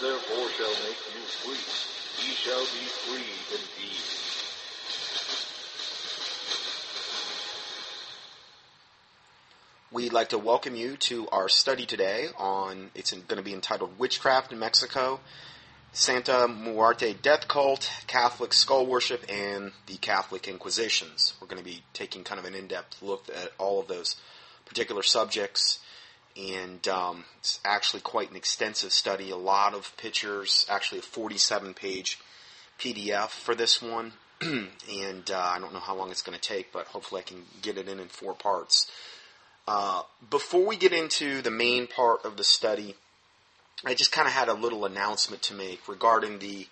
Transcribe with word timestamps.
Therefore 0.00 0.48
shall 0.50 0.70
make 0.84 1.00
you 1.12 1.22
free, 1.42 1.58
ye 2.24 2.32
shall 2.34 2.60
be 2.60 2.86
free 3.04 3.32
indeed. 3.50 4.04
We'd 9.90 10.12
like 10.12 10.28
to 10.28 10.38
welcome 10.38 10.76
you 10.76 10.96
to 10.98 11.28
our 11.30 11.48
study 11.48 11.84
today 11.84 12.28
on, 12.38 12.92
it's 12.94 13.10
going 13.10 13.38
to 13.38 13.42
be 13.42 13.54
entitled 13.54 13.98
Witchcraft 13.98 14.52
in 14.52 14.60
Mexico, 14.60 15.18
Santa 15.92 16.46
Muerte 16.46 17.14
Death 17.14 17.48
Cult, 17.48 17.90
Catholic 18.06 18.52
Skull 18.52 18.86
Worship, 18.86 19.24
and 19.28 19.72
the 19.86 19.96
Catholic 19.96 20.46
Inquisitions. 20.46 21.34
We're 21.40 21.48
going 21.48 21.58
to 21.58 21.68
be 21.68 21.82
taking 21.92 22.22
kind 22.22 22.38
of 22.38 22.44
an 22.44 22.54
in-depth 22.54 23.02
look 23.02 23.28
at 23.30 23.50
all 23.58 23.80
of 23.80 23.88
those 23.88 24.14
particular 24.64 25.02
subjects, 25.02 25.80
and 26.38 26.86
um, 26.86 27.24
it's 27.40 27.58
actually 27.64 28.00
quite 28.00 28.30
an 28.30 28.36
extensive 28.36 28.92
study, 28.92 29.30
a 29.30 29.36
lot 29.36 29.74
of 29.74 29.96
pictures, 29.96 30.64
actually 30.70 30.98
a 30.98 31.02
47-page 31.02 32.18
PDF 32.78 33.30
for 33.30 33.54
this 33.56 33.82
one, 33.82 34.12
and 34.40 35.30
uh, 35.30 35.50
I 35.54 35.58
don't 35.58 35.72
know 35.72 35.80
how 35.80 35.96
long 35.96 36.10
it's 36.10 36.22
going 36.22 36.38
to 36.38 36.48
take, 36.48 36.72
but 36.72 36.86
hopefully 36.86 37.22
I 37.22 37.28
can 37.28 37.42
get 37.60 37.76
it 37.76 37.88
in 37.88 37.98
in 37.98 38.06
four 38.06 38.34
parts. 38.34 38.90
Uh, 39.66 40.02
before 40.30 40.64
we 40.64 40.76
get 40.76 40.92
into 40.92 41.42
the 41.42 41.50
main 41.50 41.88
part 41.88 42.24
of 42.24 42.36
the 42.36 42.44
study, 42.44 42.94
I 43.84 43.94
just 43.94 44.12
kind 44.12 44.28
of 44.28 44.32
had 44.32 44.48
a 44.48 44.54
little 44.54 44.84
announcement 44.84 45.42
to 45.42 45.54
make 45.54 45.88
regarding 45.88 46.38
the 46.38 46.68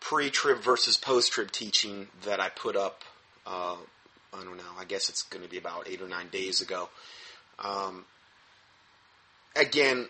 pre-trib 0.00 0.62
versus 0.62 0.96
post-trib 0.96 1.50
teaching 1.50 2.08
that 2.24 2.38
I 2.38 2.48
put 2.48 2.76
up. 2.76 3.02
Uh, 3.46 3.76
I 4.32 4.44
don't 4.44 4.56
know. 4.56 4.62
I 4.78 4.84
guess 4.84 5.08
it's 5.08 5.22
going 5.22 5.42
to 5.44 5.50
be 5.50 5.58
about 5.58 5.88
eight 5.88 6.00
or 6.00 6.08
nine 6.08 6.28
days 6.28 6.60
ago. 6.60 6.88
Um, 7.58 8.04
again, 9.56 10.08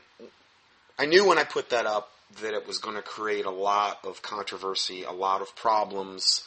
I 0.98 1.06
knew 1.06 1.27
when 1.27 1.39
I 1.39 1.45
put 1.45 1.70
that 1.70 1.87
up 1.87 2.11
that 2.41 2.55
it 2.55 2.67
was 2.67 2.78
going 2.78 2.97
to 2.97 3.03
create 3.03 3.47
a 3.47 3.51
lot 3.51 3.98
of 4.05 4.23
controversy, 4.23 5.05
a 5.05 5.12
lot 5.12 5.41
of 5.41 5.55
problems. 5.55 6.45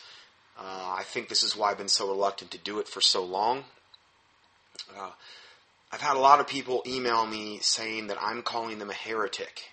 Uh, 0.60 0.96
I 0.98 1.04
think 1.04 1.30
this 1.30 1.44
is 1.44 1.56
why 1.56 1.72
I've 1.72 1.78
been 1.78 1.88
so 1.88 2.08
reluctant 2.08 2.52
to 2.52 2.58
do 2.58 2.80
it 2.80 2.88
for 2.88 3.02
so 3.02 3.24
long. 3.24 3.64
Uh, 4.98 5.12
I've 5.92 6.02
had 6.02 6.18
a 6.18 6.20
lot 6.20 6.40
of 6.40 6.48
people 6.48 6.84
email 6.86 7.26
me 7.26 7.60
saying 7.62 8.08
that 8.08 8.18
I'm 8.20 8.42
calling 8.42 8.80
them 8.80 8.90
a 8.90 8.94
heretic. 8.94 9.64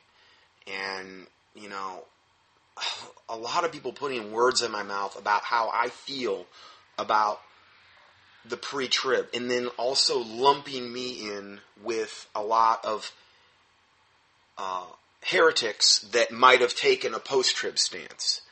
And, 0.67 1.27
you 1.55 1.69
know, 1.69 2.05
a 3.29 3.37
lot 3.37 3.65
of 3.65 3.73
people 3.73 3.93
putting 3.93 4.33
words 4.33 4.63
in 4.63 4.71
my 4.71 4.83
mouth 4.83 5.19
about 5.19 5.43
how 5.43 5.71
I 5.73 5.89
feel 5.89 6.47
about 6.99 7.41
the 8.49 8.57
pre 8.57 8.89
trib, 8.89 9.29
and 9.35 9.51
then 9.51 9.69
also 9.79 10.19
lumping 10.19 10.93
me 10.93 11.31
in 11.31 11.61
with 11.83 12.29
a 12.35 12.43
lot 12.43 12.85
of 12.85 13.13
uh, 14.59 14.85
heretics 15.23 16.01
that 16.13 16.31
might 16.31 16.61
have 16.61 16.75
taken 16.75 17.15
a 17.15 17.19
post 17.19 17.57
trib 17.57 17.79
stance. 17.79 18.43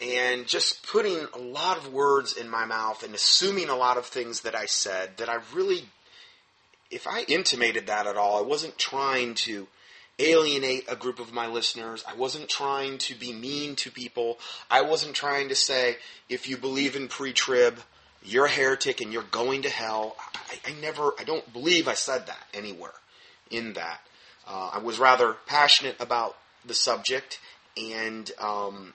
And 0.00 0.46
just 0.46 0.86
putting 0.86 1.26
a 1.32 1.38
lot 1.38 1.76
of 1.76 1.92
words 1.92 2.36
in 2.36 2.48
my 2.48 2.64
mouth 2.64 3.04
and 3.04 3.14
assuming 3.14 3.68
a 3.68 3.76
lot 3.76 3.96
of 3.96 4.06
things 4.06 4.40
that 4.40 4.54
I 4.54 4.66
said 4.66 5.18
that 5.18 5.28
I 5.28 5.38
really 5.54 5.84
if 6.90 7.06
I 7.08 7.22
intimated 7.22 7.88
that 7.88 8.06
at 8.06 8.16
all, 8.16 8.38
I 8.38 8.42
wasn't 8.42 8.78
trying 8.78 9.34
to 9.34 9.66
alienate 10.18 10.84
a 10.88 10.94
group 10.94 11.18
of 11.18 11.32
my 11.32 11.48
listeners. 11.48 12.04
I 12.06 12.14
wasn't 12.14 12.48
trying 12.48 12.98
to 12.98 13.14
be 13.14 13.32
mean 13.32 13.74
to 13.76 13.90
people. 13.90 14.38
I 14.70 14.82
wasn't 14.82 15.16
trying 15.16 15.48
to 15.48 15.56
say, 15.56 15.96
if 16.28 16.48
you 16.48 16.56
believe 16.56 16.94
in 16.94 17.08
pre 17.08 17.32
trib, 17.32 17.80
you're 18.24 18.46
a 18.46 18.50
heretic 18.50 19.00
and 19.00 19.12
you're 19.12 19.22
going 19.22 19.62
to 19.62 19.68
hell. 19.68 20.16
I, 20.34 20.70
I, 20.70 20.74
never, 20.80 21.12
I 21.18 21.24
don't 21.24 21.52
believe 21.52 21.88
I 21.88 21.94
said 21.94 22.26
that 22.26 22.46
anywhere 22.52 22.94
in 23.50 23.74
that. 23.74 24.00
Uh, 24.46 24.70
I 24.74 24.78
was 24.78 24.98
rather 24.98 25.36
passionate 25.46 25.96
about 26.00 26.36
the 26.64 26.74
subject, 26.74 27.40
and, 27.76 28.30
um, 28.40 28.92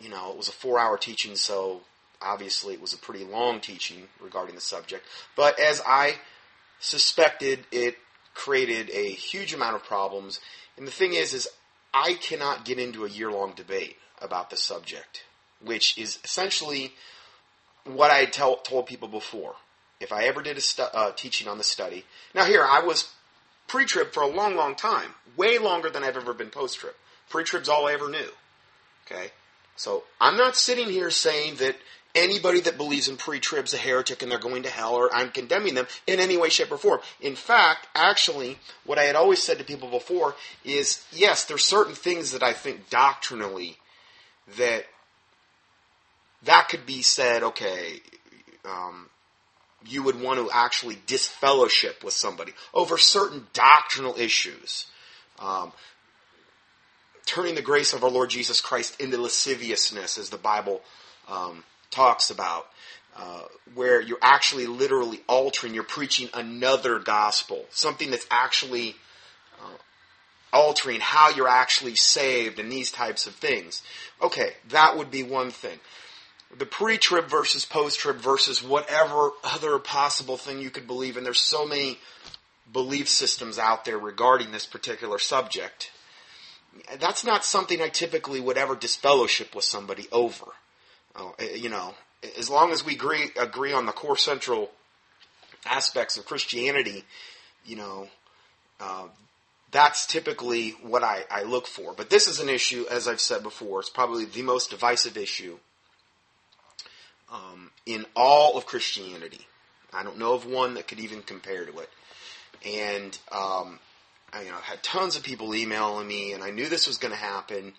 you 0.00 0.08
know, 0.08 0.30
it 0.30 0.36
was 0.36 0.48
a 0.48 0.52
four 0.52 0.78
hour 0.78 0.96
teaching, 0.96 1.36
so 1.36 1.80
obviously 2.20 2.74
it 2.74 2.80
was 2.80 2.92
a 2.92 2.98
pretty 2.98 3.24
long 3.24 3.60
teaching 3.60 4.08
regarding 4.20 4.54
the 4.54 4.60
subject. 4.60 5.04
But 5.36 5.58
as 5.58 5.82
I 5.86 6.16
suspected 6.80 7.60
it 7.70 7.96
created 8.34 8.90
a 8.90 9.10
huge 9.10 9.54
amount 9.54 9.76
of 9.76 9.84
problems. 9.84 10.40
And 10.76 10.86
the 10.86 10.92
thing 10.92 11.14
is, 11.14 11.32
is 11.34 11.48
I 11.92 12.14
cannot 12.14 12.64
get 12.64 12.78
into 12.78 13.04
a 13.04 13.08
year-long 13.08 13.52
debate 13.54 13.96
about 14.20 14.50
the 14.50 14.56
subject, 14.56 15.24
which 15.60 15.98
is 15.98 16.18
essentially 16.24 16.94
what 17.84 18.10
I 18.10 18.18
had 18.18 18.32
tell, 18.32 18.56
told 18.56 18.86
people 18.86 19.08
before. 19.08 19.54
If 20.00 20.12
I 20.12 20.24
ever 20.24 20.42
did 20.42 20.56
a 20.56 20.60
stu- 20.60 20.82
uh, 20.82 21.12
teaching 21.12 21.48
on 21.48 21.58
the 21.58 21.64
study, 21.64 22.04
now 22.34 22.44
here 22.44 22.64
I 22.64 22.80
was 22.80 23.10
pre-trib 23.68 24.12
for 24.12 24.22
a 24.22 24.26
long, 24.26 24.56
long 24.56 24.74
time, 24.74 25.14
way 25.36 25.58
longer 25.58 25.90
than 25.90 26.02
I've 26.02 26.16
ever 26.16 26.34
been 26.34 26.50
post-trib. 26.50 26.94
Pre-trib's 27.30 27.68
all 27.68 27.86
I 27.86 27.92
ever 27.92 28.08
knew. 28.08 28.30
Okay, 29.06 29.30
so 29.76 30.04
I'm 30.20 30.36
not 30.36 30.56
sitting 30.56 30.88
here 30.88 31.10
saying 31.10 31.56
that 31.56 31.76
anybody 32.14 32.60
that 32.60 32.76
believes 32.76 33.08
in 33.08 33.16
pre-trib's 33.16 33.74
a 33.74 33.78
heretic 33.78 34.22
and 34.22 34.30
they're 34.30 34.38
going 34.38 34.64
to 34.64 34.68
hell 34.70 34.94
or 34.94 35.14
I'm 35.14 35.30
condemning 35.30 35.74
them 35.74 35.86
in 36.06 36.20
any 36.20 36.36
way, 36.36 36.48
shape, 36.50 36.70
or 36.70 36.76
form. 36.76 37.00
In 37.20 37.34
fact, 37.34 37.88
actually, 37.94 38.58
what 38.84 38.98
I 38.98 39.04
had 39.04 39.16
always 39.16 39.42
said 39.42 39.58
to 39.58 39.64
people 39.64 39.88
before 39.88 40.34
is, 40.64 41.04
yes, 41.10 41.44
there's 41.44 41.64
certain 41.64 41.94
things 41.94 42.32
that 42.32 42.42
I 42.42 42.52
think 42.52 42.90
doctrinally 42.90 43.78
that 44.58 44.86
that 46.44 46.68
could 46.68 46.86
be 46.86 47.02
said, 47.02 47.42
okay, 47.42 48.00
um, 48.64 49.08
you 49.86 50.02
would 50.02 50.20
want 50.20 50.38
to 50.38 50.50
actually 50.52 50.98
disfellowship 51.06 52.04
with 52.04 52.14
somebody 52.14 52.52
over 52.72 52.98
certain 52.98 53.46
doctrinal 53.52 54.14
issues. 54.18 54.86
Um, 55.38 55.72
turning 57.26 57.54
the 57.54 57.62
grace 57.62 57.92
of 57.92 58.04
our 58.04 58.10
Lord 58.10 58.30
Jesus 58.30 58.60
Christ 58.60 59.00
into 59.00 59.18
lasciviousness, 59.18 60.18
as 60.18 60.30
the 60.30 60.36
Bible 60.36 60.82
um, 61.28 61.64
talks 61.90 62.30
about, 62.30 62.68
uh, 63.16 63.42
where 63.74 64.00
you're 64.00 64.18
actually 64.22 64.66
literally 64.66 65.20
altering, 65.28 65.74
you're 65.74 65.84
preaching 65.84 66.28
another 66.34 66.98
gospel, 66.98 67.64
something 67.70 68.10
that's 68.10 68.26
actually 68.30 68.96
uh, 69.60 69.76
altering 70.52 71.00
how 71.00 71.30
you're 71.30 71.48
actually 71.48 71.94
saved 71.94 72.58
and 72.58 72.70
these 72.70 72.90
types 72.90 73.26
of 73.26 73.34
things. 73.34 73.82
Okay, 74.20 74.52
that 74.70 74.96
would 74.96 75.10
be 75.10 75.22
one 75.22 75.50
thing. 75.50 75.78
The 76.58 76.66
pre 76.66 76.98
trib 76.98 77.28
versus 77.28 77.64
post 77.64 77.98
trib 77.98 78.16
versus 78.16 78.62
whatever 78.62 79.30
other 79.42 79.78
possible 79.78 80.36
thing 80.36 80.60
you 80.60 80.70
could 80.70 80.86
believe 80.86 81.16
and 81.16 81.24
There's 81.24 81.40
so 81.40 81.66
many 81.66 81.98
belief 82.70 83.08
systems 83.08 83.58
out 83.58 83.84
there 83.84 83.98
regarding 83.98 84.52
this 84.52 84.66
particular 84.66 85.18
subject. 85.18 85.90
That's 86.98 87.24
not 87.24 87.44
something 87.44 87.80
I 87.80 87.88
typically 87.88 88.40
would 88.40 88.56
ever 88.56 88.74
disfellowship 88.74 89.54
with 89.54 89.64
somebody 89.64 90.08
over. 90.10 90.46
Eh, 91.38 91.56
you 91.56 91.68
know, 91.68 91.94
as 92.38 92.48
long 92.48 92.72
as 92.72 92.84
we 92.84 92.94
agree 92.94 93.30
agree 93.38 93.72
on 93.72 93.86
the 93.86 93.92
core 93.92 94.16
central 94.16 94.70
aspects 95.66 96.16
of 96.16 96.26
Christianity, 96.26 97.04
you 97.64 97.76
know, 97.76 98.08
uh, 98.80 99.08
that's 99.70 100.06
typically 100.06 100.70
what 100.82 101.02
I, 101.02 101.24
I 101.30 101.42
look 101.42 101.66
for. 101.66 101.94
But 101.94 102.10
this 102.10 102.26
is 102.26 102.40
an 102.40 102.48
issue, 102.48 102.84
as 102.90 103.08
I've 103.08 103.20
said 103.20 103.42
before, 103.42 103.80
it's 103.80 103.90
probably 103.90 104.24
the 104.24 104.42
most 104.42 104.70
divisive 104.70 105.16
issue 105.16 105.58
um, 107.32 107.70
in 107.86 108.06
all 108.14 108.56
of 108.56 108.66
Christianity. 108.66 109.46
I 109.92 110.02
don't 110.04 110.18
know 110.18 110.34
of 110.34 110.46
one 110.46 110.74
that 110.74 110.86
could 110.86 111.00
even 111.00 111.22
compare 111.22 111.64
to 111.64 111.78
it. 111.78 111.90
And 112.64 113.18
um, 113.32 113.78
I 114.32 114.42
you 114.44 114.50
know, 114.50 114.56
had 114.56 114.82
tons 114.82 115.16
of 115.16 115.22
people 115.22 115.54
emailing 115.54 116.06
me, 116.06 116.32
and 116.32 116.42
I 116.42 116.50
knew 116.50 116.68
this 116.68 116.86
was 116.86 116.98
going 116.98 117.12
to 117.12 117.18
happen. 117.18 117.72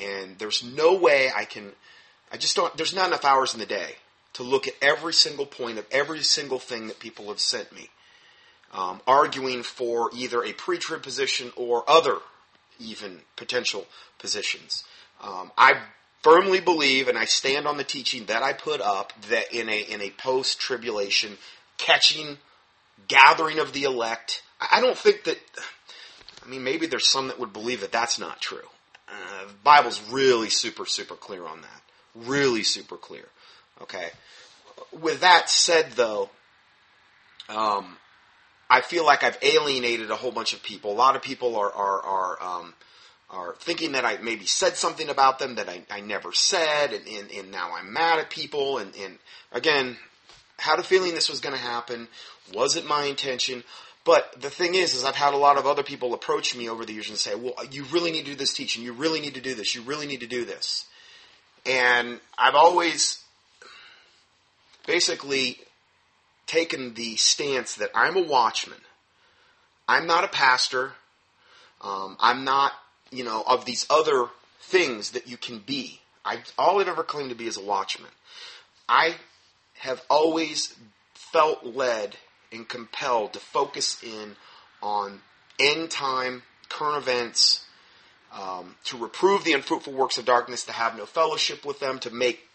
And 0.00 0.38
there's 0.38 0.62
no 0.62 0.94
way 0.94 1.30
I 1.34 1.44
can 1.44 1.72
I 2.30 2.36
just 2.36 2.56
don't, 2.56 2.74
there's 2.76 2.94
not 2.94 3.08
enough 3.08 3.24
hours 3.24 3.54
in 3.54 3.60
the 3.60 3.66
day 3.66 3.96
to 4.34 4.42
look 4.42 4.68
at 4.68 4.74
every 4.82 5.12
single 5.12 5.46
point 5.46 5.78
of 5.78 5.86
every 5.90 6.22
single 6.22 6.58
thing 6.58 6.88
that 6.88 6.98
people 6.98 7.28
have 7.28 7.40
sent 7.40 7.72
me, 7.72 7.88
um, 8.72 9.00
arguing 9.06 9.62
for 9.62 10.10
either 10.14 10.44
a 10.44 10.52
pre 10.52 10.78
trib 10.78 11.02
position 11.02 11.52
or 11.56 11.88
other 11.88 12.18
even 12.78 13.20
potential 13.36 13.86
positions. 14.18 14.84
Um, 15.22 15.50
I 15.56 15.80
firmly 16.22 16.60
believe, 16.60 17.08
and 17.08 17.16
I 17.16 17.24
stand 17.24 17.66
on 17.66 17.76
the 17.76 17.84
teaching 17.84 18.26
that 18.26 18.42
I 18.42 18.52
put 18.52 18.80
up, 18.80 19.12
that 19.28 19.52
in 19.52 19.68
a, 19.68 19.80
in 19.80 20.00
a 20.00 20.10
post 20.10 20.60
tribulation, 20.60 21.38
catching, 21.76 22.38
gathering 23.06 23.58
of 23.58 23.72
the 23.72 23.84
elect, 23.84 24.42
I 24.60 24.80
don't 24.80 24.98
think 24.98 25.24
that, 25.24 25.38
I 26.44 26.48
mean, 26.48 26.64
maybe 26.64 26.86
there's 26.86 27.08
some 27.08 27.28
that 27.28 27.38
would 27.38 27.52
believe 27.52 27.80
that 27.80 27.92
that's 27.92 28.18
not 28.18 28.40
true. 28.40 28.68
Uh, 29.08 29.46
the 29.46 29.54
Bible's 29.62 30.02
really 30.10 30.50
super, 30.50 30.84
super 30.84 31.14
clear 31.14 31.46
on 31.46 31.62
that. 31.62 31.82
Really 32.14 32.62
super 32.62 32.96
clear. 32.96 33.26
Okay. 33.80 34.10
With 34.92 35.20
that 35.20 35.48
said, 35.48 35.92
though, 35.92 36.30
um, 37.48 37.96
I 38.68 38.80
feel 38.80 39.06
like 39.06 39.22
I've 39.22 39.38
alienated 39.40 40.10
a 40.10 40.16
whole 40.16 40.32
bunch 40.32 40.52
of 40.52 40.62
people. 40.62 40.92
A 40.92 40.94
lot 40.94 41.16
of 41.16 41.22
people 41.22 41.56
are 41.56 41.72
are 41.72 42.02
are, 42.02 42.42
um, 42.42 42.74
are 43.30 43.54
thinking 43.58 43.92
that 43.92 44.04
I 44.04 44.18
maybe 44.18 44.46
said 44.46 44.76
something 44.76 45.08
about 45.08 45.38
them 45.38 45.56
that 45.56 45.68
I, 45.68 45.82
I 45.90 46.00
never 46.00 46.32
said, 46.32 46.92
and, 46.92 47.06
and, 47.06 47.30
and 47.30 47.50
now 47.50 47.72
I'm 47.74 47.92
mad 47.92 48.18
at 48.18 48.30
people. 48.30 48.78
And, 48.78 48.94
and 48.96 49.18
again, 49.52 49.96
had 50.58 50.78
a 50.78 50.82
feeling 50.82 51.14
this 51.14 51.28
was 51.28 51.40
going 51.40 51.54
to 51.54 51.60
happen. 51.60 52.08
Wasn't 52.54 52.86
my 52.86 53.04
intention. 53.04 53.64
But 54.04 54.40
the 54.40 54.48
thing 54.48 54.74
is, 54.74 54.94
is 54.94 55.04
I've 55.04 55.14
had 55.14 55.34
a 55.34 55.38
lot 55.38 55.58
of 55.58 55.66
other 55.66 55.82
people 55.82 56.14
approach 56.14 56.56
me 56.56 56.68
over 56.68 56.86
the 56.86 56.94
years 56.94 57.10
and 57.10 57.18
say, 57.18 57.34
"Well, 57.34 57.54
you 57.70 57.84
really 57.92 58.10
need 58.10 58.24
to 58.24 58.30
do 58.30 58.36
this 58.36 58.54
teaching. 58.54 58.82
You 58.82 58.94
really 58.94 59.20
need 59.20 59.34
to 59.34 59.40
do 59.42 59.54
this. 59.54 59.74
You 59.74 59.82
really 59.82 60.06
need 60.06 60.20
to 60.20 60.26
do 60.26 60.46
this." 60.46 60.86
And 61.66 62.20
I've 62.38 62.54
always 62.54 63.22
basically 64.86 65.58
taken 66.46 66.94
the 66.94 67.16
stance 67.16 67.76
that 67.76 67.90
I'm 67.94 68.16
a 68.16 68.22
watchman. 68.22 68.78
I'm 69.86 70.06
not 70.06 70.24
a 70.24 70.28
pastor. 70.28 70.92
Um, 71.82 72.16
I'm 72.18 72.44
not, 72.44 72.72
you 73.10 73.24
know, 73.24 73.42
of 73.46 73.64
these 73.64 73.86
other 73.90 74.28
things 74.60 75.10
that 75.12 75.28
you 75.28 75.36
can 75.36 75.58
be. 75.58 76.00
I 76.24 76.38
all 76.58 76.80
I've 76.80 76.88
ever 76.88 77.02
claimed 77.02 77.30
to 77.30 77.36
be 77.36 77.46
is 77.46 77.56
a 77.56 77.62
watchman. 77.62 78.10
I 78.88 79.16
have 79.78 80.02
always 80.10 80.74
felt 81.14 81.64
led 81.64 82.16
and 82.52 82.68
compelled 82.68 83.34
to 83.34 83.38
focus 83.38 84.02
in 84.02 84.36
on 84.82 85.20
end 85.58 85.90
time, 85.90 86.42
current 86.68 87.02
events, 87.02 87.64
um, 88.32 88.76
to 88.84 88.96
reprove 88.96 89.44
the 89.44 89.52
unfruitful 89.52 89.92
works 89.92 90.18
of 90.18 90.24
darkness, 90.24 90.64
to 90.64 90.72
have 90.72 90.96
no 90.96 91.06
fellowship 91.06 91.64
with 91.64 91.80
them, 91.80 91.98
to 92.00 92.10
make 92.10 92.47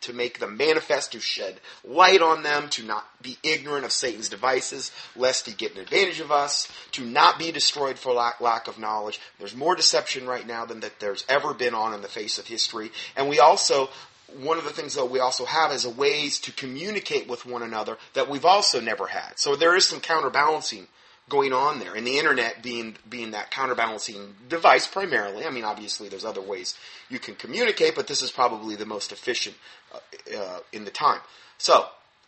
to 0.00 0.12
make 0.12 0.38
them 0.38 0.56
manifest, 0.56 1.12
to 1.12 1.20
shed 1.20 1.60
light 1.84 2.20
on 2.20 2.42
them, 2.42 2.68
to 2.70 2.82
not 2.82 3.06
be 3.22 3.38
ignorant 3.42 3.84
of 3.84 3.92
Satan's 3.92 4.28
devices, 4.28 4.92
lest 5.16 5.46
he 5.46 5.52
get 5.52 5.74
an 5.74 5.80
advantage 5.80 6.20
of 6.20 6.30
us, 6.30 6.70
to 6.92 7.04
not 7.04 7.38
be 7.38 7.50
destroyed 7.50 7.98
for 7.98 8.12
lack, 8.12 8.40
lack 8.40 8.68
of 8.68 8.78
knowledge. 8.78 9.20
There's 9.38 9.56
more 9.56 9.74
deception 9.74 10.26
right 10.26 10.46
now 10.46 10.64
than 10.64 10.80
that 10.80 11.00
there's 11.00 11.24
ever 11.28 11.54
been 11.54 11.74
on 11.74 11.94
in 11.94 12.02
the 12.02 12.08
face 12.08 12.38
of 12.38 12.46
history. 12.46 12.90
And 13.16 13.28
we 13.28 13.40
also, 13.40 13.88
one 14.36 14.58
of 14.58 14.64
the 14.64 14.70
things 14.70 14.94
that 14.94 15.06
we 15.06 15.20
also 15.20 15.44
have 15.44 15.72
is 15.72 15.84
a 15.84 15.90
ways 15.90 16.38
to 16.40 16.52
communicate 16.52 17.28
with 17.28 17.46
one 17.46 17.62
another 17.62 17.96
that 18.12 18.28
we've 18.28 18.44
also 18.44 18.80
never 18.80 19.06
had. 19.06 19.38
So 19.38 19.56
there 19.56 19.76
is 19.76 19.86
some 19.86 20.00
counterbalancing 20.00 20.88
going 21.28 21.52
on 21.52 21.78
there, 21.78 21.94
and 21.94 22.06
the 22.06 22.18
internet 22.18 22.62
being 22.62 22.96
being 23.08 23.30
that 23.30 23.50
counterbalancing 23.50 24.34
device 24.48 24.86
primarily. 24.86 25.46
I 25.46 25.50
mean, 25.50 25.64
obviously, 25.64 26.08
there's 26.08 26.24
other 26.24 26.42
ways 26.42 26.76
you 27.08 27.18
can 27.18 27.34
communicate, 27.34 27.94
but 27.94 28.06
this 28.06 28.22
is 28.22 28.30
probably 28.30 28.76
the 28.76 28.86
most 28.86 29.12
efficient 29.12 29.56
uh, 29.94 30.38
uh, 30.38 30.58
in 30.72 30.84
the 30.84 30.90
time. 30.90 31.20
So, 31.58 31.86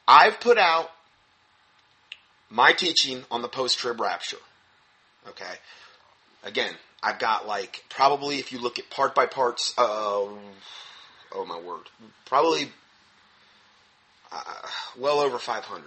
I've 0.08 0.40
put 0.40 0.56
out 0.58 0.90
my 2.48 2.72
teaching 2.72 3.24
on 3.30 3.42
the 3.42 3.48
post-trib 3.48 4.00
rapture. 4.00 4.38
Okay, 5.28 5.54
again, 6.42 6.74
I've 7.02 7.18
got 7.18 7.46
like 7.46 7.84
probably 7.88 8.38
if 8.38 8.52
you 8.52 8.60
look 8.60 8.78
at 8.78 8.88
part 8.90 9.14
by 9.14 9.26
parts. 9.26 9.74
Uh, 9.76 10.28
oh 11.32 11.44
my 11.46 11.60
word, 11.60 11.90
probably 12.24 12.70
uh, 14.32 14.42
well 14.98 15.20
over 15.20 15.38
500 15.38 15.84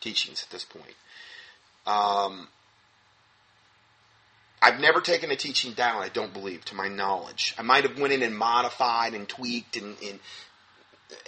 teachings 0.00 0.42
at 0.42 0.50
this 0.50 0.64
point. 0.64 0.94
Um, 1.86 2.48
I've 4.62 4.78
never 4.78 5.00
taken 5.00 5.30
a 5.32 5.36
teaching 5.36 5.72
down, 5.72 6.02
I 6.02 6.08
don't 6.08 6.32
believe, 6.32 6.64
to 6.66 6.76
my 6.76 6.86
knowledge. 6.86 7.54
I 7.58 7.62
might 7.62 7.82
have 7.82 7.98
went 7.98 8.12
in 8.12 8.22
and 8.22 8.36
modified 8.36 9.12
and 9.12 9.28
tweaked 9.28 9.76
and, 9.76 9.96
and 10.00 10.20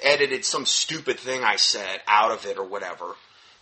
edited 0.03 0.45
some 0.45 0.65
stupid 0.65 1.19
thing 1.19 1.43
I 1.43 1.57
said 1.57 2.01
out 2.07 2.31
of 2.31 2.47
it 2.47 2.59
or 2.59 2.65
whatever. 2.65 3.17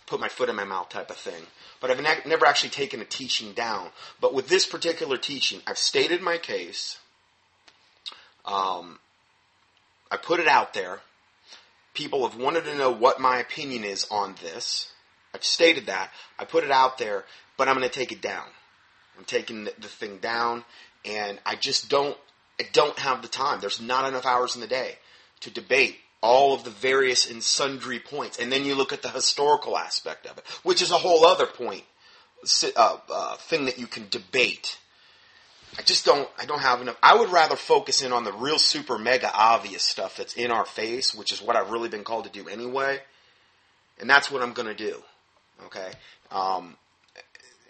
Put 0.05 0.19
my 0.19 0.29
foot 0.29 0.49
in 0.49 0.55
my 0.55 0.63
mouth 0.63 0.89
type 0.89 1.09
of 1.09 1.17
thing. 1.17 1.43
But 1.81 1.89
I've 1.89 2.01
ne- 2.01 2.29
never 2.29 2.45
actually 2.45 2.69
taken 2.69 3.01
a 3.01 3.05
teaching 3.05 3.53
down. 3.53 3.89
But 4.21 4.33
with 4.33 4.47
this 4.47 4.67
particular 4.67 5.17
teaching, 5.17 5.61
I've 5.65 5.77
stated 5.79 6.21
my 6.21 6.37
case. 6.37 6.99
Um, 8.45 8.99
I 10.11 10.17
put 10.17 10.39
it 10.39 10.47
out 10.47 10.73
there. 10.73 10.99
People 11.95 12.27
have 12.27 12.39
wanted 12.39 12.65
to 12.65 12.77
know 12.77 12.91
what 12.91 13.19
my 13.19 13.39
opinion 13.39 13.83
is 13.83 14.05
on 14.11 14.35
this. 14.41 14.92
I've 15.33 15.43
stated 15.43 15.87
that. 15.87 16.11
I 16.37 16.45
put 16.45 16.63
it 16.63 16.71
out 16.71 16.97
there, 16.97 17.25
but 17.57 17.67
I'm 17.67 17.75
going 17.77 17.87
to 17.87 17.93
take 17.93 18.11
it 18.11 18.21
down. 18.21 18.45
I'm 19.17 19.25
taking 19.25 19.65
the, 19.65 19.71
thing 19.71 20.17
down, 20.17 20.63
and 21.05 21.39
I 21.45 21.55
just 21.55 21.89
don't. 21.89 22.17
I 22.59 22.65
don't 22.71 22.97
have 22.99 23.21
the 23.21 23.27
time. 23.27 23.59
There's 23.59 23.81
not 23.81 24.07
enough 24.07 24.25
hours 24.25 24.55
in 24.55 24.61
the 24.61 24.67
day 24.67 24.97
to 25.41 25.49
debate 25.49 25.97
all 26.21 26.53
of 26.53 26.63
the 26.63 26.69
various 26.69 27.29
and 27.29 27.43
sundry 27.43 27.99
points. 27.99 28.39
And 28.39 28.51
then 28.51 28.63
you 28.63 28.75
look 28.75 28.93
at 28.93 29.01
the 29.01 29.09
historical 29.09 29.77
aspect 29.77 30.25
of 30.25 30.37
it, 30.37 30.45
which 30.63 30.81
is 30.81 30.91
a 30.91 30.97
whole 30.97 31.25
other 31.25 31.45
point, 31.45 31.83
uh, 32.75 32.97
uh, 33.09 33.35
thing 33.37 33.65
that 33.65 33.79
you 33.79 33.87
can 33.87 34.07
debate. 34.09 34.77
I 35.77 35.81
just 35.81 36.05
don't. 36.05 36.29
I 36.39 36.45
don't 36.45 36.61
have 36.61 36.81
enough. 36.81 36.97
I 37.01 37.15
would 37.15 37.29
rather 37.29 37.55
focus 37.55 38.01
in 38.01 38.13
on 38.13 38.23
the 38.23 38.33
real 38.33 38.59
super 38.59 38.97
mega 38.97 39.31
obvious 39.33 39.83
stuff 39.83 40.17
that's 40.17 40.35
in 40.35 40.51
our 40.51 40.65
face, 40.65 41.15
which 41.15 41.31
is 41.31 41.41
what 41.41 41.55
I've 41.55 41.71
really 41.71 41.89
been 41.89 42.03
called 42.03 42.25
to 42.25 42.29
do 42.29 42.47
anyway. 42.47 42.99
And 43.99 44.09
that's 44.09 44.31
what 44.31 44.41
I'm 44.41 44.53
going 44.53 44.67
to 44.67 44.75
do. 44.75 45.01
Okay, 45.65 45.91
um, 46.31 46.75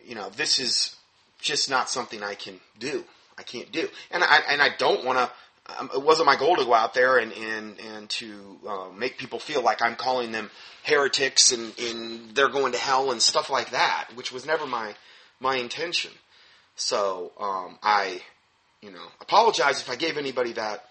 you 0.05 0.15
know, 0.15 0.29
this 0.29 0.59
is 0.59 0.95
just 1.39 1.69
not 1.69 1.89
something 1.89 2.23
I 2.23 2.35
can 2.35 2.59
do. 2.79 3.03
I 3.37 3.43
can't 3.43 3.71
do, 3.71 3.87
and 4.11 4.23
I 4.23 4.41
and 4.49 4.61
I 4.61 4.69
don't 4.77 5.05
want 5.05 5.17
to. 5.19 5.31
Um, 5.79 5.89
it 5.95 6.01
wasn't 6.03 6.25
my 6.25 6.35
goal 6.35 6.57
to 6.57 6.65
go 6.65 6.73
out 6.73 6.93
there 6.93 7.17
and 7.17 7.31
and 7.31 7.79
and 7.79 8.09
to 8.09 8.57
uh, 8.67 8.87
make 8.95 9.17
people 9.17 9.39
feel 9.39 9.61
like 9.61 9.81
I'm 9.81 9.95
calling 9.95 10.31
them 10.31 10.51
heretics 10.83 11.53
and, 11.53 11.73
and 11.79 12.35
they're 12.35 12.49
going 12.49 12.73
to 12.73 12.77
hell 12.77 13.11
and 13.11 13.21
stuff 13.21 13.49
like 13.49 13.71
that, 13.71 14.09
which 14.15 14.31
was 14.31 14.45
never 14.45 14.65
my 14.67 14.93
my 15.39 15.55
intention. 15.55 16.11
So 16.75 17.31
um, 17.39 17.77
I, 17.83 18.21
you 18.81 18.91
know, 18.91 19.05
apologize 19.21 19.81
if 19.81 19.89
I 19.89 19.95
gave 19.95 20.17
anybody 20.17 20.53
that 20.53 20.85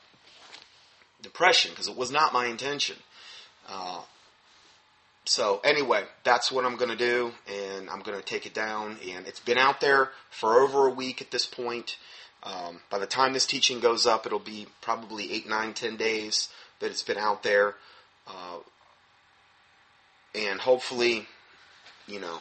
impression 1.24 1.70
because 1.72 1.88
it 1.88 1.96
was 1.96 2.10
not 2.10 2.32
my 2.32 2.46
intention. 2.46 2.96
Uh, 3.68 4.00
so 5.24 5.60
anyway, 5.64 6.04
that's 6.24 6.50
what 6.50 6.64
I'm 6.64 6.76
going 6.76 6.90
to 6.90 6.96
do, 6.96 7.32
and 7.46 7.88
I'm 7.88 8.00
going 8.00 8.18
to 8.18 8.24
take 8.24 8.46
it 8.46 8.54
down. 8.54 8.96
And 9.08 9.26
it's 9.26 9.40
been 9.40 9.58
out 9.58 9.80
there 9.80 10.10
for 10.30 10.60
over 10.60 10.88
a 10.88 10.90
week 10.90 11.22
at 11.22 11.30
this 11.30 11.46
point. 11.46 11.96
Um, 12.42 12.80
by 12.90 12.98
the 12.98 13.06
time 13.06 13.32
this 13.32 13.46
teaching 13.46 13.78
goes 13.78 14.04
up, 14.04 14.26
it'll 14.26 14.40
be 14.40 14.66
probably 14.80 15.32
eight, 15.32 15.48
nine, 15.48 15.74
ten 15.74 15.96
days 15.96 16.48
that 16.80 16.90
it's 16.90 17.04
been 17.04 17.18
out 17.18 17.44
there, 17.44 17.76
uh, 18.26 18.58
and 20.34 20.58
hopefully, 20.58 21.26
you 22.08 22.18
know, 22.18 22.40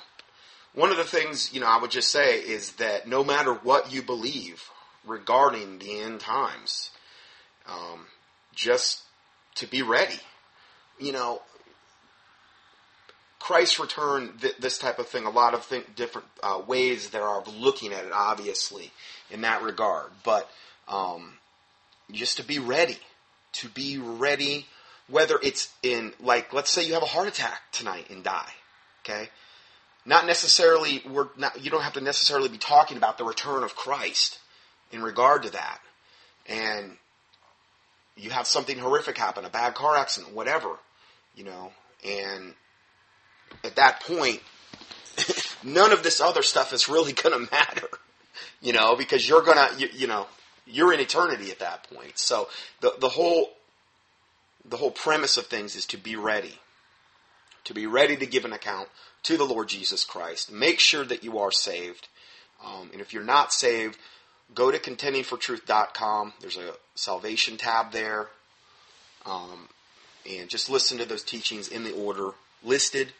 one 0.73 0.89
of 0.89 0.97
the 0.97 1.03
things 1.03 1.53
you 1.53 1.59
know 1.59 1.67
I 1.67 1.79
would 1.79 1.91
just 1.91 2.09
say 2.09 2.39
is 2.39 2.71
that 2.73 3.07
no 3.07 3.23
matter 3.23 3.53
what 3.53 3.93
you 3.93 4.01
believe 4.01 4.63
regarding 5.05 5.77
the 5.77 5.99
end 5.99 6.19
times, 6.21 6.89
um, 7.67 8.07
just 8.55 9.01
to 9.55 9.67
be 9.67 9.83
ready. 9.83 10.19
You 10.99 11.11
know, 11.11 11.41
Christ's 13.41 13.79
return, 13.79 14.33
th- 14.39 14.57
this 14.57 14.77
type 14.77 14.99
of 14.99 15.07
thing, 15.07 15.25
a 15.25 15.29
lot 15.29 15.53
of 15.53 15.67
th- 15.67 15.85
different 15.95 16.27
uh, 16.43 16.61
ways 16.65 17.09
there 17.09 17.23
are 17.23 17.39
of 17.39 17.53
looking 17.55 17.91
at 17.91 18.05
it, 18.05 18.11
obviously, 18.13 18.91
in 19.29 19.41
that 19.41 19.63
regard. 19.63 20.11
But 20.23 20.49
um, 20.87 21.33
just 22.11 22.37
to 22.37 22.43
be 22.43 22.59
ready, 22.59 22.97
to 23.53 23.69
be 23.69 23.97
ready, 23.97 24.67
whether 25.07 25.37
it's 25.41 25.73
in, 25.83 26.13
like, 26.19 26.53
let's 26.53 26.69
say 26.69 26.85
you 26.85 26.93
have 26.93 27.03
a 27.03 27.07
heart 27.07 27.27
attack 27.27 27.61
tonight 27.71 28.09
and 28.09 28.23
die, 28.23 28.51
okay? 29.03 29.29
Not 30.05 30.25
necessarily, 30.25 31.03
we're 31.09 31.27
not, 31.37 31.63
you 31.63 31.69
don't 31.69 31.83
have 31.83 31.93
to 31.93 32.01
necessarily 32.01 32.49
be 32.49 32.57
talking 32.57 32.97
about 32.97 33.17
the 33.17 33.23
return 33.23 33.63
of 33.63 33.75
Christ 33.75 34.39
in 34.91 35.01
regard 35.01 35.43
to 35.43 35.51
that. 35.51 35.79
And 36.47 36.97
you 38.15 38.29
have 38.29 38.47
something 38.47 38.77
horrific 38.77 39.17
happen, 39.17 39.45
a 39.45 39.49
bad 39.49 39.73
car 39.73 39.95
accident, 39.95 40.33
whatever, 40.33 40.77
you 41.35 41.43
know, 41.43 41.71
and 42.03 42.53
at 43.63 43.75
that 43.75 44.01
point, 44.01 44.41
none 45.63 45.91
of 45.91 46.03
this 46.03 46.19
other 46.21 46.41
stuff 46.41 46.73
is 46.73 46.89
really 46.89 47.13
going 47.23 47.33
to 47.33 47.51
matter, 47.51 47.87
you 48.61 48.73
know, 48.73 48.95
because 48.95 49.27
you're 49.27 49.41
going 49.41 49.57
to, 49.57 49.79
you, 49.79 49.89
you, 49.93 50.07
know, 50.07 50.27
you're 50.65 50.93
in 50.93 50.99
eternity 50.99 51.51
at 51.51 51.59
that 51.59 51.89
point. 51.89 52.17
So 52.17 52.49
the, 52.81 52.93
the 52.99 53.09
whole, 53.09 53.51
the 54.67 54.77
whole 54.77 54.91
premise 54.91 55.37
of 55.37 55.47
things 55.47 55.75
is 55.75 55.85
to 55.87 55.97
be 55.97 56.15
ready, 56.15 56.59
to 57.65 57.73
be 57.73 57.87
ready 57.87 58.15
to 58.17 58.25
give 58.25 58.45
an 58.45 58.53
account 58.53 58.89
to 59.23 59.37
the 59.37 59.43
Lord 59.43 59.69
Jesus 59.69 60.03
Christ. 60.03 60.51
Make 60.51 60.79
sure 60.79 61.05
that 61.05 61.23
you 61.23 61.39
are 61.39 61.51
saved. 61.51 62.07
Um, 62.63 62.89
and 62.91 63.01
if 63.01 63.13
you're 63.13 63.23
not 63.23 63.53
saved, 63.53 63.97
go 64.53 64.71
to 64.71 64.77
contendingfortruth.com. 64.77 66.33
There's 66.41 66.57
a 66.57 66.73
salvation 66.95 67.57
tab 67.57 67.91
there. 67.91 68.29
Um, 69.25 69.69
and 70.29 70.49
just 70.49 70.69
listen 70.69 70.97
to 70.99 71.05
those 71.05 71.23
teachings 71.23 71.67
in 71.67 71.83
the 71.83 71.93
order 71.93 72.31
listed. 72.63 73.13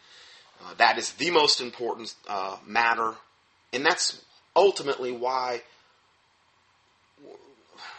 Uh, 0.64 0.74
that 0.74 0.98
is 0.98 1.12
the 1.12 1.30
most 1.30 1.60
important 1.60 2.14
uh, 2.28 2.56
matter, 2.66 3.14
and 3.72 3.84
that's 3.84 4.22
ultimately 4.54 5.10
why, 5.10 5.62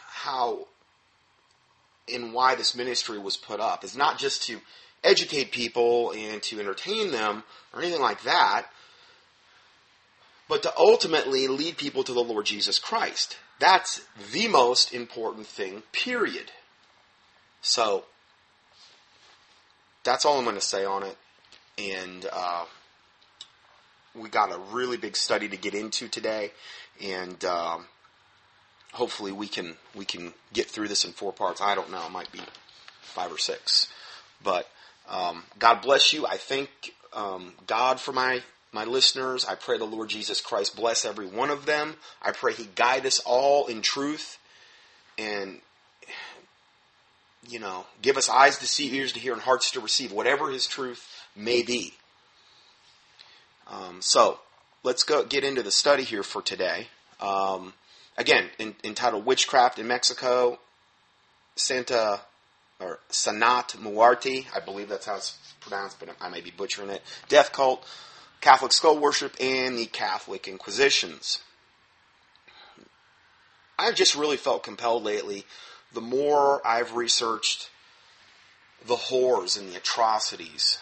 how, 0.07 0.67
and 2.13 2.33
why 2.33 2.55
this 2.55 2.75
ministry 2.75 3.17
was 3.17 3.35
put 3.35 3.59
up. 3.59 3.83
Is 3.83 3.97
not 3.97 4.17
just 4.17 4.43
to 4.43 4.59
educate 5.03 5.51
people 5.51 6.11
and 6.11 6.41
to 6.43 6.59
entertain 6.59 7.11
them 7.11 7.43
or 7.73 7.81
anything 7.81 8.01
like 8.01 8.23
that, 8.23 8.67
but 10.47 10.63
to 10.63 10.73
ultimately 10.77 11.47
lead 11.47 11.77
people 11.77 12.03
to 12.03 12.13
the 12.13 12.23
Lord 12.23 12.45
Jesus 12.45 12.79
Christ. 12.79 13.37
That's 13.59 14.01
the 14.31 14.47
most 14.47 14.93
important 14.93 15.47
thing, 15.47 15.83
period. 15.91 16.51
So, 17.61 18.05
that's 20.03 20.25
all 20.25 20.37
I'm 20.37 20.43
going 20.43 20.55
to 20.55 20.61
say 20.61 20.85
on 20.85 21.03
it 21.03 21.17
and 21.77 22.27
uh, 22.31 22.65
we 24.15 24.29
got 24.29 24.51
a 24.51 24.59
really 24.71 24.97
big 24.97 25.15
study 25.15 25.47
to 25.49 25.57
get 25.57 25.73
into 25.73 26.07
today, 26.07 26.51
and 27.01 27.43
um, 27.45 27.85
hopefully 28.93 29.31
we 29.31 29.47
can 29.47 29.75
we 29.95 30.05
can 30.05 30.33
get 30.51 30.69
through 30.69 30.87
this 30.87 31.05
in 31.05 31.11
four 31.11 31.33
parts. 31.33 31.61
I 31.61 31.75
don't 31.75 31.91
know, 31.91 32.05
it 32.05 32.11
might 32.11 32.31
be 32.31 32.41
five 33.01 33.31
or 33.31 33.37
six, 33.37 33.87
but 34.43 34.69
um, 35.09 35.43
God 35.59 35.81
bless 35.81 36.13
you. 36.13 36.25
I 36.25 36.37
thank 36.37 36.69
um, 37.13 37.53
God 37.65 37.99
for 37.99 38.11
my 38.11 38.41
my 38.71 38.85
listeners. 38.85 39.45
I 39.45 39.55
pray 39.55 39.77
the 39.77 39.85
Lord 39.85 40.09
Jesus 40.09 40.41
Christ 40.41 40.75
bless 40.75 41.05
every 41.05 41.27
one 41.27 41.49
of 41.49 41.65
them. 41.65 41.95
I 42.21 42.31
pray 42.31 42.53
He 42.53 42.69
guide 42.75 43.05
us 43.05 43.19
all 43.25 43.67
in 43.67 43.81
truth, 43.81 44.37
and 45.17 45.59
you 47.49 47.59
know, 47.59 47.85
give 48.01 48.15
us 48.15 48.29
eyes 48.29 48.59
to 48.59 48.67
see, 48.67 48.95
ears 48.95 49.11
to 49.13 49.19
hear, 49.19 49.33
and 49.33 49.41
hearts 49.41 49.71
to 49.71 49.79
receive 49.79 50.11
whatever 50.11 50.49
His 50.49 50.67
truth 50.67 51.07
may 51.35 51.61
be. 51.63 51.93
Um, 53.67 54.01
so 54.01 54.39
let's 54.83 55.03
go 55.03 55.23
get 55.23 55.43
into 55.43 55.63
the 55.63 55.71
study 55.71 56.03
here 56.03 56.23
for 56.23 56.41
today. 56.41 56.87
Um, 57.19 57.73
again, 58.17 58.49
in, 58.59 58.75
entitled 58.83 59.25
"Witchcraft 59.25 59.79
in 59.79 59.87
Mexico," 59.87 60.59
Santa 61.55 62.21
or 62.79 62.99
Sanat 63.09 63.77
Muarte, 63.77 64.45
I 64.53 64.59
believe 64.59 64.89
that's 64.89 65.05
how 65.05 65.15
it's 65.15 65.37
pronounced, 65.61 65.99
but 65.99 66.09
I 66.19 66.29
may 66.29 66.41
be 66.41 66.51
butchering 66.51 66.89
it. 66.89 67.01
Death 67.29 67.51
cult, 67.53 67.87
Catholic 68.41 68.73
skull 68.73 68.97
worship, 68.97 69.35
and 69.39 69.77
the 69.77 69.85
Catholic 69.85 70.47
Inquisitions. 70.47 71.39
I've 73.77 73.95
just 73.95 74.15
really 74.15 74.37
felt 74.37 74.63
compelled 74.63 75.03
lately. 75.03 75.45
The 75.93 76.01
more 76.01 76.65
I've 76.65 76.95
researched 76.95 77.69
the 78.85 78.95
horrors 78.95 79.55
and 79.55 79.71
the 79.71 79.77
atrocities 79.77 80.79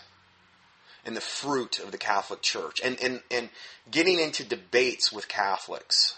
and 1.06 1.16
the 1.16 1.22
fruit 1.22 1.80
of 1.80 1.92
the 1.92 1.98
Catholic 1.98 2.42
Church 2.42 2.80
and, 2.84 3.02
and, 3.02 3.22
and 3.32 3.50
getting 3.90 4.20
into 4.20 4.44
debates 4.44 5.12
with 5.12 5.28
Catholics, 5.28 6.16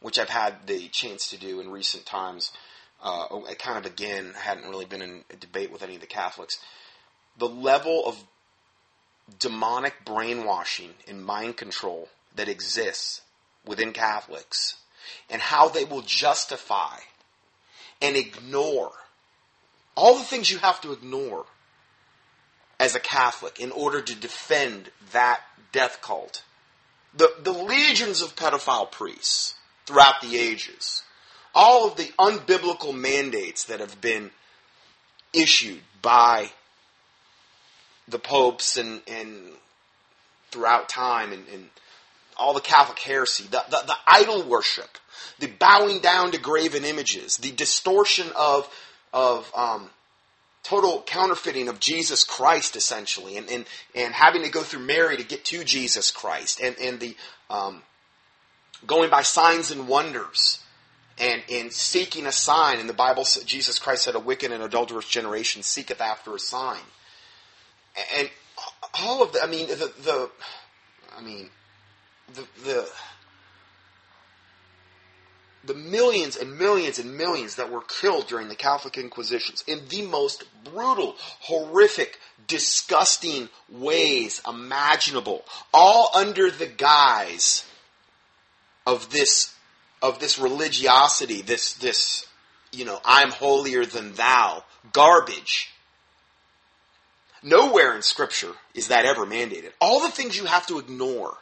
which 0.00 0.18
I've 0.18 0.28
had 0.28 0.66
the 0.66 0.88
chance 0.88 1.30
to 1.30 1.38
do 1.38 1.60
in 1.60 1.70
recent 1.70 2.06
times. 2.06 2.52
Uh, 3.02 3.40
I 3.48 3.54
kind 3.54 3.78
of 3.78 3.86
again 3.86 4.34
hadn't 4.36 4.68
really 4.68 4.84
been 4.84 5.02
in 5.02 5.24
a 5.30 5.36
debate 5.36 5.70
with 5.70 5.82
any 5.82 5.94
of 5.94 6.00
the 6.00 6.06
Catholics. 6.06 6.58
The 7.38 7.48
level 7.48 8.04
of 8.04 8.24
demonic 9.38 10.04
brainwashing 10.04 10.94
and 11.06 11.24
mind 11.24 11.56
control 11.56 12.08
that 12.34 12.48
exists 12.48 13.20
within 13.64 13.92
Catholics 13.92 14.76
and 15.30 15.40
how 15.40 15.68
they 15.68 15.84
will 15.84 16.02
justify 16.02 16.98
and 18.00 18.16
ignore 18.16 18.92
all 19.94 20.16
the 20.16 20.24
things 20.24 20.50
you 20.50 20.58
have 20.58 20.80
to 20.80 20.92
ignore 20.92 21.44
as 22.80 22.94
a 22.94 23.00
Catholic 23.00 23.60
in 23.60 23.70
order 23.72 24.00
to 24.00 24.14
defend 24.14 24.90
that 25.12 25.40
death 25.72 26.00
cult. 26.00 26.42
The, 27.14 27.32
the 27.42 27.52
legions 27.52 28.22
of 28.22 28.36
pedophile 28.36 28.90
priests 28.90 29.54
throughout 29.86 30.20
the 30.20 30.36
ages, 30.36 31.02
all 31.54 31.88
of 31.88 31.96
the 31.96 32.12
unbiblical 32.18 32.94
mandates 32.94 33.64
that 33.64 33.80
have 33.80 34.00
been 34.00 34.30
issued 35.32 35.80
by 36.02 36.50
the 38.06 38.18
popes 38.18 38.76
and, 38.76 39.02
and 39.06 39.52
throughout 40.50 40.88
time 40.88 41.32
and, 41.32 41.44
and 41.52 41.68
all 42.36 42.54
the 42.54 42.60
Catholic 42.60 42.98
heresy, 43.00 43.44
the, 43.50 43.62
the, 43.68 43.82
the, 43.86 43.96
idol 44.06 44.42
worship, 44.44 44.98
the 45.40 45.48
bowing 45.48 45.98
down 45.98 46.30
to 46.30 46.38
graven 46.38 46.84
images, 46.84 47.36
the 47.38 47.50
distortion 47.50 48.28
of, 48.36 48.72
of 49.12 49.50
um, 49.54 49.90
total 50.62 51.02
counterfeiting 51.06 51.68
of 51.68 51.80
Jesus 51.80 52.24
Christ, 52.24 52.76
essentially, 52.76 53.36
and, 53.36 53.48
and, 53.50 53.64
and 53.94 54.12
having 54.14 54.42
to 54.42 54.50
go 54.50 54.62
through 54.62 54.80
Mary 54.80 55.16
to 55.16 55.24
get 55.24 55.44
to 55.46 55.64
Jesus 55.64 56.10
Christ, 56.10 56.60
and, 56.60 56.76
and 56.78 57.00
the 57.00 57.16
um, 57.50 57.82
going 58.86 59.10
by 59.10 59.22
signs 59.22 59.70
and 59.70 59.88
wonders, 59.88 60.62
and, 61.18 61.42
and 61.50 61.72
seeking 61.72 62.26
a 62.26 62.32
sign. 62.32 62.78
In 62.78 62.86
the 62.86 62.92
Bible, 62.92 63.24
Jesus 63.44 63.78
Christ 63.78 64.04
said, 64.04 64.14
A 64.14 64.20
wicked 64.20 64.52
and 64.52 64.62
adulterous 64.62 65.08
generation 65.08 65.62
seeketh 65.62 66.00
after 66.00 66.34
a 66.34 66.38
sign. 66.38 66.80
And 68.16 68.30
all 68.94 69.22
of 69.22 69.32
the, 69.32 69.42
I 69.42 69.46
mean, 69.46 69.68
the, 69.68 69.92
the 70.02 70.30
I 71.16 71.22
mean, 71.22 71.50
the, 72.34 72.46
the 72.64 72.88
the 75.68 75.74
millions 75.74 76.36
and 76.36 76.58
millions 76.58 76.98
and 76.98 77.16
millions 77.16 77.54
that 77.56 77.70
were 77.70 77.82
killed 77.82 78.26
during 78.26 78.48
the 78.48 78.56
Catholic 78.56 78.98
Inquisitions 78.98 79.62
in 79.68 79.86
the 79.88 80.02
most 80.02 80.42
brutal, 80.64 81.14
horrific, 81.40 82.18
disgusting 82.48 83.48
ways 83.68 84.40
imaginable, 84.48 85.44
all 85.72 86.10
under 86.14 86.50
the 86.50 86.66
guise 86.66 87.64
of 88.86 89.10
this 89.10 89.54
of 90.00 90.18
this 90.18 90.38
religiosity, 90.38 91.42
this 91.42 91.74
this 91.74 92.26
you 92.72 92.84
know, 92.84 93.00
I'm 93.04 93.30
holier 93.30 93.84
than 93.84 94.14
thou 94.14 94.64
garbage. 94.92 95.70
Nowhere 97.42 97.94
in 97.94 98.02
Scripture 98.02 98.52
is 98.74 98.88
that 98.88 99.04
ever 99.04 99.24
mandated. 99.24 99.72
All 99.80 100.00
the 100.00 100.10
things 100.10 100.36
you 100.36 100.46
have 100.46 100.66
to 100.66 100.78
ignore 100.78 101.36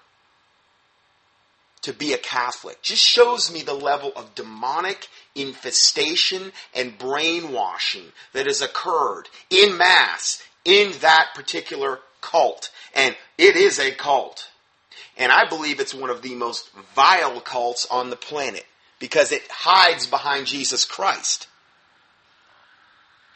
to 1.82 1.92
be 1.92 2.12
a 2.12 2.18
Catholic 2.18 2.82
just 2.82 3.02
shows 3.02 3.52
me 3.52 3.62
the 3.62 3.74
level 3.74 4.12
of 4.16 4.34
demonic 4.34 5.08
infestation 5.34 6.52
and 6.74 6.98
brainwashing 6.98 8.06
that 8.32 8.46
has 8.46 8.62
occurred 8.62 9.28
in 9.50 9.76
mass 9.76 10.42
in 10.64 10.92
that 11.00 11.28
particular 11.34 12.00
cult. 12.20 12.70
And 12.94 13.16
it 13.38 13.56
is 13.56 13.78
a 13.78 13.92
cult. 13.92 14.48
And 15.16 15.30
I 15.30 15.48
believe 15.48 15.80
it's 15.80 15.94
one 15.94 16.10
of 16.10 16.22
the 16.22 16.34
most 16.34 16.70
vile 16.94 17.40
cults 17.40 17.86
on 17.90 18.10
the 18.10 18.16
planet 18.16 18.66
because 18.98 19.32
it 19.32 19.42
hides 19.48 20.06
behind 20.06 20.46
Jesus 20.46 20.84
Christ. 20.84 21.46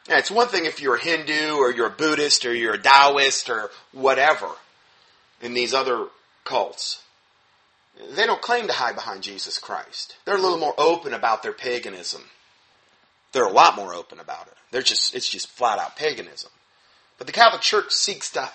And 0.09 0.19
it's 0.19 0.31
one 0.31 0.49
thing 0.49 0.65
if 0.65 0.81
you're 0.81 0.97
a 0.97 1.01
Hindu 1.01 1.57
or 1.57 1.71
you're 1.71 1.87
a 1.87 1.91
Buddhist 1.91 2.45
or 2.45 2.55
you're 2.55 2.75
a 2.75 2.79
Taoist 2.79 3.49
or 3.49 3.71
whatever 3.93 4.49
in 5.41 5.55
these 5.55 5.73
other 5.73 6.07
cults 6.45 7.03
they 8.15 8.27
don't 8.27 8.43
claim 8.43 8.67
to 8.67 8.73
hide 8.73 8.95
behind 8.95 9.23
Jesus 9.23 9.59
Christ. 9.59 10.17
They're 10.25 10.37
a 10.37 10.41
little 10.41 10.59
more 10.59 10.75
open 10.79 11.13
about 11.13 11.43
their 11.43 11.53
paganism. 11.53 12.23
They're 13.33 13.45
a 13.45 13.53
lot 13.53 13.77
more 13.77 13.95
open 13.95 14.19
about 14.19 14.47
it. 14.47 14.55
They're 14.71 14.83
just 14.83 15.15
it's 15.15 15.29
just 15.29 15.49
flat 15.49 15.79
out 15.79 15.97
paganism. 15.97 16.51
But 17.19 17.27
the 17.27 17.33
Catholic 17.33 17.63
Church 17.63 17.93
seeks 17.93 18.31
to 18.33 18.51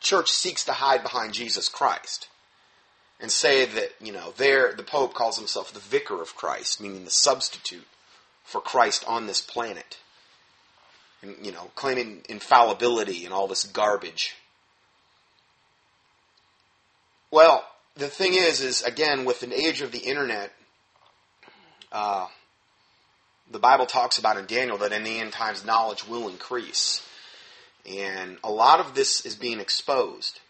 church 0.00 0.30
seeks 0.30 0.64
to 0.64 0.72
hide 0.72 1.02
behind 1.02 1.32
Jesus 1.32 1.68
Christ 1.68 2.28
and 3.20 3.30
say 3.30 3.64
that, 3.64 3.92
you 4.00 4.12
know, 4.12 4.34
there 4.36 4.74
the 4.74 4.82
Pope 4.82 5.14
calls 5.14 5.38
himself 5.38 5.72
the 5.72 5.80
vicar 5.80 6.20
of 6.20 6.36
Christ, 6.36 6.80
meaning 6.80 7.04
the 7.04 7.10
substitute 7.10 7.86
for 8.44 8.60
Christ 8.60 9.04
on 9.06 9.26
this 9.26 9.40
planet. 9.40 9.98
And, 11.22 11.36
you 11.40 11.52
know, 11.52 11.70
claiming 11.76 12.22
infallibility 12.28 13.24
and 13.24 13.32
all 13.32 13.46
this 13.46 13.62
garbage. 13.62 14.34
Well, 17.30 17.64
the 17.96 18.08
thing 18.08 18.34
is, 18.34 18.60
is 18.60 18.82
again, 18.82 19.24
with 19.24 19.42
an 19.42 19.52
age 19.52 19.82
of 19.82 19.92
the 19.92 19.98
internet, 19.98 20.52
uh, 21.90 22.26
the 23.50 23.58
Bible 23.58 23.86
talks 23.86 24.18
about 24.18 24.38
in 24.38 24.46
Daniel 24.46 24.78
that 24.78 24.92
in 24.92 25.04
the 25.04 25.18
end 25.18 25.32
times 25.32 25.64
knowledge 25.64 26.06
will 26.08 26.28
increase. 26.28 27.06
And 27.86 28.38
a 28.42 28.50
lot 28.50 28.80
of 28.80 28.94
this 28.94 29.26
is 29.26 29.34
being 29.34 29.60
exposed. 29.60 30.40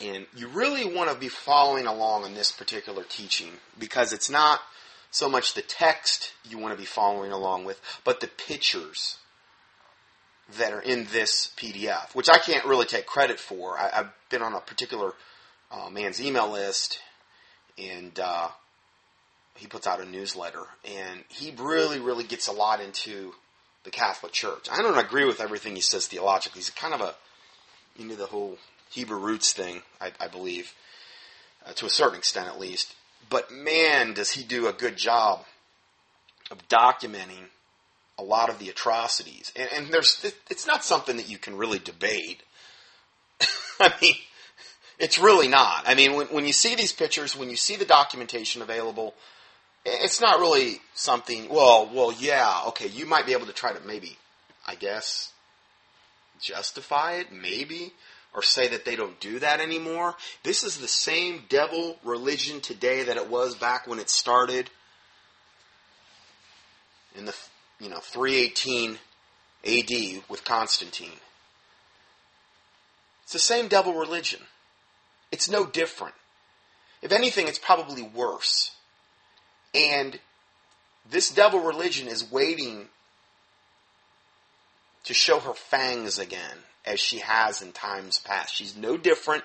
And 0.00 0.26
you 0.36 0.46
really 0.48 0.84
want 0.84 1.10
to 1.10 1.16
be 1.16 1.28
following 1.28 1.86
along 1.86 2.24
on 2.24 2.34
this 2.34 2.52
particular 2.52 3.02
teaching 3.02 3.50
because 3.78 4.12
it's 4.12 4.30
not 4.30 4.60
so 5.10 5.28
much 5.28 5.54
the 5.54 5.62
text 5.62 6.32
you 6.48 6.58
want 6.58 6.72
to 6.72 6.78
be 6.78 6.84
following 6.84 7.32
along 7.32 7.64
with, 7.64 7.80
but 8.04 8.20
the 8.20 8.28
pictures 8.28 9.16
that 10.56 10.72
are 10.72 10.80
in 10.80 11.08
this 11.12 11.52
PDF, 11.56 12.14
which 12.14 12.28
I 12.28 12.38
can't 12.38 12.64
really 12.64 12.86
take 12.86 13.06
credit 13.06 13.40
for. 13.40 13.76
I, 13.76 13.88
have 13.92 14.12
been 14.30 14.42
on 14.42 14.54
a 14.54 14.60
particular 14.60 15.14
uh, 15.70 15.90
man's 15.90 16.20
email 16.20 16.50
list, 16.50 17.00
and 17.78 18.18
uh, 18.18 18.48
he 19.56 19.66
puts 19.66 19.86
out 19.86 20.00
a 20.00 20.04
newsletter, 20.04 20.64
and 20.84 21.24
he 21.28 21.54
really, 21.58 22.00
really 22.00 22.24
gets 22.24 22.48
a 22.48 22.52
lot 22.52 22.80
into 22.80 23.34
the 23.84 23.90
Catholic 23.90 24.32
Church. 24.32 24.68
I 24.70 24.82
don't 24.82 24.98
agree 24.98 25.24
with 25.24 25.40
everything 25.40 25.74
he 25.74 25.80
says 25.80 26.06
theologically. 26.06 26.60
He's 26.60 26.70
kind 26.70 26.94
of 26.94 27.00
a 27.00 27.14
into 27.98 28.16
the 28.16 28.26
whole 28.26 28.58
Hebrew 28.90 29.18
roots 29.18 29.52
thing, 29.52 29.82
I, 30.00 30.12
I 30.20 30.28
believe, 30.28 30.72
uh, 31.66 31.72
to 31.72 31.86
a 31.86 31.90
certain 31.90 32.18
extent 32.18 32.46
at 32.46 32.60
least. 32.60 32.94
But 33.28 33.50
man, 33.50 34.14
does 34.14 34.30
he 34.30 34.44
do 34.44 34.68
a 34.68 34.72
good 34.72 34.96
job 34.96 35.44
of 36.50 36.66
documenting 36.68 37.48
a 38.18 38.22
lot 38.22 38.50
of 38.50 38.58
the 38.58 38.68
atrocities. 38.68 39.52
And, 39.54 39.68
and 39.72 39.88
there's, 39.88 40.34
it's 40.50 40.66
not 40.66 40.84
something 40.84 41.16
that 41.16 41.30
you 41.30 41.38
can 41.38 41.56
really 41.56 41.78
debate. 41.78 42.42
I 43.80 43.92
mean, 44.02 44.14
it's 44.98 45.18
really 45.18 45.48
not. 45.48 45.84
I 45.86 45.94
mean, 45.94 46.14
when, 46.14 46.26
when 46.28 46.46
you 46.46 46.52
see 46.52 46.74
these 46.74 46.92
pictures, 46.92 47.36
when 47.36 47.50
you 47.50 47.56
see 47.56 47.76
the 47.76 47.84
documentation 47.84 48.62
available, 48.62 49.14
it's 49.84 50.20
not 50.20 50.40
really 50.40 50.80
something. 50.94 51.48
Well, 51.48 51.88
well, 51.92 52.12
yeah, 52.12 52.62
okay. 52.68 52.88
You 52.88 53.06
might 53.06 53.26
be 53.26 53.32
able 53.32 53.46
to 53.46 53.52
try 53.52 53.72
to 53.72 53.86
maybe, 53.86 54.16
I 54.66 54.74
guess, 54.74 55.32
justify 56.40 57.14
it, 57.14 57.32
maybe, 57.32 57.92
or 58.34 58.42
say 58.42 58.68
that 58.68 58.84
they 58.84 58.96
don't 58.96 59.18
do 59.20 59.38
that 59.38 59.60
anymore. 59.60 60.14
This 60.42 60.64
is 60.64 60.78
the 60.78 60.88
same 60.88 61.44
devil 61.48 61.98
religion 62.04 62.60
today 62.60 63.04
that 63.04 63.16
it 63.16 63.30
was 63.30 63.54
back 63.54 63.86
when 63.86 63.98
it 63.98 64.10
started 64.10 64.68
in 67.16 67.24
the 67.24 67.34
you 67.80 67.88
know 67.88 67.98
318 67.98 68.98
AD 69.64 70.22
with 70.28 70.44
Constantine. 70.44 71.18
It's 73.24 73.32
the 73.32 73.38
same 73.38 73.68
devil 73.68 73.94
religion. 73.94 74.40
It's 75.30 75.48
no 75.48 75.66
different. 75.66 76.14
If 77.02 77.12
anything, 77.12 77.48
it's 77.48 77.58
probably 77.58 78.02
worse. 78.02 78.72
And 79.74 80.18
this 81.08 81.30
devil 81.30 81.60
religion 81.60 82.08
is 82.08 82.30
waiting 82.30 82.88
to 85.04 85.14
show 85.14 85.38
her 85.40 85.54
fangs 85.54 86.18
again, 86.18 86.58
as 86.84 87.00
she 87.00 87.18
has 87.18 87.62
in 87.62 87.72
times 87.72 88.18
past. 88.18 88.54
She's 88.54 88.76
no 88.76 88.96
different. 88.96 89.44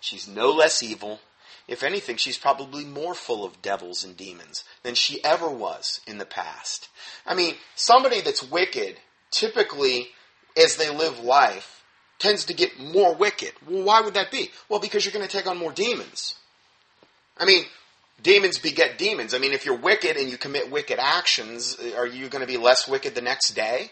She's 0.00 0.28
no 0.28 0.50
less 0.50 0.82
evil. 0.82 1.20
If 1.66 1.82
anything, 1.82 2.16
she's 2.16 2.38
probably 2.38 2.84
more 2.84 3.14
full 3.14 3.44
of 3.44 3.62
devils 3.62 4.02
and 4.02 4.16
demons 4.16 4.64
than 4.82 4.94
she 4.94 5.22
ever 5.24 5.48
was 5.48 6.00
in 6.06 6.18
the 6.18 6.24
past. 6.24 6.88
I 7.24 7.34
mean, 7.34 7.54
somebody 7.76 8.20
that's 8.20 8.42
wicked, 8.42 8.96
typically, 9.30 10.08
as 10.56 10.76
they 10.76 10.90
live 10.90 11.20
life, 11.20 11.79
tends 12.20 12.44
to 12.44 12.54
get 12.54 12.78
more 12.78 13.14
wicked. 13.14 13.52
Well, 13.66 13.82
why 13.82 14.00
would 14.00 14.14
that 14.14 14.30
be? 14.30 14.50
Well, 14.68 14.78
because 14.78 15.04
you're 15.04 15.12
going 15.12 15.26
to 15.26 15.36
take 15.36 15.48
on 15.48 15.58
more 15.58 15.72
demons. 15.72 16.36
I 17.36 17.46
mean, 17.46 17.64
demons 18.22 18.58
beget 18.58 18.98
demons. 18.98 19.34
I 19.34 19.38
mean, 19.38 19.52
if 19.52 19.64
you're 19.64 19.76
wicked 19.76 20.16
and 20.16 20.30
you 20.30 20.36
commit 20.36 20.70
wicked 20.70 20.98
actions, 21.00 21.76
are 21.96 22.06
you 22.06 22.28
going 22.28 22.42
to 22.42 22.46
be 22.46 22.58
less 22.58 22.86
wicked 22.86 23.14
the 23.14 23.22
next 23.22 23.54
day? 23.54 23.90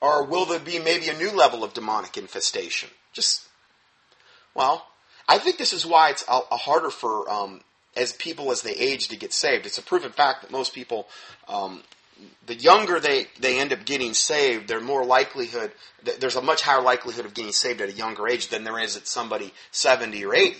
Or 0.00 0.26
will 0.26 0.44
there 0.44 0.58
be 0.58 0.78
maybe 0.78 1.08
a 1.08 1.16
new 1.16 1.30
level 1.30 1.64
of 1.64 1.72
demonic 1.72 2.18
infestation? 2.18 2.90
Just, 3.12 3.46
well, 4.54 4.86
I 5.28 5.38
think 5.38 5.56
this 5.56 5.72
is 5.72 5.86
why 5.86 6.10
it's 6.10 6.24
a, 6.28 6.40
a 6.50 6.56
harder 6.56 6.90
for 6.90 7.30
um, 7.30 7.62
as 7.96 8.12
people 8.12 8.50
as 8.50 8.62
they 8.62 8.72
age 8.72 9.08
to 9.08 9.16
get 9.16 9.32
saved. 9.32 9.64
It's 9.64 9.78
a 9.78 9.82
proven 9.82 10.10
fact 10.10 10.42
that 10.42 10.50
most 10.50 10.74
people, 10.74 11.06
um, 11.48 11.82
the 12.46 12.54
younger 12.54 13.00
they, 13.00 13.26
they 13.40 13.58
end 13.58 13.72
up 13.72 13.84
getting 13.84 14.14
saved, 14.14 14.68
they're 14.68 14.80
more 14.80 15.04
likelihood. 15.04 15.72
There's 16.18 16.36
a 16.36 16.42
much 16.42 16.62
higher 16.62 16.82
likelihood 16.82 17.26
of 17.26 17.34
getting 17.34 17.52
saved 17.52 17.80
at 17.80 17.88
a 17.88 17.92
younger 17.92 18.28
age 18.28 18.48
than 18.48 18.64
there 18.64 18.78
is 18.78 18.96
at 18.96 19.06
somebody 19.06 19.52
70 19.70 20.24
or 20.24 20.34
80. 20.34 20.56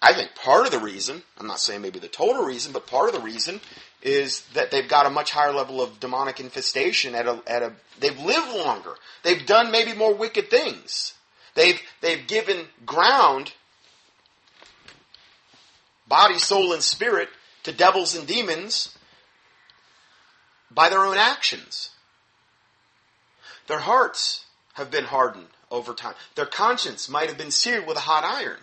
I 0.00 0.12
think 0.12 0.34
part 0.34 0.66
of 0.66 0.72
the 0.72 0.78
reason, 0.78 1.22
I'm 1.38 1.46
not 1.46 1.60
saying 1.60 1.82
maybe 1.82 1.98
the 1.98 2.08
total 2.08 2.44
reason, 2.44 2.72
but 2.72 2.86
part 2.86 3.08
of 3.08 3.14
the 3.14 3.26
reason 3.26 3.60
is 4.02 4.42
that 4.54 4.70
they've 4.70 4.88
got 4.88 5.06
a 5.06 5.10
much 5.10 5.30
higher 5.30 5.52
level 5.52 5.82
of 5.82 5.98
demonic 6.00 6.38
infestation 6.38 7.14
at 7.14 7.26
a, 7.26 7.40
at 7.46 7.62
a, 7.62 7.72
they've 7.98 8.18
lived 8.20 8.54
longer. 8.54 8.94
They've 9.22 9.44
done 9.44 9.70
maybe 9.70 9.94
more 9.94 10.14
wicked 10.14 10.50
things. 10.50 11.14
They've, 11.54 11.80
they've 12.02 12.26
given 12.26 12.66
ground 12.84 13.54
body, 16.08 16.38
soul, 16.38 16.72
and 16.72 16.82
spirit 16.82 17.28
to 17.64 17.72
devils 17.72 18.14
and 18.14 18.26
demons 18.26 18.95
by 20.76 20.88
their 20.88 21.04
own 21.04 21.16
actions. 21.16 21.90
Their 23.66 23.80
hearts 23.80 24.44
have 24.74 24.92
been 24.92 25.06
hardened 25.06 25.48
over 25.72 25.92
time. 25.92 26.14
Their 26.36 26.46
conscience 26.46 27.08
might 27.08 27.28
have 27.28 27.36
been 27.36 27.50
seared 27.50 27.88
with 27.88 27.96
a 27.96 28.00
hot 28.00 28.22
iron. 28.22 28.58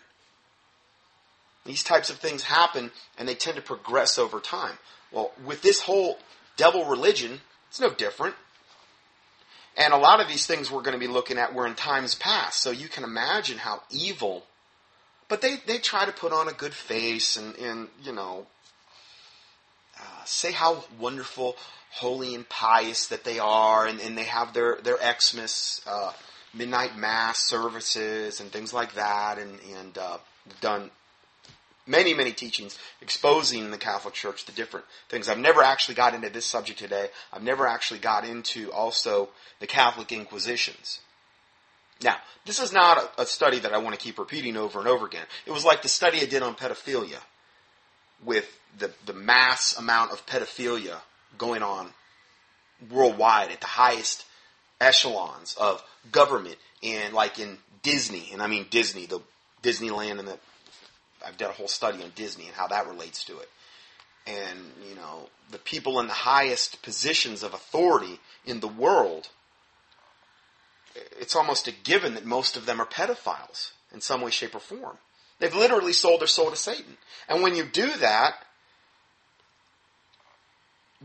These 1.65 1.83
types 1.83 2.09
of 2.09 2.17
things 2.17 2.43
happen 2.43 2.91
and 3.17 3.27
they 3.27 3.35
tend 3.35 3.57
to 3.57 3.61
progress 3.61 4.17
over 4.17 4.39
time. 4.39 4.77
Well, 5.11 5.33
with 5.45 5.61
this 5.61 5.81
whole 5.81 6.17
devil 6.55 6.85
religion, 6.85 7.41
it's 7.67 7.81
no 7.81 7.93
different. 7.93 8.35
And 9.75 9.93
a 9.93 9.97
lot 9.97 10.21
of 10.21 10.29
these 10.29 10.45
things 10.45 10.71
we're 10.71 10.83
going 10.83 10.97
to 10.97 11.05
be 11.05 11.11
looking 11.11 11.37
at 11.37 11.53
were 11.53 11.67
in 11.67 11.75
times 11.75 12.15
past. 12.15 12.61
So 12.61 12.71
you 12.71 12.87
can 12.87 13.03
imagine 13.03 13.57
how 13.57 13.81
evil 13.89 14.43
but 15.33 15.41
they, 15.41 15.55
they 15.65 15.79
try 15.79 16.05
to 16.05 16.11
put 16.11 16.31
on 16.31 16.47
a 16.47 16.53
good 16.53 16.75
face 16.75 17.37
and, 17.37 17.55
and 17.55 17.87
you 18.03 18.11
know, 18.11 18.45
uh, 20.03 20.25
say 20.25 20.51
how 20.51 20.83
wonderful, 20.99 21.55
holy, 21.91 22.35
and 22.35 22.47
pious 22.49 23.07
that 23.07 23.23
they 23.23 23.39
are, 23.39 23.87
and, 23.87 23.99
and 23.99 24.17
they 24.17 24.23
have 24.25 24.53
their, 24.53 24.77
their 24.83 24.97
Xmas 24.97 25.81
uh, 25.87 26.11
midnight 26.53 26.97
mass 26.97 27.39
services 27.39 28.39
and 28.39 28.51
things 28.51 28.73
like 28.73 28.93
that, 28.93 29.37
and, 29.37 29.59
and 29.77 29.97
uh, 29.97 30.17
done 30.61 30.91
many, 31.87 32.13
many 32.13 32.31
teachings 32.31 32.77
exposing 33.01 33.71
the 33.71 33.77
Catholic 33.77 34.13
Church 34.13 34.45
to 34.45 34.51
different 34.51 34.85
things. 35.09 35.29
I've 35.29 35.39
never 35.39 35.61
actually 35.61 35.95
got 35.95 36.13
into 36.13 36.29
this 36.29 36.45
subject 36.45 36.79
today. 36.79 37.07
I've 37.31 37.43
never 37.43 37.67
actually 37.67 37.99
got 37.99 38.25
into 38.25 38.71
also 38.71 39.29
the 39.59 39.67
Catholic 39.67 40.11
Inquisitions. 40.11 40.99
Now, 42.01 42.17
this 42.45 42.59
is 42.59 42.73
not 42.73 42.97
a, 42.97 43.21
a 43.21 43.25
study 43.25 43.59
that 43.59 43.73
I 43.73 43.77
want 43.77 43.95
to 43.97 44.01
keep 44.01 44.19
repeating 44.19 44.57
over 44.57 44.79
and 44.79 44.87
over 44.87 45.05
again. 45.05 45.25
It 45.45 45.51
was 45.51 45.65
like 45.65 45.81
the 45.81 45.89
study 45.89 46.21
I 46.21 46.25
did 46.25 46.43
on 46.43 46.55
pedophilia, 46.55 47.19
with 48.23 48.59
the, 48.77 48.91
the 49.05 49.13
mass 49.13 49.77
amount 49.77 50.11
of 50.11 50.25
pedophilia 50.25 50.97
going 51.37 51.63
on 51.63 51.89
worldwide 52.89 53.51
at 53.51 53.61
the 53.61 53.67
highest 53.67 54.25
echelons 54.81 55.55
of 55.59 55.83
government 56.11 56.57
and 56.81 57.13
like 57.13 57.39
in 57.39 57.57
Disney, 57.81 58.29
and 58.31 58.41
I 58.41 58.47
mean 58.47 58.65
Disney, 58.69 59.05
the 59.05 59.21
Disneyland, 59.61 60.19
and 60.19 60.27
the 60.27 60.37
I've 61.25 61.37
done 61.37 61.51
a 61.51 61.53
whole 61.53 61.67
study 61.67 62.03
on 62.03 62.11
Disney 62.15 62.47
and 62.47 62.55
how 62.55 62.67
that 62.67 62.87
relates 62.87 63.23
to 63.25 63.39
it. 63.39 63.49
And 64.27 64.59
you 64.87 64.95
know, 64.95 65.29
the 65.51 65.57
people 65.57 65.99
in 65.99 66.07
the 66.07 66.13
highest 66.13 66.81
positions 66.81 67.43
of 67.43 67.53
authority 67.53 68.19
in 68.45 68.59
the 68.59 68.67
world 68.67 69.29
it's 71.19 71.35
almost 71.35 71.67
a 71.67 71.71
given 71.71 72.13
that 72.15 72.25
most 72.25 72.57
of 72.57 72.65
them 72.65 72.79
are 72.79 72.85
pedophiles 72.85 73.71
in 73.93 74.01
some 74.01 74.21
way, 74.21 74.31
shape, 74.31 74.55
or 74.55 74.59
form. 74.59 74.97
They've 75.39 75.55
literally 75.55 75.93
sold 75.93 76.21
their 76.21 76.27
soul 76.27 76.51
to 76.51 76.55
Satan. 76.55 76.97
And 77.27 77.41
when 77.41 77.55
you 77.55 77.65
do 77.65 77.91
that, 77.97 78.35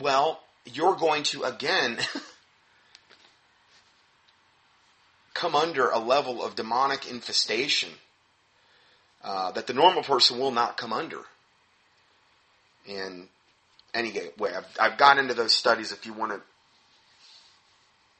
well, 0.00 0.40
you're 0.64 0.96
going 0.96 1.22
to 1.24 1.44
again 1.44 1.98
come 5.34 5.54
under 5.54 5.88
a 5.88 5.98
level 5.98 6.42
of 6.42 6.56
demonic 6.56 7.10
infestation 7.10 7.90
uh, 9.22 9.52
that 9.52 9.66
the 9.66 9.72
normal 9.72 10.02
person 10.02 10.38
will 10.38 10.50
not 10.50 10.76
come 10.76 10.92
under. 10.92 11.20
And 12.88 13.28
anyway, 13.94 14.30
I've, 14.40 14.66
I've 14.80 14.98
got 14.98 15.18
into 15.18 15.34
those 15.34 15.54
studies 15.54 15.92
if 15.92 16.06
you 16.06 16.12
want 16.12 16.32
to 16.32 16.40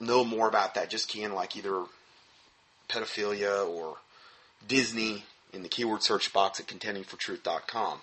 know 0.05 0.25
more 0.25 0.49
about 0.49 0.75
that, 0.75 0.91
just 0.91 1.09
key 1.09 1.23
in 1.23 1.35
like 1.35 1.57
either 1.57 1.85
pedophilia 2.89 3.67
or 3.69 3.97
Disney 4.67 5.25
in 5.53 5.63
the 5.63 5.69
keyword 5.69 6.03
search 6.03 6.33
box 6.33 6.61
at 6.61 6.67
contendingfortruth.com. 6.67 8.01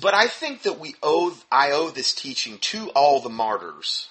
But 0.00 0.14
I 0.14 0.28
think 0.28 0.62
that 0.62 0.78
we 0.78 0.94
owe, 1.02 1.36
I 1.50 1.72
owe 1.72 1.90
this 1.90 2.14
teaching 2.14 2.58
to 2.58 2.90
all 2.90 3.20
the 3.20 3.30
martyrs 3.30 4.08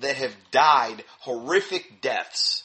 that 0.00 0.16
have 0.16 0.34
died 0.50 1.04
horrific 1.20 2.00
deaths 2.00 2.64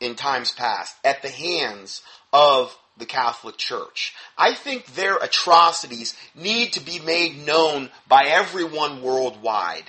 in 0.00 0.16
times 0.16 0.52
past 0.52 0.96
at 1.04 1.22
the 1.22 1.28
hands 1.28 2.02
of 2.32 2.76
the 2.98 3.06
Catholic 3.06 3.56
Church. 3.56 4.14
I 4.36 4.54
think 4.54 4.86
their 4.86 5.16
atrocities 5.16 6.14
need 6.34 6.72
to 6.74 6.80
be 6.80 6.98
made 6.98 7.46
known 7.46 7.90
by 8.08 8.24
everyone 8.26 9.02
worldwide. 9.02 9.84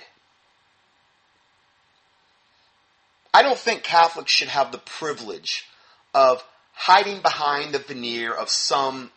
I 3.34 3.42
don't 3.42 3.58
think 3.58 3.82
Catholics 3.82 4.30
should 4.30 4.48
have 4.48 4.70
the 4.70 4.78
privilege 4.78 5.66
of 6.14 6.42
hiding 6.72 7.20
behind 7.20 7.74
the 7.74 7.80
veneer 7.80 8.32
of 8.32 8.48
some 8.48 9.10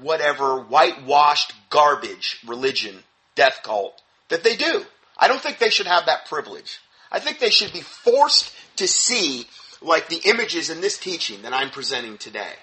whatever 0.00 0.60
whitewashed 0.60 1.52
garbage 1.70 2.40
religion, 2.46 3.02
death 3.34 3.60
cult, 3.62 4.00
that 4.28 4.44
they 4.44 4.56
do. 4.56 4.84
I 5.16 5.28
don't 5.28 5.40
think 5.40 5.58
they 5.58 5.70
should 5.70 5.86
have 5.86 6.06
that 6.06 6.26
privilege. 6.26 6.80
I 7.10 7.20
think 7.20 7.38
they 7.38 7.50
should 7.50 7.72
be 7.72 7.80
forced 7.80 8.52
to 8.76 8.88
see 8.88 9.46
like 9.80 10.08
the 10.08 10.22
images 10.24 10.70
in 10.70 10.80
this 10.80 10.98
teaching 10.98 11.42
that 11.42 11.52
I'm 11.52 11.70
presenting 11.70 12.18
today. 12.18 12.54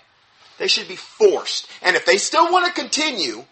They 0.57 0.67
should 0.67 0.87
be 0.87 0.95
forced. 0.95 1.67
And 1.81 1.95
if 1.95 2.05
they 2.05 2.17
still 2.17 2.51
want 2.51 2.65
to 2.65 2.81
continue 2.81 3.45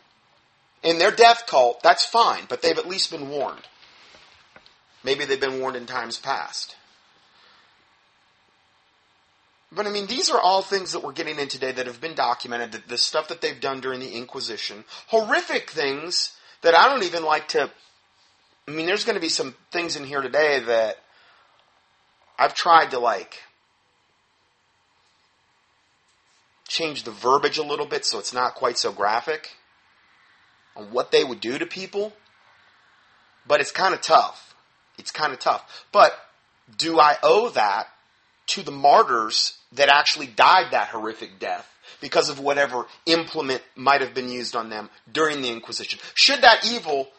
in 0.83 0.97
their 0.97 1.11
death 1.11 1.45
cult, 1.47 1.81
that's 1.83 2.05
fine, 2.05 2.43
but 2.49 2.61
they've 2.61 2.77
at 2.77 2.87
least 2.87 3.11
been 3.11 3.29
warned. 3.29 3.67
Maybe 5.03 5.25
they've 5.25 5.39
been 5.39 5.59
warned 5.59 5.77
in 5.77 5.85
times 5.85 6.17
past. 6.17 6.75
But 9.71 9.85
I 9.85 9.89
mean, 9.89 10.07
these 10.07 10.29
are 10.29 10.39
all 10.39 10.61
things 10.61 10.93
that 10.93 11.03
we're 11.03 11.11
getting 11.11 11.39
in 11.39 11.49
today 11.49 11.71
that 11.71 11.87
have 11.87 11.99
been 11.99 12.15
documented, 12.15 12.71
the, 12.71 12.81
the 12.87 12.97
stuff 12.97 13.27
that 13.27 13.41
they've 13.41 13.59
done 13.59 13.81
during 13.81 13.99
the 13.99 14.13
Inquisition. 14.15 14.85
Horrific 15.07 15.69
things 15.69 16.35
that 16.61 16.73
I 16.73 16.87
don't 16.87 17.03
even 17.03 17.23
like 17.23 17.49
to. 17.49 17.69
I 18.67 18.71
mean, 18.71 18.85
there's 18.85 19.03
going 19.03 19.15
to 19.15 19.21
be 19.21 19.29
some 19.29 19.55
things 19.71 19.95
in 19.95 20.05
here 20.05 20.21
today 20.21 20.59
that 20.59 20.97
I've 22.39 22.53
tried 22.53 22.91
to 22.91 22.99
like 22.99 23.41
change 26.67 27.03
the 27.03 27.11
verbiage 27.11 27.57
a 27.57 27.63
little 27.63 27.85
bit 27.85 28.05
so 28.05 28.19
it's 28.19 28.33
not 28.33 28.55
quite 28.55 28.77
so 28.77 28.91
graphic 28.91 29.49
on 30.75 30.91
what 30.91 31.11
they 31.11 31.23
would 31.23 31.39
do 31.41 31.57
to 31.57 31.65
people. 31.65 32.13
But 33.45 33.59
it's 33.59 33.71
kind 33.71 33.93
of 33.93 34.01
tough. 34.01 34.55
It's 34.97 35.11
kind 35.11 35.33
of 35.33 35.39
tough. 35.39 35.85
But 35.91 36.13
do 36.77 36.99
I 36.99 37.17
owe 37.23 37.49
that 37.49 37.87
to 38.47 38.63
the 38.63 38.71
martyrs 38.71 39.57
that 39.73 39.89
actually 39.89 40.27
died 40.27 40.71
that 40.71 40.87
horrific 40.87 41.39
death 41.39 41.69
because 42.01 42.29
of 42.29 42.39
whatever 42.39 42.85
implement 43.05 43.61
might 43.75 44.01
have 44.01 44.13
been 44.13 44.29
used 44.29 44.55
on 44.55 44.69
them 44.69 44.89
during 45.11 45.41
the 45.41 45.51
Inquisition. 45.51 45.99
Should 46.13 46.41
that 46.41 46.65
evil 46.65 47.09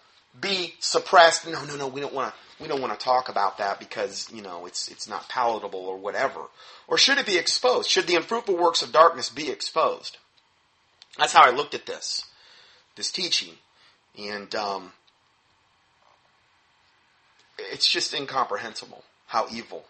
be 0.41 0.75
suppressed? 0.81 1.47
No, 1.47 1.65
no, 1.65 1.77
no. 1.77 1.89
We 1.89 2.01
don't 2.01 2.15
want 2.15 2.33
to. 2.33 2.41
We 2.61 2.67
don't 2.67 2.81
want 2.81 2.99
to 2.99 3.05
talk 3.05 3.29
about 3.29 3.59
that 3.59 3.79
because 3.79 4.29
you 4.33 4.43
know 4.43 4.67
it's 4.67 4.89
it's 4.89 5.09
not 5.09 5.29
palatable 5.29 5.81
or 5.81 5.97
whatever. 5.97 6.41
Or 6.89 6.99
should 6.99 7.19
it 7.19 7.27
be 7.27 7.37
exposed? 7.37 7.89
Should 7.89 8.07
the 8.07 8.17
unfruitful 8.17 8.57
works 8.57 8.83
of 8.83 8.93
darkness 8.93 9.29
be 9.29 9.51
exposed? 9.51 10.17
That's 11.19 11.33
how 11.33 11.45
I 11.45 11.51
looked 11.51 11.75
at 11.75 11.87
this, 11.87 12.25
this 12.97 13.11
teaching, 13.11 13.55
and 14.19 14.53
um, 14.55 14.93
it's 17.59 17.89
just 17.89 18.15
incomprehensible 18.15 19.05
how 19.27 19.47
evil 19.53 19.85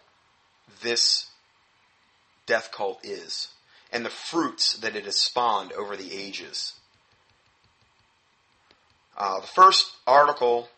this 0.81 1.28
death 2.49 2.71
cult 2.71 2.99
is 3.05 3.49
and 3.93 4.03
the 4.03 4.09
fruits 4.09 4.73
that 4.73 4.95
it 4.95 5.05
has 5.05 5.15
spawned 5.15 5.71
over 5.73 5.95
the 5.95 6.13
ages. 6.13 6.73
Uh, 9.17 9.39
the 9.39 9.47
first 9.47 9.91
article 10.05 10.69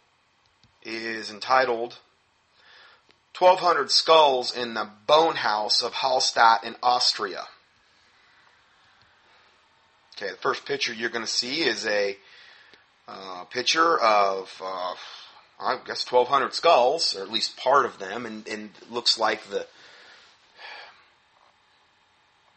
is 0.84 1.32
entitled 1.32 1.98
1200 3.38 3.90
Skulls 3.90 4.56
in 4.56 4.74
the 4.74 4.90
Bone 5.08 5.36
House 5.36 5.82
of 5.82 5.94
Hallstatt 5.94 6.64
in 6.64 6.76
Austria. 6.84 7.46
Okay, 10.18 10.32
the 10.32 10.38
first 10.38 10.66
picture 10.66 10.94
you're 10.94 11.10
going 11.10 11.26
to 11.26 11.32
see 11.32 11.62
is 11.62 11.86
a 11.88 12.18
uh, 13.08 13.46
picture 13.46 14.00
of, 14.00 14.62
uh, 14.64 14.94
I 15.60 15.80
guess, 15.86 16.10
1200 16.10 16.54
skulls, 16.54 17.16
or 17.16 17.24
at 17.24 17.32
least 17.32 17.58
part 17.58 17.86
of 17.86 17.98
them, 18.00 18.26
and, 18.26 18.48
and 18.48 18.70
looks 18.90 19.18
like 19.18 19.44
the 19.50 19.66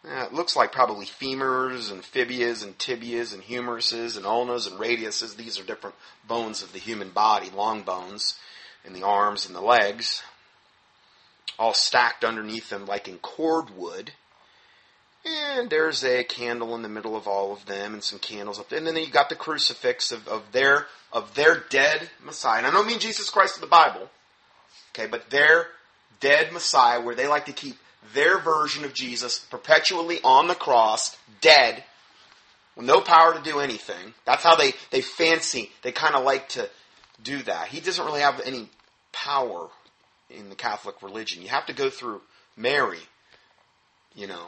it 0.06 0.32
looks 0.32 0.54
like 0.54 0.72
probably 0.72 1.06
femurs 1.06 1.90
and 1.90 2.02
fibias 2.02 2.62
and 2.62 2.76
tibias 2.78 3.32
and 3.32 3.42
humeruses 3.42 4.16
and 4.16 4.26
ulnas 4.26 4.66
and 4.66 4.78
radiuses. 4.78 5.36
These 5.36 5.58
are 5.58 5.64
different 5.64 5.96
bones 6.26 6.62
of 6.62 6.72
the 6.72 6.78
human 6.78 7.10
body, 7.10 7.50
long 7.50 7.82
bones 7.82 8.38
in 8.84 8.92
the 8.92 9.02
arms 9.02 9.46
and 9.46 9.54
the 9.54 9.62
legs, 9.62 10.22
all 11.58 11.72
stacked 11.72 12.24
underneath 12.24 12.68
them 12.68 12.86
like 12.86 13.08
in 13.08 13.18
cordwood. 13.18 14.12
And 15.24 15.70
there's 15.70 16.04
a 16.04 16.22
candle 16.22 16.74
in 16.74 16.82
the 16.82 16.88
middle 16.88 17.16
of 17.16 17.26
all 17.26 17.54
of 17.54 17.64
them, 17.64 17.94
and 17.94 18.04
some 18.04 18.18
candles 18.18 18.58
up 18.58 18.68
there. 18.68 18.76
And 18.76 18.86
then 18.86 18.96
you 18.96 19.08
got 19.10 19.30
the 19.30 19.34
crucifix 19.34 20.12
of, 20.12 20.28
of 20.28 20.52
their 20.52 20.86
of 21.14 21.34
their 21.34 21.64
dead 21.70 22.10
Messiah. 22.22 22.58
And 22.58 22.66
I 22.66 22.70
don't 22.70 22.86
mean 22.86 22.98
Jesus 22.98 23.30
Christ 23.30 23.54
of 23.54 23.62
the 23.62 23.66
Bible, 23.66 24.10
okay, 24.92 25.06
but 25.06 25.30
their 25.30 25.68
dead 26.20 26.52
Messiah, 26.52 27.00
where 27.00 27.14
they 27.14 27.26
like 27.26 27.46
to 27.46 27.52
keep 27.52 27.76
their 28.12 28.38
version 28.38 28.84
of 28.84 28.92
Jesus 28.92 29.38
perpetually 29.38 30.20
on 30.22 30.48
the 30.48 30.54
cross, 30.54 31.16
dead, 31.40 31.82
with 32.76 32.86
no 32.86 33.00
power 33.00 33.34
to 33.34 33.42
do 33.42 33.60
anything. 33.60 34.14
That's 34.24 34.42
how 34.42 34.56
they, 34.56 34.72
they 34.90 35.00
fancy, 35.00 35.70
they 35.82 35.92
kind 35.92 36.14
of 36.14 36.24
like 36.24 36.48
to 36.50 36.68
do 37.22 37.42
that. 37.44 37.68
He 37.68 37.80
doesn't 37.80 38.04
really 38.04 38.20
have 38.20 38.40
any 38.44 38.68
power 39.12 39.68
in 40.28 40.48
the 40.48 40.56
Catholic 40.56 41.02
religion. 41.02 41.42
You 41.42 41.48
have 41.48 41.66
to 41.66 41.72
go 41.72 41.88
through 41.88 42.20
Mary, 42.56 42.98
you 44.14 44.26
know, 44.26 44.46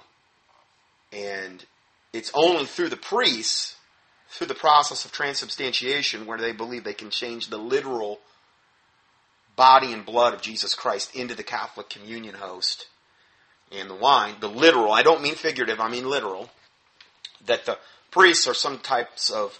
and 1.12 1.64
it's 2.12 2.32
only 2.34 2.66
through 2.66 2.88
the 2.88 2.96
priests, 2.96 3.76
through 4.28 4.48
the 4.48 4.54
process 4.54 5.04
of 5.04 5.12
transubstantiation, 5.12 6.26
where 6.26 6.38
they 6.38 6.52
believe 6.52 6.84
they 6.84 6.92
can 6.92 7.10
change 7.10 7.48
the 7.48 7.58
literal 7.58 8.18
body 9.54 9.92
and 9.92 10.04
blood 10.04 10.34
of 10.34 10.42
Jesus 10.42 10.74
Christ 10.74 11.14
into 11.14 11.34
the 11.34 11.42
Catholic 11.42 11.88
communion 11.88 12.34
host 12.34 12.88
and 13.72 13.90
the 13.90 13.94
wine, 13.94 14.34
the 14.40 14.48
literal, 14.48 14.92
I 14.92 15.02
don't 15.02 15.22
mean 15.22 15.34
figurative, 15.34 15.80
I 15.80 15.88
mean 15.88 16.08
literal, 16.08 16.50
that 17.46 17.66
the 17.66 17.78
priests 18.10 18.46
are 18.46 18.54
some 18.54 18.78
types 18.78 19.30
of 19.30 19.58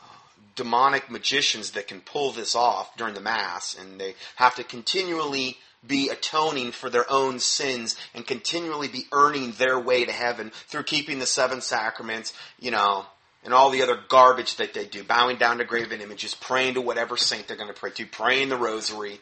uh, 0.00 0.06
demonic 0.54 1.10
magicians 1.10 1.72
that 1.72 1.88
can 1.88 2.00
pull 2.00 2.32
this 2.32 2.54
off 2.54 2.96
during 2.96 3.14
the 3.14 3.20
Mass, 3.20 3.76
and 3.78 4.00
they 4.00 4.14
have 4.36 4.54
to 4.56 4.64
continually 4.64 5.58
be 5.84 6.10
atoning 6.10 6.70
for 6.70 6.88
their 6.88 7.10
own 7.10 7.40
sins 7.40 7.96
and 8.14 8.26
continually 8.26 8.88
be 8.88 9.06
earning 9.10 9.52
their 9.52 9.78
way 9.78 10.04
to 10.04 10.12
heaven 10.12 10.52
through 10.68 10.84
keeping 10.84 11.18
the 11.18 11.26
seven 11.26 11.60
sacraments, 11.60 12.32
you 12.60 12.70
know, 12.70 13.04
and 13.44 13.52
all 13.52 13.70
the 13.70 13.82
other 13.82 13.98
garbage 14.08 14.56
that 14.56 14.74
they 14.74 14.84
do, 14.84 15.02
bowing 15.02 15.36
down 15.36 15.58
to 15.58 15.64
graven 15.64 16.00
images, 16.00 16.34
praying 16.34 16.74
to 16.74 16.80
whatever 16.80 17.16
saint 17.16 17.48
they're 17.48 17.56
going 17.56 17.72
to 17.72 17.78
pray 17.78 17.90
to, 17.90 18.06
praying 18.06 18.48
the 18.48 18.56
rosary, 18.56 19.20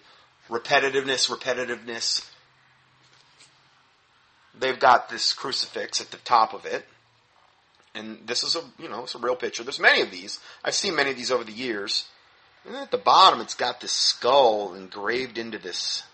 repetitiveness, 0.50 1.30
repetitiveness, 1.30 2.29
they've 4.58 4.78
got 4.78 5.08
this 5.08 5.32
crucifix 5.32 6.00
at 6.00 6.10
the 6.10 6.16
top 6.18 6.54
of 6.54 6.66
it. 6.66 6.86
And 7.94 8.18
this 8.26 8.44
is 8.44 8.56
a, 8.56 8.62
you 8.80 8.88
know, 8.88 9.02
it's 9.02 9.14
a 9.14 9.18
real 9.18 9.36
picture. 9.36 9.64
There's 9.64 9.80
many 9.80 10.00
of 10.00 10.10
these. 10.10 10.38
I've 10.64 10.74
seen 10.74 10.94
many 10.94 11.10
of 11.10 11.16
these 11.16 11.32
over 11.32 11.44
the 11.44 11.52
years. 11.52 12.06
And 12.64 12.76
at 12.76 12.90
the 12.90 12.98
bottom, 12.98 13.40
it's 13.40 13.54
got 13.54 13.80
this 13.80 13.92
skull 13.92 14.74
engraved 14.74 15.38
into 15.38 15.58
this. 15.58 16.04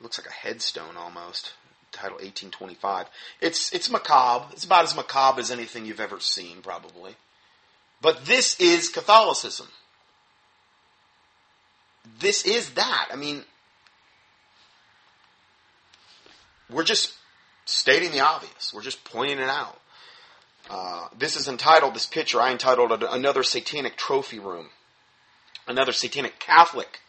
Looks 0.00 0.18
like 0.18 0.28
a 0.28 0.32
headstone 0.32 0.96
almost. 0.96 1.52
Title 1.90 2.16
1825. 2.16 3.06
It's 3.42 3.72
it's 3.72 3.90
macabre. 3.90 4.46
It's 4.52 4.64
about 4.64 4.84
as 4.84 4.96
macabre 4.96 5.40
as 5.40 5.50
anything 5.50 5.84
you've 5.84 6.00
ever 6.00 6.20
seen, 6.20 6.62
probably. 6.62 7.14
But 8.00 8.24
this 8.24 8.58
is 8.58 8.88
Catholicism. 8.88 9.68
This 12.18 12.44
is 12.44 12.70
that. 12.70 13.08
I 13.12 13.16
mean, 13.16 13.44
We're 16.72 16.84
just 16.84 17.14
stating 17.64 18.12
the 18.12 18.20
obvious. 18.20 18.72
We're 18.74 18.82
just 18.82 19.04
pointing 19.04 19.38
it 19.38 19.48
out. 19.48 19.78
Uh, 20.70 21.08
this 21.18 21.36
is 21.36 21.48
entitled, 21.48 21.94
this 21.94 22.06
picture, 22.06 22.40
I 22.40 22.52
entitled 22.52 22.92
it 22.92 23.02
Another 23.08 23.42
Satanic 23.42 23.96
Trophy 23.96 24.38
Room. 24.38 24.70
Another 25.66 25.92
Satanic 25.92 26.38
Catholic 26.38 27.00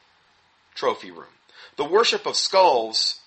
Trophy 0.76 1.12
Room. 1.12 1.34
The 1.78 1.86
worship 1.86 2.26
of 2.26 2.36
skulls 2.36 3.20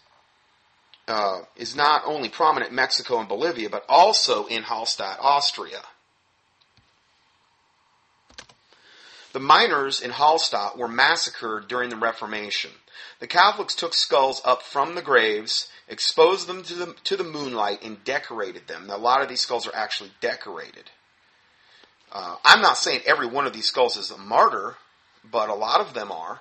uh, 1.09 1.43
is 1.57 1.75
not 1.75 2.03
only 2.05 2.29
prominent 2.29 2.71
in 2.71 2.77
Mexico 2.77 3.19
and 3.19 3.29
Bolivia, 3.29 3.71
but 3.71 3.85
also 3.89 4.47
in 4.47 4.63
Hallstatt, 4.63 5.19
Austria. 5.21 5.83
The 9.33 9.41
miners 9.41 10.01
in 10.01 10.13
Hallstatt 10.13 10.77
were 10.77 10.89
massacred 10.89 11.69
during 11.69 11.91
the 11.91 11.97
Reformation. 11.97 12.71
The 13.21 13.27
Catholics 13.27 13.75
took 13.75 13.95
skulls 13.95 14.41
up 14.45 14.63
from 14.63 14.95
the 14.95 15.03
graves 15.03 15.69
exposed 15.89 16.47
them 16.47 16.63
to 16.65 16.75
the, 16.75 16.95
to 17.05 17.17
the 17.17 17.25
moonlight, 17.25 17.83
and 17.83 18.03
decorated 18.05 18.67
them. 18.67 18.87
Now, 18.87 18.97
a 18.97 18.99
lot 18.99 19.23
of 19.23 19.29
these 19.29 19.41
skulls 19.41 19.67
are 19.67 19.75
actually 19.75 20.11
decorated. 20.21 20.91
Uh, 22.11 22.37
I'm 22.45 22.63
not 22.63 22.79
saying 22.79 23.01
every 23.07 23.27
one 23.27 23.47
of 23.47 23.53
these 23.53 23.67
skulls 23.67 23.97
is 23.97 24.11
a 24.11 24.19
martyr, 24.19 24.77
but 25.31 25.49
a 25.49 25.55
lot 25.55 25.81
of 25.81 25.95
them 25.95 26.11
are. 26.11 26.41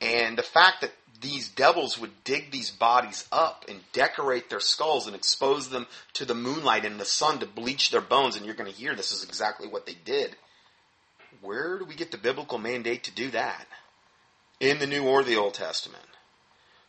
And 0.00 0.36
the 0.36 0.42
fact 0.42 0.80
that 0.80 0.92
these 1.20 1.48
devils 1.48 1.98
would 1.98 2.24
dig 2.24 2.50
these 2.50 2.70
bodies 2.70 3.26
up 3.30 3.64
and 3.68 3.80
decorate 3.92 4.50
their 4.50 4.60
skulls 4.60 5.06
and 5.06 5.14
expose 5.14 5.68
them 5.68 5.86
to 6.14 6.24
the 6.24 6.34
moonlight 6.34 6.84
and 6.84 6.98
the 6.98 7.04
sun 7.04 7.38
to 7.38 7.46
bleach 7.46 7.90
their 7.90 8.00
bones, 8.00 8.36
and 8.36 8.44
you're 8.44 8.54
going 8.54 8.70
to 8.70 8.76
hear 8.76 8.94
this 8.94 9.12
is 9.12 9.24
exactly 9.24 9.68
what 9.68 9.86
they 9.86 9.96
did. 10.04 10.36
Where 11.40 11.78
do 11.78 11.84
we 11.84 11.94
get 11.94 12.10
the 12.10 12.18
biblical 12.18 12.58
mandate 12.58 13.04
to 13.04 13.12
do 13.12 13.30
that? 13.30 13.66
In 14.62 14.78
the 14.78 14.86
New 14.86 15.08
or 15.08 15.24
the 15.24 15.36
Old 15.36 15.54
Testament? 15.54 16.04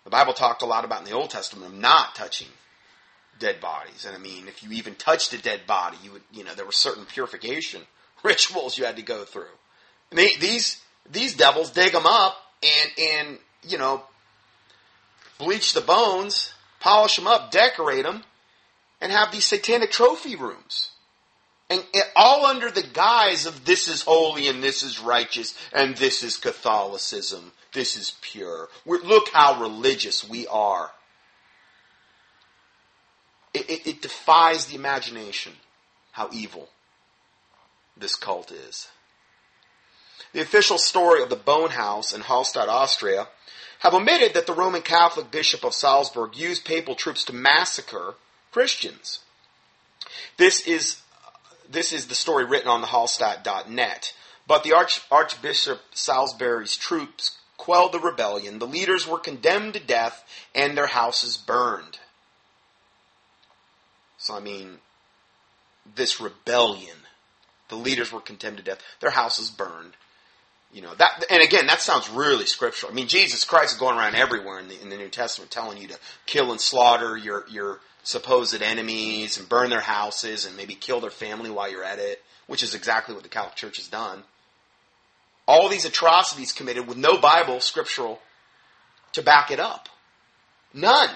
The 0.03 0.12
Bible 0.12 0.33
talked 0.33 0.62
a 0.62 0.67
lot 0.67 0.86
about 0.86 0.99
in 0.99 1.05
the 1.05 1.17
Old 1.17 1.31
Testament 1.31 1.73
of 1.73 1.79
not 1.79 2.13
touching 2.13 2.49
dead 3.39 3.59
bodies. 3.59 4.05
And 4.05 4.15
I 4.15 4.19
mean, 4.19 4.47
if 4.47 4.62
you 4.62 4.71
even 4.73 4.93
touched 4.93 5.33
a 5.33 5.41
dead 5.41 5.65
body, 5.65 5.97
you 6.03 6.12
would, 6.12 6.21
you 6.31 6.43
know, 6.43 6.53
there 6.53 6.67
were 6.67 6.71
certain 6.71 7.05
purification 7.05 7.81
rituals 8.23 8.77
you 8.77 8.86
had 8.86 8.97
to 8.97 9.01
go 9.01 9.25
through. 9.25 9.55
And 10.12 10.19
they, 10.19 10.36
these, 10.36 10.81
these 11.12 11.36
devils 11.36 11.71
dig 11.71 11.93
them 11.93 12.05
up 12.05 12.38
and, 12.62 12.91
and, 12.99 13.38
you 13.67 13.79
know, 13.79 14.03
bleach 15.39 15.73
the 15.73 15.81
bones, 15.81 16.53
polish 16.79 17.15
them 17.15 17.25
up, 17.25 17.49
decorate 17.49 18.03
them, 18.03 18.23
and 19.01 19.12
have 19.12 19.31
these 19.31 19.45
satanic 19.45 19.89
trophy 19.89 20.36
rooms. 20.36 20.91
And 21.69 21.84
all 22.15 22.45
under 22.45 22.69
the 22.69 22.84
guise 22.84 23.45
of 23.45 23.65
this 23.65 23.88
is 23.88 24.02
holy 24.04 24.47
and 24.47 24.63
this 24.63 24.84
is 24.84 24.99
righteous 24.99 25.58
and 25.73 25.95
this 25.95 26.23
is 26.23 26.38
Catholicism 26.38 27.52
this 27.73 27.97
is 27.97 28.13
pure. 28.21 28.69
We're, 28.86 29.02
look 29.02 29.30
how 29.34 29.60
religious 29.60 30.28
we 30.28 30.47
are. 30.47 30.91
It, 33.54 33.69
it, 33.69 33.88
it 33.88 34.02
defies 34.02 34.67
the 34.67 34.76
imagination 34.76 35.54
how 36.12 36.30
evil 36.32 36.69
this 37.97 38.15
cult 38.15 38.52
is. 38.52 38.88
The 40.32 40.41
official 40.41 40.78
story 40.78 41.21
of 41.21 41.30
the 41.30 41.36
Bone 41.36 41.71
House 41.71 42.13
in 42.13 42.21
Hallstatt, 42.21 42.67
Austria, 42.67 43.28
have 43.80 43.93
omitted 43.93 44.34
that 44.34 44.47
the 44.47 44.54
Roman 44.54 44.82
Catholic 44.82 45.30
Bishop 45.30 45.63
of 45.63 45.73
Salzburg 45.73 46.36
used 46.36 46.65
papal 46.65 46.95
troops 46.95 47.23
to 47.26 47.34
massacre 47.34 48.15
Christians. 48.52 49.19
This 50.38 50.65
is 50.65 51.02
this 51.73 51.91
is 51.91 52.07
the 52.07 52.15
story 52.15 52.45
written 52.45 52.69
on 52.69 52.81
the 52.81 52.88
Hallstatt.net. 52.88 54.13
But 54.47 54.63
the 54.63 54.73
Arch, 54.73 55.01
Archbishop 55.12 55.81
Salisbury's 55.93 56.75
troops 56.75 57.38
quelled 57.57 57.93
the 57.93 57.99
rebellion. 57.99 58.59
The 58.59 58.67
leaders 58.67 59.07
were 59.07 59.19
condemned 59.19 59.73
to 59.75 59.79
death 59.79 60.23
and 60.53 60.77
their 60.77 60.88
houses 60.88 61.38
burned. 61.38 61.99
So, 64.17 64.36
I 64.36 64.39
mean, 64.39 64.79
this 65.95 66.21
rebellion, 66.21 66.95
the 67.69 67.75
leaders 67.75 68.12
were 68.12 68.21
condemned 68.21 68.57
to 68.57 68.63
death, 68.63 68.81
their 68.99 69.12
houses 69.12 69.49
burned. 69.49 69.93
You 70.71 70.81
know 70.81 70.95
that, 70.95 71.25
and 71.29 71.43
again, 71.43 71.67
that 71.67 71.81
sounds 71.81 72.09
really 72.09 72.47
scriptural. 72.47 72.91
I 72.91 72.95
mean, 72.95 73.07
Jesus 73.07 73.43
Christ 73.43 73.73
is 73.73 73.79
going 73.79 73.95
around 73.95 74.15
everywhere 74.15 74.59
in 74.59 74.69
the, 74.69 74.81
in 74.81 74.89
the 74.89 74.97
New 74.97 75.09
Testament, 75.09 75.51
telling 75.51 75.77
you 75.77 75.88
to 75.89 75.99
kill 76.25 76.51
and 76.51 76.59
slaughter 76.59 77.15
your 77.15 77.45
your 77.47 77.79
supposed 78.03 78.61
enemies 78.61 79.37
and 79.37 79.49
burn 79.49 79.69
their 79.69 79.81
houses 79.81 80.45
and 80.45 80.55
maybe 80.55 80.75
kill 80.75 80.99
their 80.99 81.09
family 81.09 81.49
while 81.49 81.71
you're 81.71 81.83
at 81.83 81.99
it, 81.99 82.21
which 82.47 82.61
is 82.61 82.75
exactly 82.75 83.15
what 83.15 83.23
the 83.23 83.29
Catholic 83.29 83.55
Church 83.55 83.77
has 83.77 83.87
done. 83.87 84.23
All 85.47 85.69
these 85.69 85.85
atrocities 85.85 86.53
committed 86.53 86.87
with 86.87 86.97
no 86.97 87.17
Bible 87.17 87.59
scriptural 87.59 88.19
to 89.13 89.21
back 89.21 89.51
it 89.51 89.59
up, 89.59 89.89
none. 90.73 91.09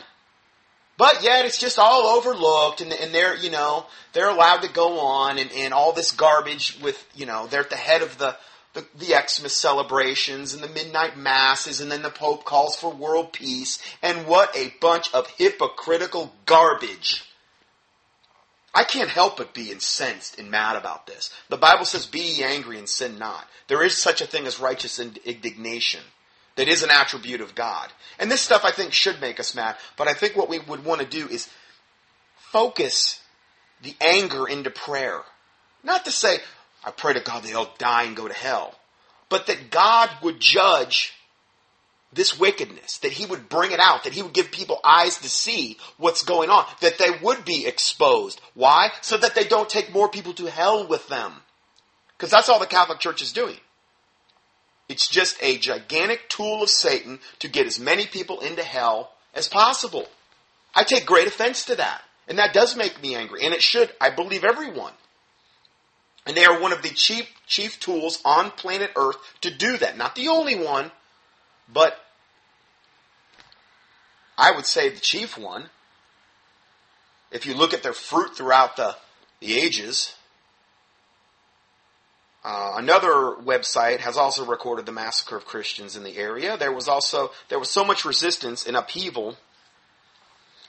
But 0.98 1.22
yet 1.24 1.46
it's 1.46 1.60
just 1.60 1.78
all 1.78 2.18
overlooked 2.18 2.82
and, 2.82 2.92
and 2.92 3.14
they're, 3.14 3.36
you 3.36 3.52
know, 3.52 3.86
they're 4.14 4.30
allowed 4.30 4.64
to 4.64 4.70
go 4.70 5.00
on 5.00 5.38
and, 5.38 5.52
and 5.52 5.74
all 5.74 5.94
this 5.94 6.12
garbage 6.12 6.78
with, 6.82 7.06
you 7.16 7.26
know, 7.26 7.46
they're 7.48 7.62
at 7.62 7.70
the 7.70 7.76
head 7.76 8.02
of 8.02 8.18
the, 8.18 8.36
the, 8.78 8.86
the 9.06 9.16
Xmas 9.28 9.54
celebrations 9.54 10.54
and 10.54 10.62
the 10.62 10.68
midnight 10.68 11.18
masses, 11.18 11.82
and 11.82 11.92
then 11.92 12.04
the 12.04 12.12
Pope 12.12 12.46
calls 12.46 12.76
for 12.76 12.92
world 12.92 13.34
peace, 13.34 13.82
and 14.04 14.28
what 14.28 14.56
a 14.56 14.72
bunch 14.80 15.12
of 15.16 15.28
hypocritical 15.32 16.32
garbage. 16.46 17.24
I 18.76 18.84
can't 18.84 19.10
help 19.10 19.38
but 19.38 19.56
be 19.56 19.72
incensed 19.72 20.38
and 20.38 20.52
mad 20.52 20.76
about 20.76 21.08
this. 21.08 21.34
The 21.50 21.58
Bible 21.58 21.86
says, 21.86 22.06
Be 22.06 22.20
ye 22.20 22.44
angry 22.44 22.78
and 22.78 22.88
sin 22.88 23.18
not. 23.18 23.48
There 23.68 23.84
is 23.84 23.98
such 23.98 24.22
a 24.22 24.28
thing 24.28 24.46
as 24.46 24.60
righteous 24.60 25.00
indignation 25.00 26.02
that 26.56 26.68
is 26.68 26.84
an 26.84 26.92
attribute 26.92 27.42
of 27.42 27.56
God. 27.56 27.92
And 28.20 28.30
this 28.30 28.42
stuff 28.42 28.64
I 28.64 28.72
think 28.72 28.94
should 28.94 29.20
make 29.20 29.40
us 29.40 29.56
mad, 29.56 29.78
but 29.98 30.08
I 30.08 30.14
think 30.14 30.36
what 30.36 30.50
we 30.50 30.60
would 30.60 30.86
want 30.86 31.02
to 31.02 31.08
do 31.08 31.28
is 31.28 31.50
focus 32.36 33.22
the 33.82 33.96
anger 34.00 34.48
into 34.48 34.70
prayer. 34.70 35.22
Not 35.84 36.06
to 36.06 36.12
say, 36.12 36.38
I 36.84 36.92
pray 36.92 37.14
to 37.14 37.20
God 37.20 37.44
they 37.44 37.54
all 37.54 37.74
die 37.78 38.04
and 38.04 38.16
go 38.16 38.28
to 38.28 38.34
hell. 38.34 38.76
But 39.30 39.48
that 39.48 39.72
God 39.72 40.10
would 40.22 40.40
judge 40.40 41.14
this 42.14 42.40
wickedness, 42.40 43.00
that 43.00 43.12
He 43.12 43.26
would 43.26 43.50
bring 43.50 43.72
it 43.72 43.80
out, 43.80 44.04
that 44.04 44.14
He 44.14 44.22
would 44.22 44.34
give 44.34 44.52
people 44.52 44.80
eyes 44.84 45.18
to 45.20 45.30
see 45.30 45.78
what's 45.98 46.24
going 46.24 46.50
on, 46.50 46.66
that 46.82 46.98
they 46.98 47.12
would 47.22 47.44
be 47.44 47.66
exposed. 47.66 48.42
Why? 48.54 48.90
So 49.02 49.18
that 49.18 49.36
they 49.36 49.44
don't 49.44 49.70
take 49.70 49.94
more 49.94 50.10
people 50.10 50.34
to 50.34 50.50
hell 50.50 50.88
with 50.88 51.08
them. 51.10 51.34
Because 52.16 52.32
that's 52.32 52.50
all 52.50 52.60
the 52.60 52.66
Catholic 52.66 53.00
Church 53.00 53.22
is 53.22 53.34
doing. 53.34 53.58
It's 54.90 55.08
just 55.08 55.38
a 55.42 55.58
gigantic 55.58 56.30
tool 56.30 56.64
of 56.64 56.70
Satan 56.70 57.20
to 57.40 57.50
get 57.50 57.68
as 57.68 57.80
many 57.80 58.06
people 58.06 58.40
into 58.40 58.64
hell 58.64 59.12
as 59.34 59.50
possible. 59.50 60.08
I 60.74 60.84
take 60.84 61.06
great 61.06 61.28
offense 61.28 61.66
to 61.66 61.76
that. 61.76 62.02
And 62.28 62.40
that 62.40 62.54
does 62.54 62.76
make 62.76 63.02
me 63.02 63.16
angry. 63.16 63.44
And 63.44 63.54
it 63.54 63.62
should, 63.62 63.92
I 64.00 64.10
believe, 64.10 64.44
everyone. 64.44 64.94
And 66.28 66.36
they 66.36 66.44
are 66.44 66.60
one 66.60 66.74
of 66.74 66.82
the 66.82 66.90
chief, 66.90 67.34
chief 67.48 67.80
tools 67.80 68.20
on 68.26 68.52
planet 68.52 68.92
Earth 68.98 69.16
to 69.42 69.50
do 69.50 69.78
that. 69.78 69.98
Not 69.98 70.14
the 70.14 70.28
only 70.28 70.56
one, 70.56 70.92
but 71.72 71.98
I 74.38 74.52
would 74.52 74.66
say 74.66 74.90
the 74.90 75.00
chief 75.00 75.38
one. 75.38 75.70
If 77.32 77.46
you 77.46 77.54
look 77.54 77.74
at 77.74 77.82
their 77.82 77.94
fruit 77.94 78.36
throughout 78.36 78.76
the, 78.76 78.96
the 79.40 79.58
ages, 79.58 80.16
uh, 82.44 82.74
another 82.76 83.36
website 83.42 84.00
has 84.00 84.18
also 84.18 84.46
recorded 84.46 84.86
the 84.86 84.92
massacre 84.92 85.38
of 85.38 85.46
Christians 85.46 85.96
in 85.96 86.04
the 86.04 86.18
area. 86.18 86.58
There 86.58 86.72
was 86.72 86.88
also 86.88 87.32
there 87.50 87.60
was 87.60 87.70
so 87.70 87.84
much 87.84 88.06
resistance 88.06 88.66
and 88.66 88.78
upheaval 88.78 89.38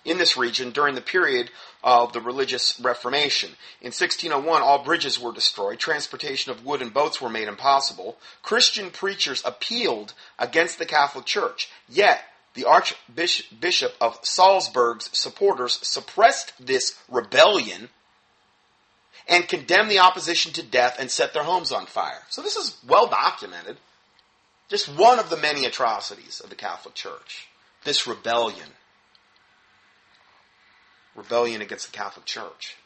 in 0.04 0.18
this 0.18 0.36
region 0.36 0.70
during 0.70 0.94
the 0.94 1.00
period 1.00 1.50
of 1.82 2.12
the 2.12 2.20
religious 2.20 2.78
Reformation. 2.80 3.50
In 3.80 3.88
1601, 3.88 4.62
all 4.62 4.84
bridges 4.84 5.18
were 5.18 5.32
destroyed, 5.32 5.78
transportation 5.78 6.52
of 6.52 6.64
wood 6.64 6.82
and 6.82 6.92
boats 6.92 7.20
were 7.20 7.28
made 7.28 7.48
impossible. 7.48 8.18
Christian 8.42 8.90
preachers 8.90 9.42
appealed 9.44 10.14
against 10.38 10.78
the 10.78 10.86
Catholic 10.86 11.24
Church, 11.24 11.70
yet 11.88 12.24
the 12.54 12.64
Archbishop 12.64 13.92
of 14.00 14.18
Salzburg's 14.22 15.10
supporters 15.16 15.78
suppressed 15.82 16.52
this 16.58 16.98
rebellion 17.08 17.88
and 19.28 19.46
condemned 19.46 19.90
the 19.90 19.98
opposition 19.98 20.52
to 20.54 20.62
death 20.62 20.96
and 20.98 21.10
set 21.10 21.34
their 21.34 21.42
homes 21.42 21.70
on 21.70 21.86
fire. 21.86 22.22
So 22.30 22.42
this 22.42 22.56
is 22.56 22.78
well 22.86 23.06
documented. 23.06 23.76
Just 24.68 24.88
one 24.88 25.18
of 25.18 25.30
the 25.30 25.36
many 25.36 25.66
atrocities 25.66 26.40
of 26.40 26.50
the 26.50 26.56
Catholic 26.56 26.94
Church. 26.94 27.48
This 27.84 28.06
rebellion 28.06 28.68
rebellion 31.18 31.60
against 31.60 31.90
the 31.90 31.96
Catholic 31.96 32.24
Church 32.24 32.76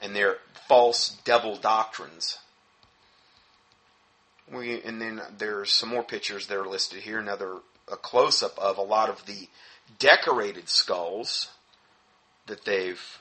and 0.00 0.14
their 0.14 0.36
false 0.68 1.16
devil 1.24 1.56
doctrines. 1.56 2.38
We, 4.52 4.80
and 4.82 5.00
then 5.00 5.20
there's 5.36 5.72
some 5.72 5.88
more 5.88 6.02
pictures 6.02 6.46
that 6.46 6.56
are 6.56 6.66
listed 6.66 7.00
here. 7.00 7.18
Another 7.18 7.56
a 7.90 7.96
close 7.96 8.42
up 8.42 8.58
of 8.58 8.78
a 8.78 8.82
lot 8.82 9.08
of 9.08 9.24
the 9.26 9.48
decorated 9.98 10.68
skulls 10.68 11.48
that 12.46 12.64
they've 12.64 13.18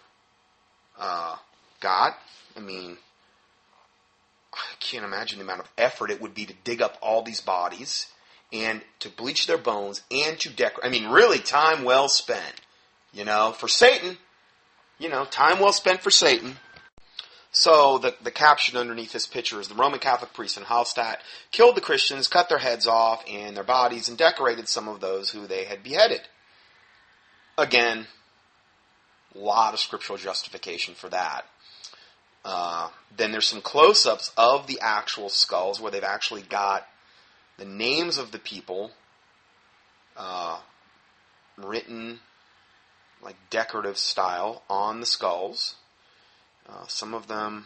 uh, 1.00 1.36
got. 1.80 2.18
I 2.56 2.60
mean, 2.60 2.98
I 4.54 4.76
can't 4.80 5.06
imagine 5.06 5.40
the 5.40 5.46
amount 5.46 5.62
of 5.62 5.70
effort 5.78 6.12
it 6.12 6.22
would 6.22 6.34
be 6.34 6.46
to 6.46 6.54
dig 6.64 6.82
up 6.82 6.98
all 7.02 7.22
these 7.22 7.42
bodies 7.42 8.08
and 8.52 8.82
to 9.00 9.10
bleach 9.10 9.48
their 9.48 9.58
bones 9.58 10.02
and 10.10 10.40
to 10.40 10.50
decorate. 10.50 10.86
I 10.86 10.90
mean, 10.90 11.10
really, 11.10 11.40
time 11.40 11.84
well 11.84 12.08
spent. 12.08 12.62
You 13.14 13.26
know, 13.26 13.52
for 13.52 13.68
Satan, 13.68 14.18
you 15.00 15.10
know, 15.10 15.26
time 15.26 15.60
well 15.60 15.74
spent 15.74 16.02
for 16.02 16.12
Satan. 16.12 16.58
So 17.52 17.98
the, 17.98 18.14
the 18.22 18.32
caption 18.32 18.78
underneath 18.78 19.14
this 19.14 19.26
picture 19.26 19.60
is 19.60 19.68
the 19.68 19.76
Roman 19.76 20.00
Catholic 20.00 20.34
priest 20.34 20.58
in 20.58 20.64
Hallstatt 20.64 21.18
killed 21.52 21.76
the 21.76 21.82
Christians, 21.82 22.28
cut 22.28 22.50
their 22.50 22.60
heads 22.60 22.88
off 22.88 23.24
and 23.28 23.56
their 23.56 23.64
bodies, 23.64 24.10
and 24.10 24.18
decorated 24.18 24.68
some 24.68 24.88
of 24.88 25.00
those 25.00 25.32
who 25.32 25.48
they 25.48 25.64
had 25.64 25.82
beheaded. 25.82 26.22
Again, 27.58 28.06
a 29.34 29.40
lot 29.40 29.74
of 29.74 29.80
scriptural 29.80 30.20
justification 30.20 30.94
for 30.94 31.10
that. 31.10 31.46
Uh, 32.46 32.90
then 33.16 33.32
there's 33.32 33.48
some 33.48 33.62
close-ups 33.62 34.32
of 34.38 34.68
the 34.68 34.80
actual 34.82 35.30
skulls 35.30 35.82
where 35.82 35.92
they've 35.92 36.04
actually 36.04 36.44
got 36.44 36.88
the 37.58 37.66
names 37.66 38.18
of 38.18 38.32
the 38.32 38.40
people 38.40 38.92
uh, 40.16 40.60
written 41.58 42.20
like 43.22 43.36
decorative 43.50 43.98
style 43.98 44.64
on 44.70 45.00
the 45.00 45.06
skulls. 45.06 45.76
Uh, 46.70 46.86
some 46.88 47.14
of 47.14 47.28
them, 47.28 47.66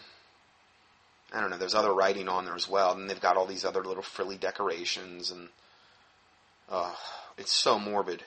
I 1.34 1.42
don't 1.42 1.50
know. 1.50 1.58
There's 1.58 1.76
other 1.76 1.94
writing 1.94 2.30
on 2.30 2.46
there 2.46 2.56
as 2.56 2.70
well, 2.70 2.94
and 2.94 3.10
they've 3.10 3.20
got 3.20 3.38
all 3.38 3.46
these 3.46 3.66
other 3.66 3.84
little 3.84 4.04
frilly 4.04 4.38
decorations, 4.38 5.32
and 5.32 5.50
uh, 6.70 6.94
it's 7.38 7.52
so 7.52 7.80
morbid. 7.80 8.24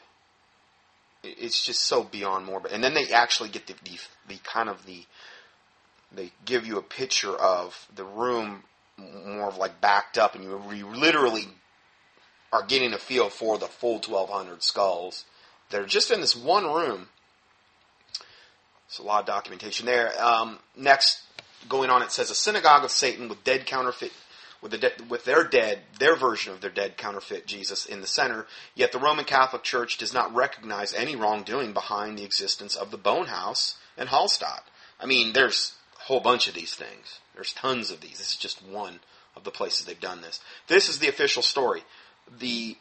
It's 1.23 1.65
just 1.65 1.83
so 1.83 2.03
beyond 2.03 2.45
morbid. 2.45 2.73
And 2.73 2.85
then 2.85 2.95
they 2.95 3.09
actually 3.09 3.49
get 3.49 3.67
the, 3.67 3.75
the 3.85 3.99
the 4.29 4.37
kind 4.43 4.69
of 4.69 4.85
the 4.85 5.05
they 6.13 6.33
give 6.45 6.67
you 6.67 6.79
a 6.79 6.83
picture 6.83 7.35
of 7.35 7.89
the 7.95 8.05
room 8.05 8.65
more 8.99 9.49
of 9.49 9.57
like 9.57 9.81
backed 9.81 10.19
up, 10.19 10.35
and 10.35 10.45
you, 10.45 10.61
you 10.73 10.87
literally 10.87 11.49
are 12.53 12.63
getting 12.63 12.93
a 12.93 12.99
feel 12.99 13.31
for 13.31 13.59
the 13.59 13.67
full 13.67 13.95
1,200 13.95 14.63
skulls 14.63 15.25
that 15.71 15.81
are 15.81 15.87
just 15.87 16.13
in 16.13 16.21
this 16.21 16.37
one 16.37 16.65
room 16.65 17.09
a 18.99 19.03
lot 19.03 19.21
of 19.21 19.27
documentation 19.27 19.87
there. 19.87 20.13
Um, 20.23 20.59
next, 20.77 21.23
going 21.69 21.91
on, 21.91 22.03
it 22.03 22.13
says 22.13 22.31
a 22.31 22.35
synagogue 22.35 22.85
of 22.85 22.91
Satan 22.91 23.29
with 23.29 23.45
dead 23.45 23.67
counterfeit, 23.67 24.13
with, 24.61 24.73
the 24.73 24.79
de- 24.79 25.05
with 25.09 25.25
their 25.25 25.45
dead, 25.45 25.81
their 25.99 26.17
version 26.17 26.53
of 26.53 26.61
their 26.61 26.71
dead 26.71 26.97
counterfeit 26.97 27.47
Jesus 27.47 27.87
in 27.87 28.01
the 28.01 28.07
center. 28.07 28.47
Yet 28.75 28.93
the 28.93 28.99
Roman 28.99 29.25
Catholic 29.25 29.63
Church 29.63 29.99
does 29.99 30.15
not 30.15 30.35
recognize 30.35 30.95
any 30.95 31.17
wrongdoing 31.17 31.73
behind 31.73 32.19
the 32.19 32.25
existence 32.25 32.77
of 32.77 32.91
the 32.91 32.99
Bone 32.99 33.27
House 33.27 33.77
and 33.97 34.09
Hallstatt. 34.09 34.63
I 35.01 35.07
mean, 35.07 35.33
there's 35.33 35.75
a 36.01 36.05
whole 36.05 36.21
bunch 36.21 36.49
of 36.49 36.55
these 36.55 36.75
things. 36.75 37.21
There's 37.35 37.53
tons 37.53 37.91
of 37.91 38.01
these. 38.01 38.19
This 38.19 38.31
is 38.31 38.37
just 38.37 38.65
one 38.65 39.01
of 39.37 39.45
the 39.45 39.51
places 39.51 39.87
they've 39.87 39.99
done 40.01 40.21
this. 40.21 40.41
This 40.69 40.89
is 40.89 40.99
the 40.99 41.09
official 41.09 41.43
story. 41.43 41.83
The 42.39 42.77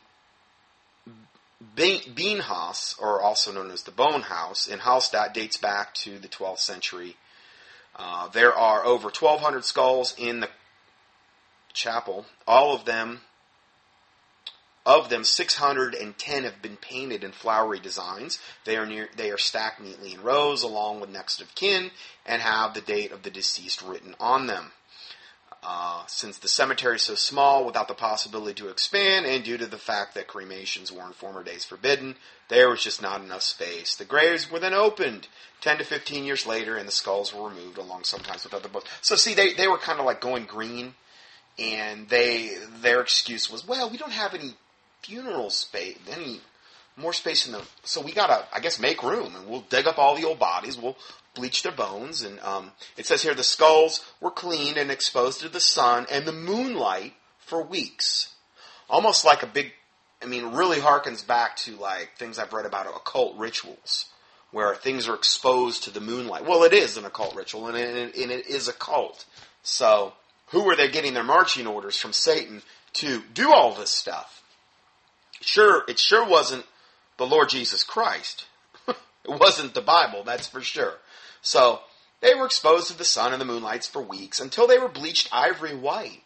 Beinhaus, 1.75 2.99
or 2.99 3.21
also 3.21 3.51
known 3.51 3.71
as 3.71 3.83
the 3.83 3.91
Bone 3.91 4.21
House, 4.21 4.67
in 4.67 4.79
Hallstatt 4.79 5.33
dates 5.33 5.57
back 5.57 5.93
to 5.95 6.19
the 6.19 6.27
12th 6.27 6.59
century. 6.59 7.15
Uh, 7.95 8.27
there 8.29 8.53
are 8.53 8.85
over 8.85 9.05
1,200 9.05 9.63
skulls 9.63 10.15
in 10.17 10.39
the 10.39 10.49
chapel. 11.73 12.25
All 12.47 12.75
of 12.75 12.85
them, 12.85 13.21
of 14.85 15.09
them, 15.09 15.23
610 15.23 16.43
have 16.43 16.61
been 16.61 16.77
painted 16.77 17.23
in 17.23 17.31
flowery 17.31 17.79
designs. 17.79 18.39
They 18.65 18.75
are 18.77 18.85
near, 18.85 19.09
they 19.15 19.31
are 19.31 19.37
stacked 19.37 19.79
neatly 19.79 20.13
in 20.13 20.23
rows 20.23 20.63
along 20.63 20.99
with 20.99 21.09
next 21.09 21.41
of 21.41 21.55
kin 21.55 21.91
and 22.25 22.41
have 22.41 22.73
the 22.73 22.81
date 22.81 23.11
of 23.11 23.23
the 23.23 23.31
deceased 23.31 23.81
written 23.81 24.15
on 24.19 24.47
them. 24.47 24.71
Uh, 25.65 26.03
since 26.07 26.37
the 26.39 26.47
cemetery 26.47 26.97
is 26.97 27.03
so 27.03 27.15
small 27.15 27.65
without 27.65 27.87
the 27.87 27.93
possibility 27.93 28.53
to 28.53 28.67
expand, 28.67 29.25
and 29.25 29.45
due 29.45 29.57
to 29.57 29.65
the 29.65 29.77
fact 29.77 30.13
that 30.13 30.27
cremations 30.27 30.91
were 30.91 31.05
in 31.05 31.13
former 31.13 31.41
days 31.41 31.63
forbidden, 31.63 32.15
there 32.49 32.69
was 32.69 32.83
just 32.83 33.01
not 33.01 33.21
enough 33.21 33.43
space. 33.43 33.95
The 33.95 34.03
graves 34.03 34.51
were 34.51 34.59
then 34.59 34.73
opened 34.73 35.29
10 35.61 35.77
to 35.77 35.85
15 35.85 36.25
years 36.25 36.45
later, 36.45 36.75
and 36.75 36.85
the 36.85 36.91
skulls 36.91 37.33
were 37.33 37.47
removed 37.47 37.77
along 37.77 38.03
sometimes 38.03 38.43
with 38.43 38.53
other 38.53 38.67
bones. 38.67 38.85
So, 39.01 39.15
see, 39.15 39.33
they, 39.33 39.53
they 39.53 39.69
were 39.69 39.77
kind 39.77 39.99
of 39.99 40.05
like 40.05 40.19
going 40.19 40.45
green, 40.45 40.95
and 41.57 42.09
they 42.09 42.57
their 42.81 42.99
excuse 42.99 43.49
was, 43.49 43.65
well, 43.65 43.89
we 43.89 43.97
don't 43.97 44.11
have 44.11 44.33
any 44.33 44.55
funeral 45.01 45.49
space, 45.49 45.97
any 46.11 46.41
more 46.95 47.13
space 47.13 47.45
in 47.45 47.53
the. 47.53 47.61
So 47.83 48.01
we 48.01 48.11
gotta, 48.11 48.45
I 48.53 48.59
guess, 48.59 48.79
make 48.79 49.03
room, 49.03 49.35
and 49.35 49.47
we'll 49.47 49.61
dig 49.61 49.87
up 49.87 49.97
all 49.97 50.15
the 50.15 50.25
old 50.25 50.39
bodies. 50.39 50.77
We'll 50.77 50.97
bleach 51.33 51.63
their 51.63 51.71
bones, 51.71 52.21
and 52.21 52.39
um, 52.41 52.71
it 52.97 53.05
says 53.05 53.23
here 53.23 53.33
the 53.33 53.43
skulls 53.43 54.05
were 54.21 54.31
cleaned 54.31 54.77
and 54.77 54.91
exposed 54.91 55.41
to 55.41 55.49
the 55.49 55.59
sun 55.59 56.05
and 56.11 56.25
the 56.25 56.33
moonlight 56.33 57.13
for 57.39 57.61
weeks, 57.61 58.33
almost 58.89 59.25
like 59.25 59.43
a 59.43 59.47
big. 59.47 59.71
I 60.21 60.25
mean, 60.25 60.53
really 60.53 60.77
harkens 60.77 61.25
back 61.25 61.57
to 61.57 61.75
like 61.75 62.11
things 62.17 62.39
I've 62.39 62.53
read 62.53 62.65
about 62.65 62.87
occult 62.87 63.37
rituals, 63.37 64.05
where 64.51 64.75
things 64.75 65.07
are 65.07 65.15
exposed 65.15 65.83
to 65.83 65.91
the 65.91 65.99
moonlight. 65.99 66.45
Well, 66.45 66.63
it 66.63 66.73
is 66.73 66.95
an 66.95 67.05
occult 67.05 67.35
ritual, 67.35 67.67
and 67.67 67.77
it, 67.77 68.15
and 68.15 68.31
it 68.31 68.47
is 68.47 68.67
a 68.67 68.73
cult. 68.73 69.25
So, 69.63 70.13
who 70.47 70.69
are 70.69 70.75
they 70.75 70.89
getting 70.89 71.13
their 71.13 71.23
marching 71.23 71.67
orders 71.67 71.97
from 71.97 72.13
Satan 72.13 72.61
to 72.93 73.23
do 73.33 73.51
all 73.51 73.73
this 73.73 73.89
stuff? 73.89 74.41
Sure, 75.41 75.83
it 75.89 75.99
sure 75.99 76.25
wasn't 76.25 76.65
the 77.23 77.35
Lord 77.35 77.47
Jesus 77.47 77.85
Christ. 77.85 78.47
it 78.87 78.95
wasn't 79.25 79.73
the 79.73 79.81
Bible, 79.81 80.23
that's 80.25 80.47
for 80.47 80.59
sure. 80.59 80.95
So 81.41 81.79
they 82.19 82.35
were 82.35 82.45
exposed 82.45 82.87
to 82.87 82.97
the 82.97 83.05
sun 83.05 83.31
and 83.31 83.39
the 83.39 83.45
moonlights 83.45 83.87
for 83.87 84.01
weeks 84.01 84.41
until 84.41 84.67
they 84.67 84.77
were 84.77 84.89
bleached 84.89 85.29
ivory 85.31 85.73
white. 85.73 86.21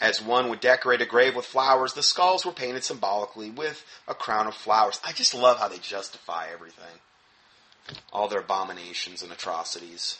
As 0.00 0.22
one 0.22 0.48
would 0.48 0.60
decorate 0.60 1.02
a 1.02 1.06
grave 1.06 1.36
with 1.36 1.44
flowers, 1.44 1.92
the 1.92 2.02
skulls 2.02 2.46
were 2.46 2.52
painted 2.52 2.84
symbolically 2.84 3.50
with 3.50 3.84
a 4.08 4.14
crown 4.14 4.46
of 4.46 4.54
flowers. 4.54 4.98
I 5.04 5.12
just 5.12 5.34
love 5.34 5.58
how 5.58 5.68
they 5.68 5.78
justify 5.78 6.46
everything. 6.50 7.00
All 8.12 8.28
their 8.28 8.40
abominations 8.40 9.22
and 9.22 9.30
atrocities. 9.30 10.18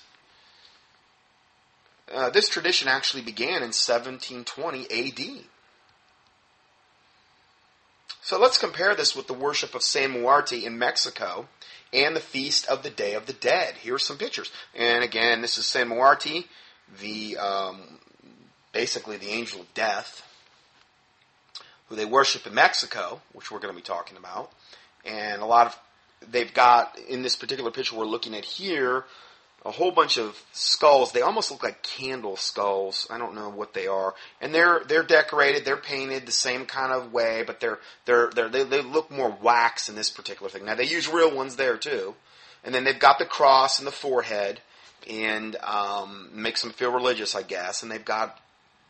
Uh, 2.15 2.29
this 2.29 2.49
tradition 2.49 2.89
actually 2.89 3.23
began 3.23 3.63
in 3.63 3.73
1720 3.73 4.85
AD. 4.85 5.45
So 8.27 8.41
let's 8.41 8.59
compare 8.59 8.97
this 8.97 9.15
with 9.15 9.29
the 9.29 9.35
worship 9.35 9.77
of 9.77 9.85
San 9.85 10.11
Muerte 10.11 10.65
in 10.65 10.81
Mexico 10.81 11.47
and 11.93 12.17
the 12.17 12.21
feast 12.21 12.67
of 12.67 12.83
the 12.83 12.91
Day 12.91 13.15
of 13.15 13.27
the 13.27 13.33
Dead. 13.33 13.75
Here 13.77 13.95
are 13.95 14.01
some 14.01 14.19
pictures. 14.19 14.51
And 14.75 15.05
again, 15.05 15.43
this 15.43 15.59
is 15.59 15.65
San 15.65 15.87
Muerte, 15.87 16.43
the 17.01 17.37
um, 17.37 18.01
basically 18.73 19.17
the 19.17 19.29
angel 19.29 19.61
of 19.61 19.73
death, 19.75 20.29
who 21.89 21.95
they 21.95 22.05
worship 22.05 22.49
in 22.49 22.55
Mexico, 22.55 23.21
which 23.33 23.53
we're 23.53 23.61
going 23.61 23.73
to 23.73 23.81
be 23.81 23.87
talking 23.87 24.17
about. 24.17 24.51
And 25.05 25.41
a 25.41 25.47
lot 25.47 25.69
of 25.69 25.79
they've 26.29 26.53
got 26.53 26.99
in 27.09 27.23
this 27.23 27.37
particular 27.37 27.71
picture 27.71 27.95
we're 27.95 28.07
looking 28.07 28.35
at 28.35 28.45
here 28.45 29.05
a 29.67 29.73
whole 29.73 29.91
bunch 29.91 30.17
of 30.17 30.41
skulls. 30.53 31.11
They 31.11 31.23
almost 31.23 31.51
look 31.51 31.63
like 31.63 31.83
candle 31.83 32.37
skulls. 32.37 33.07
I 33.11 33.19
don't 33.19 33.35
know 33.35 33.49
what 33.49 33.75
they 33.75 33.89
are, 33.89 34.15
and 34.41 34.55
they're 34.55 34.83
they're 34.87 35.03
decorated. 35.03 35.65
They're 35.65 35.77
painted 35.77 36.25
the 36.25 36.33
same 36.33 36.67
kind 36.67 36.93
of 36.93 37.13
way, 37.13 37.43
but 37.45 37.59
they're 37.59 37.81
they're, 38.05 38.31
they're 38.31 38.49
they 38.49 38.63
they 38.63 38.83
look 38.83 39.11
more 39.11 39.37
wax 39.43 39.89
in 39.89 39.97
this 39.97 40.09
particular 40.09 40.49
thing. 40.49 40.65
Now 40.65 40.77
they 40.77 40.85
use 40.85 41.09
real 41.09 41.35
ones 41.35 41.57
there 41.57 41.77
too, 41.77 42.15
and 42.65 42.73
then 42.75 42.85
they've 42.85 42.99
got 42.99 43.19
the 43.19 43.25
cross 43.25 43.81
in 43.81 43.85
the 43.85 43.91
forehead, 43.91 44.61
and 45.11 45.57
um, 45.57 46.31
makes 46.33 46.63
them 46.63 46.71
feel 46.71 46.93
religious, 46.93 47.35
I 47.35 47.43
guess. 47.43 47.83
And 47.83 47.91
they've 47.91 48.05
got 48.05 48.41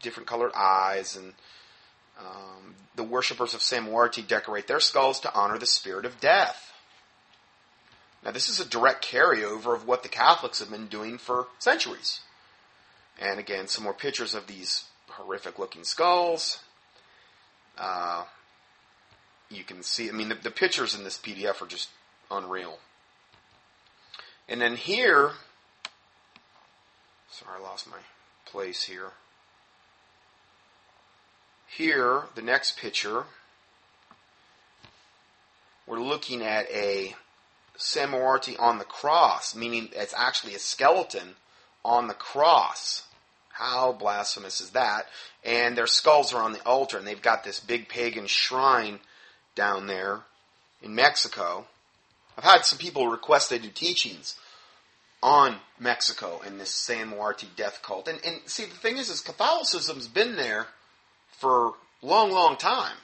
different 0.03 0.29
colored 0.29 0.53
eyes, 0.55 1.17
and 1.17 1.33
um, 2.19 2.75
the 2.97 3.05
worshippers 3.05 3.55
of 3.55 3.63
San 3.63 3.85
Muerte 3.85 4.21
decorate 4.21 4.67
their 4.67 4.81
skulls 4.81 5.21
to 5.21 5.35
honor 5.35 5.59
the 5.59 5.67
spirit 5.67 6.05
of 6.05 6.21
death. 6.21 6.66
Now, 8.27 8.33
this 8.33 8.49
is 8.49 8.59
a 8.59 8.65
direct 8.65 9.07
carryover 9.07 9.73
of 9.73 9.87
what 9.87 10.03
the 10.03 10.09
Catholics 10.09 10.59
have 10.59 10.69
been 10.69 10.89
doing 10.89 11.17
for 11.17 11.47
centuries. 11.61 12.23
And 13.21 13.39
again, 13.39 13.69
some 13.69 13.85
more 13.85 13.95
pictures 13.95 14.35
of 14.35 14.49
these 14.49 14.87
horrific 15.11 15.61
looking 15.61 15.85
skulls. 15.85 16.59
Uh, 17.79 18.25
you 19.49 19.63
can 19.63 19.81
see, 19.85 20.09
I 20.09 20.13
mean, 20.13 20.31
the, 20.31 20.35
the 20.35 20.51
pictures 20.51 20.93
in 20.93 21.05
this 21.05 21.17
PDF 21.17 21.63
are 21.63 21.69
just 21.69 21.89
unreal. 22.29 22.81
And 24.49 24.61
then 24.61 24.75
here, 24.75 25.31
sorry, 27.31 27.61
I 27.61 27.63
lost 27.63 27.89
my 27.89 27.99
place 28.45 28.83
here. 28.83 29.13
Here, 31.69 32.25
the 32.35 32.43
next 32.43 32.77
picture, 32.77 33.23
we're 35.87 36.01
looking 36.01 36.43
at 36.43 36.69
a 36.73 37.15
Muerte 38.11 38.57
on 38.57 38.79
the 38.79 38.85
cross, 38.85 39.55
meaning 39.55 39.89
it's 39.93 40.15
actually 40.17 40.55
a 40.55 40.59
skeleton 40.59 41.35
on 41.85 42.09
the 42.09 42.15
cross. 42.15 43.05
How 43.51 43.93
blasphemous 43.93 44.61
is 44.61 44.71
that? 44.71 45.07
And 45.45 45.77
their 45.77 45.87
skulls 45.87 46.35
are 46.35 46.43
on 46.43 46.53
the 46.53 46.63
altar, 46.67 46.99
and 46.99 47.07
they've 47.07 47.23
got 47.23 47.45
this 47.45 47.61
big 47.61 47.89
pagan 47.89 48.27
shrine 48.27 49.01
down 49.55 49.87
there 49.87 50.21
in 50.83 50.95
Mexico. 50.95 51.67
I've 52.37 52.45
had 52.45 52.65
some 52.65 52.79
people 52.79 53.09
request 53.09 53.51
they 53.51 53.59
do 53.59 53.71
teachings 53.71 54.37
on 55.23 55.57
Mexico 55.81 56.41
and 56.45 56.61
this 56.61 56.71
San 56.71 57.15
death 57.57 57.81
cult. 57.83 58.09
And, 58.09 58.21
and 58.25 58.41
see, 58.47 58.65
the 58.65 58.77
thing 58.77 58.99
is, 58.99 59.09
is 59.09 59.21
Catholicism's 59.21 60.09
been 60.09 60.37
there 60.37 60.67
for 61.39 61.75
long, 62.03 62.31
long 62.31 62.57
time. 62.57 62.97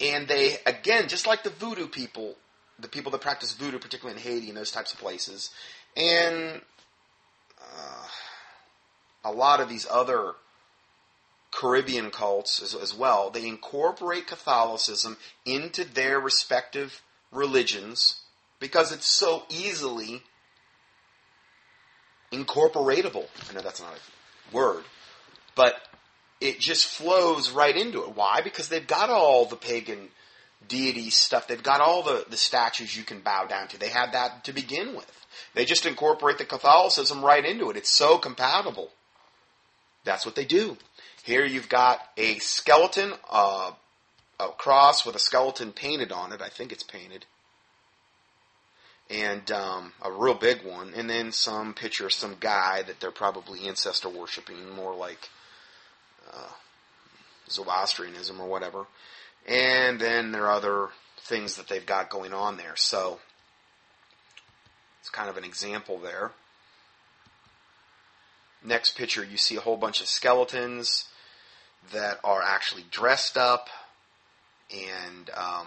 And 0.00 0.26
they, 0.28 0.56
again, 0.66 1.08
just 1.08 1.26
like 1.26 1.42
the 1.42 1.50
voodoo 1.50 1.86
people, 1.86 2.34
the 2.78 2.88
people 2.88 3.12
that 3.12 3.20
practice 3.20 3.52
voodoo, 3.52 3.78
particularly 3.78 4.18
in 4.18 4.24
Haiti 4.24 4.48
and 4.48 4.56
those 4.56 4.70
types 4.70 4.92
of 4.92 4.98
places, 4.98 5.50
and 5.96 6.60
uh, 7.60 8.06
a 9.24 9.32
lot 9.32 9.60
of 9.60 9.68
these 9.68 9.86
other 9.90 10.34
Caribbean 11.50 12.10
cults 12.10 12.60
as, 12.60 12.74
as, 12.74 12.94
well, 12.94 13.30
they 13.30 13.46
incorporate 13.46 14.26
Catholicism 14.26 15.16
into 15.46 15.84
their 15.84 16.18
respective 16.18 17.00
religions 17.30 18.22
because 18.58 18.90
it's 18.92 19.06
so 19.06 19.44
easily 19.48 20.22
incorporatable. 22.32 23.26
I 23.48 23.54
know 23.54 23.60
that's 23.60 23.80
not 23.80 23.92
a 23.92 24.54
word, 24.54 24.84
but 25.54 25.76
it 26.40 26.58
just 26.58 26.86
flows 26.86 27.50
right 27.50 27.76
into 27.76 28.02
it. 28.02 28.16
Why? 28.16 28.40
Because 28.42 28.68
they've 28.68 28.86
got 28.86 29.08
all 29.08 29.46
the 29.46 29.56
pagan 29.56 30.08
deity 30.68 31.10
stuff. 31.10 31.46
They've 31.46 31.62
got 31.62 31.80
all 31.80 32.02
the, 32.02 32.24
the 32.28 32.36
statues 32.36 32.96
you 32.96 33.04
can 33.04 33.20
bow 33.20 33.46
down 33.46 33.68
to. 33.68 33.78
They 33.78 33.88
had 33.88 34.12
that 34.12 34.44
to 34.44 34.52
begin 34.52 34.94
with. 34.94 35.10
They 35.54 35.64
just 35.64 35.86
incorporate 35.86 36.38
the 36.38 36.44
Catholicism 36.44 37.24
right 37.24 37.44
into 37.44 37.70
it. 37.70 37.76
It's 37.76 37.94
so 37.94 38.18
compatible. 38.18 38.90
That's 40.04 40.26
what 40.26 40.34
they 40.34 40.44
do. 40.44 40.76
Here 41.22 41.44
you've 41.44 41.68
got 41.68 42.00
a 42.16 42.38
skeleton, 42.38 43.12
uh, 43.30 43.72
a 44.38 44.48
cross 44.48 45.06
with 45.06 45.16
a 45.16 45.20
skeleton 45.20 45.72
painted 45.72 46.12
on 46.12 46.32
it. 46.32 46.42
I 46.42 46.48
think 46.48 46.72
it's 46.72 46.82
painted. 46.82 47.24
And 49.08 49.50
um, 49.50 49.92
a 50.02 50.10
real 50.10 50.34
big 50.34 50.64
one. 50.64 50.92
And 50.94 51.08
then 51.08 51.32
some 51.32 51.72
picture 51.72 52.06
of 52.06 52.12
some 52.12 52.36
guy 52.40 52.82
that 52.82 53.00
they're 53.00 53.10
probably 53.10 53.66
ancestor 53.66 54.08
worshiping, 54.08 54.70
more 54.74 54.94
like 54.94 55.30
uh, 56.32 56.50
Zoroastrianism 57.48 58.40
or 58.40 58.48
whatever. 58.48 58.86
And 59.46 60.00
then 60.00 60.32
there 60.32 60.44
are 60.44 60.52
other 60.52 60.88
things 61.18 61.56
that 61.56 61.68
they've 61.68 61.84
got 61.84 62.10
going 62.10 62.32
on 62.32 62.56
there. 62.56 62.76
So 62.76 63.20
it's 65.00 65.10
kind 65.10 65.28
of 65.28 65.36
an 65.36 65.44
example 65.44 65.98
there. 65.98 66.32
Next 68.64 68.96
picture, 68.96 69.22
you 69.22 69.36
see 69.36 69.56
a 69.56 69.60
whole 69.60 69.76
bunch 69.76 70.00
of 70.00 70.06
skeletons 70.06 71.08
that 71.92 72.18
are 72.24 72.40
actually 72.40 72.84
dressed 72.90 73.36
up, 73.36 73.68
and 74.74 75.28
um, 75.36 75.66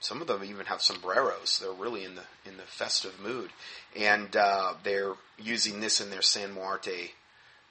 some 0.00 0.20
of 0.20 0.26
them 0.26 0.44
even 0.44 0.66
have 0.66 0.82
sombreros. 0.82 1.58
They're 1.58 1.72
really 1.72 2.04
in 2.04 2.14
the 2.16 2.24
in 2.44 2.58
the 2.58 2.64
festive 2.64 3.18
mood, 3.18 3.50
and 3.98 4.36
uh, 4.36 4.74
they're 4.84 5.14
using 5.38 5.80
this 5.80 6.00
in 6.00 6.10
their 6.10 6.20
San 6.20 6.52
Muerte 6.52 7.12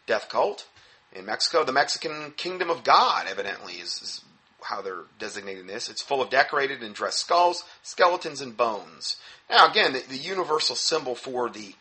death 0.07 0.29
cult 0.29 0.67
in 1.13 1.25
Mexico. 1.25 1.63
The 1.63 1.71
Mexican 1.71 2.33
Kingdom 2.35 2.71
of 2.71 2.83
God, 2.83 3.27
evidently, 3.29 3.73
is, 3.73 4.01
is 4.01 4.25
how 4.65 4.81
they're 4.81 5.03
designating 5.19 5.67
this. 5.67 5.89
It's 5.89 6.01
full 6.01 6.21
of 6.21 6.29
decorated 6.29 6.81
and 6.81 6.93
dressed 6.93 7.19
skulls, 7.19 7.63
skeletons, 7.83 8.41
and 8.41 8.57
bones. 8.57 9.17
Now, 9.49 9.69
again, 9.69 9.93
the, 9.93 9.99
the 10.07 10.17
universal 10.17 10.75
symbol 10.75 11.15
for 11.15 11.49
the, 11.49 11.73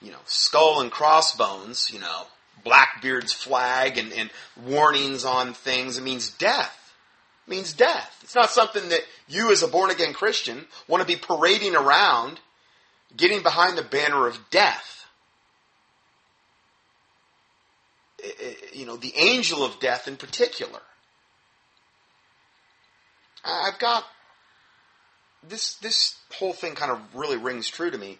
you 0.00 0.12
know, 0.12 0.18
skull 0.24 0.80
and 0.80 0.90
crossbones, 0.90 1.90
you 1.92 1.98
know, 1.98 2.26
Blackbeard's 2.64 3.32
flag 3.32 3.98
and, 3.98 4.12
and 4.12 4.30
warnings 4.64 5.24
on 5.24 5.52
things, 5.52 5.98
it 5.98 6.02
means 6.02 6.30
death. 6.30 6.94
It 7.46 7.50
means 7.50 7.72
death. 7.72 8.18
It's 8.22 8.34
not 8.34 8.50
something 8.50 8.88
that 8.88 9.02
you 9.28 9.52
as 9.52 9.62
a 9.62 9.68
born 9.68 9.90
again 9.90 10.12
Christian 10.12 10.66
want 10.88 11.00
to 11.00 11.06
be 11.06 11.16
parading 11.20 11.76
around, 11.76 12.40
getting 13.16 13.42
behind 13.42 13.76
the 13.76 13.82
banner 13.82 14.26
of 14.26 14.38
death. 14.50 14.96
you 18.72 18.86
know, 18.86 18.96
the 18.96 19.14
angel 19.16 19.64
of 19.64 19.78
death 19.80 20.08
in 20.08 20.16
particular. 20.16 20.80
I've 23.46 23.78
got 23.78 24.04
this 25.48 25.76
this 25.76 26.16
whole 26.38 26.52
thing 26.52 26.74
kind 26.74 26.90
of 26.90 27.00
really 27.14 27.36
rings 27.36 27.68
true 27.68 27.90
to 27.90 27.98
me, 27.98 28.18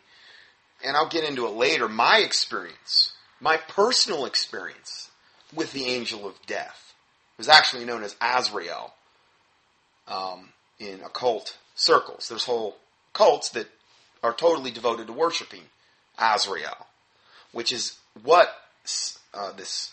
and 0.85 0.97
I'll 0.97 1.09
get 1.09 1.25
into 1.25 1.47
it 1.47 1.51
later. 1.55 1.89
My 1.89 2.19
experience, 2.19 3.13
my 3.41 3.57
personal 3.57 4.25
experience 4.25 5.11
with 5.55 5.73
the 5.73 5.87
angel 5.87 6.27
of 6.27 6.35
death, 6.47 6.95
was 7.37 7.49
actually 7.49 7.85
known 7.85 8.03
as 8.03 8.17
Azrael 8.21 8.95
um, 10.09 10.51
in 10.79 11.01
occult 11.05 11.57
circles. 11.75 12.29
There's 12.29 12.45
whole 12.45 12.77
cults 13.13 13.51
that 13.51 13.67
are 14.23 14.33
totally 14.33 14.71
devoted 14.71 15.09
to 15.09 15.13
worshiping 15.13 15.63
Azrael, 16.19 16.87
which 17.53 17.73
is 17.73 17.99
what 18.23 18.55
uh, 19.35 19.53
this 19.53 19.93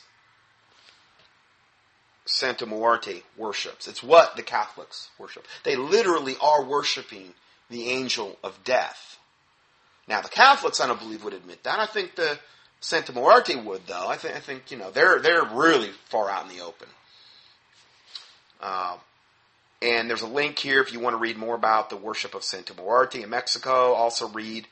Santa 2.25 2.65
Muerte 2.65 3.23
worships. 3.37 3.87
It's 3.87 4.03
what 4.03 4.35
the 4.35 4.43
Catholics 4.43 5.09
worship. 5.17 5.45
They 5.63 5.75
literally 5.75 6.35
are 6.41 6.63
worshiping 6.63 7.33
the 7.69 7.89
angel 7.89 8.37
of 8.43 8.63
death. 8.63 9.17
Now, 10.07 10.21
the 10.21 10.29
Catholics, 10.29 10.79
I 10.79 10.87
don't 10.87 10.99
believe, 10.99 11.23
would 11.23 11.33
admit 11.33 11.63
that. 11.63 11.79
I 11.79 11.85
think 11.85 12.15
the 12.15 12.39
Santa 12.79 13.13
Muerte 13.13 13.55
would, 13.55 13.87
though. 13.87 14.07
I 14.07 14.17
think, 14.17 14.35
I 14.35 14.39
think 14.39 14.71
you 14.71 14.77
know, 14.77 14.91
they're 14.91 15.19
they're 15.19 15.45
really 15.45 15.91
far 16.05 16.29
out 16.29 16.49
in 16.49 16.55
the 16.55 16.63
open. 16.63 16.87
Uh, 18.61 18.97
and 19.81 20.09
there's 20.09 20.21
a 20.21 20.27
link 20.27 20.59
here 20.59 20.81
if 20.81 20.93
you 20.93 20.99
want 21.01 21.13
to 21.13 21.17
read 21.17 21.37
more 21.37 21.55
about 21.55 21.89
the 21.89 21.97
worship 21.97 22.35
of 22.35 22.43
Santa 22.43 22.73
Muerte 22.73 23.21
in 23.21 23.29
Mexico. 23.29 23.93
Also 23.93 24.29
read 24.29 24.65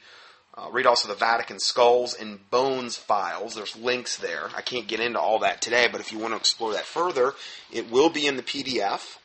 uh, 0.62 0.70
read 0.72 0.86
also 0.86 1.08
the 1.08 1.16
Vatican 1.16 1.60
Skulls 1.60 2.14
and 2.14 2.50
Bones 2.52 2.96
files. 2.96 3.56
There's 3.56 3.76
links 3.76 4.18
there. 4.18 4.50
I 4.56 4.62
can't 4.62 4.88
get 4.88 5.00
into 5.00 5.20
all 5.20 5.40
that 5.40 5.62
today, 5.62 5.88
but 5.92 6.02
if 6.02 6.12
you 6.12 6.20
want 6.20 6.34
to 6.34 6.38
explore 6.38 6.74
that 6.74 6.86
further, 6.86 7.34
it 7.72 7.90
will 7.90 8.10
be 8.10 8.28
in 8.28 8.36
the 8.36 8.44
PDF. 8.44 9.18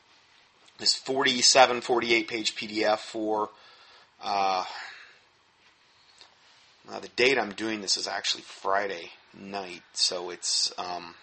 This 0.79 0.95
47, 0.95 1.81
48 1.81 2.27
page 2.27 2.55
PDF 2.55 2.99
for 2.99 3.49
uh, 4.23 4.63
uh, 6.89 6.99
the 6.99 7.09
date 7.09 7.37
I'm 7.37 7.51
doing 7.51 7.81
this 7.81 7.97
is 7.97 8.07
actually 8.07 8.43
Friday 8.43 9.11
night, 9.37 9.83
so 9.93 10.29
it's 10.29 10.73
um, 10.77 11.15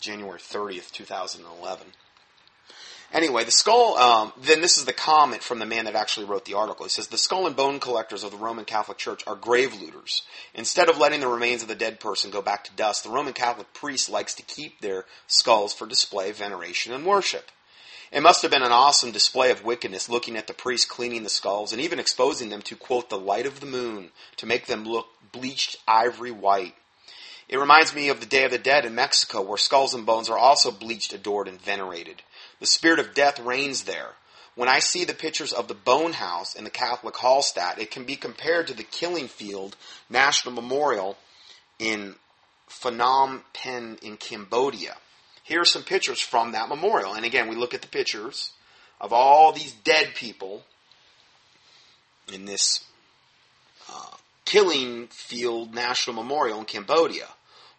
January 0.00 0.38
30th, 0.38 0.90
2011. 0.90 1.86
Anyway, 3.12 3.44
the 3.44 3.50
skull, 3.50 3.96
um, 3.96 4.32
then 4.36 4.60
this 4.60 4.76
is 4.76 4.86
the 4.86 4.92
comment 4.92 5.42
from 5.42 5.60
the 5.60 5.66
man 5.66 5.84
that 5.84 5.94
actually 5.94 6.26
wrote 6.26 6.44
the 6.44 6.54
article. 6.54 6.84
He 6.84 6.90
says, 6.90 7.06
The 7.06 7.18
skull 7.18 7.46
and 7.46 7.54
bone 7.54 7.78
collectors 7.78 8.24
of 8.24 8.32
the 8.32 8.36
Roman 8.36 8.64
Catholic 8.64 8.98
Church 8.98 9.22
are 9.26 9.36
grave 9.36 9.80
looters. 9.80 10.22
Instead 10.52 10.88
of 10.88 10.98
letting 10.98 11.20
the 11.20 11.28
remains 11.28 11.62
of 11.62 11.68
the 11.68 11.76
dead 11.76 12.00
person 12.00 12.32
go 12.32 12.42
back 12.42 12.64
to 12.64 12.74
dust, 12.74 13.04
the 13.04 13.10
Roman 13.10 13.32
Catholic 13.32 13.72
priest 13.72 14.10
likes 14.10 14.34
to 14.34 14.42
keep 14.42 14.80
their 14.80 15.04
skulls 15.28 15.72
for 15.72 15.86
display, 15.86 16.32
veneration, 16.32 16.92
and 16.92 17.06
worship. 17.06 17.50
It 18.10 18.22
must 18.22 18.42
have 18.42 18.50
been 18.50 18.62
an 18.62 18.72
awesome 18.72 19.10
display 19.10 19.50
of 19.50 19.64
wickedness 19.64 20.08
looking 20.08 20.36
at 20.36 20.46
the 20.46 20.54
priest 20.54 20.88
cleaning 20.88 21.22
the 21.22 21.28
skulls 21.28 21.72
and 21.72 21.80
even 21.80 21.98
exposing 21.98 22.48
them 22.48 22.62
to, 22.62 22.76
quote, 22.76 23.10
the 23.10 23.18
light 23.18 23.46
of 23.46 23.60
the 23.60 23.66
moon 23.66 24.10
to 24.36 24.46
make 24.46 24.66
them 24.66 24.84
look 24.84 25.06
bleached 25.32 25.76
ivory 25.86 26.30
white. 26.30 26.74
It 27.48 27.58
reminds 27.58 27.94
me 27.94 28.08
of 28.08 28.20
the 28.20 28.26
Day 28.26 28.44
of 28.44 28.50
the 28.50 28.58
Dead 28.58 28.84
in 28.84 28.94
Mexico, 28.94 29.42
where 29.42 29.58
skulls 29.58 29.94
and 29.94 30.06
bones 30.06 30.30
are 30.30 30.38
also 30.38 30.70
bleached, 30.70 31.12
adored, 31.12 31.48
and 31.48 31.60
venerated. 31.60 32.22
The 32.60 32.66
spirit 32.66 32.98
of 32.98 33.14
death 33.14 33.38
reigns 33.40 33.84
there. 33.84 34.10
When 34.54 34.68
I 34.68 34.78
see 34.78 35.04
the 35.04 35.14
pictures 35.14 35.52
of 35.52 35.66
the 35.66 35.74
Bone 35.74 36.12
House 36.12 36.54
in 36.54 36.64
the 36.64 36.70
Catholic 36.70 37.16
Hallstatt, 37.16 37.78
it 37.78 37.90
can 37.90 38.04
be 38.04 38.16
compared 38.16 38.68
to 38.68 38.74
the 38.74 38.84
Killing 38.84 39.26
Field 39.26 39.76
National 40.08 40.54
Memorial 40.54 41.18
in 41.78 42.14
Phnom 42.70 43.42
Penh 43.52 43.98
in 44.00 44.16
Cambodia. 44.16 44.96
Here 45.42 45.60
are 45.60 45.66
some 45.66 45.82
pictures 45.82 46.20
from 46.20 46.52
that 46.52 46.68
memorial. 46.68 47.14
And 47.14 47.24
again, 47.24 47.48
we 47.48 47.56
look 47.56 47.74
at 47.74 47.82
the 47.82 47.88
pictures 47.88 48.52
of 49.00 49.12
all 49.12 49.52
these 49.52 49.72
dead 49.72 50.14
people 50.14 50.62
in 52.32 52.44
this 52.44 52.84
uh, 53.92 54.16
Killing 54.44 55.08
Field 55.08 55.74
National 55.74 56.14
Memorial 56.14 56.60
in 56.60 56.64
Cambodia. 56.64 57.26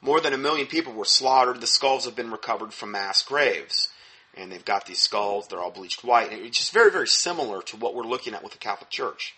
More 0.02 0.20
than 0.20 0.34
a 0.34 0.38
million 0.38 0.68
people 0.68 0.94
were 0.94 1.06
slaughtered. 1.06 1.62
The 1.62 1.68
skulls 1.68 2.06
have 2.06 2.16
been 2.16 2.32
recovered 2.32 2.74
from 2.74 2.92
mass 2.92 3.24
graves 3.24 3.90
and 4.38 4.52
they've 4.52 4.66
got 4.66 4.86
these 4.86 5.02
skulls. 5.02 5.48
They're 5.48 5.60
all 5.60 5.72
bleached 5.72 6.04
white. 6.04 6.32
It's 6.32 6.58
just 6.58 6.74
very, 6.74 6.92
very 6.92 7.08
similar 7.08 7.62
to 7.64 7.78
what 7.78 7.96
we're 7.96 8.04
looking 8.04 8.34
at 8.34 8.44
with 8.44 8.54
the 8.54 8.60
Catholic 8.60 8.90
Church. 8.90 9.36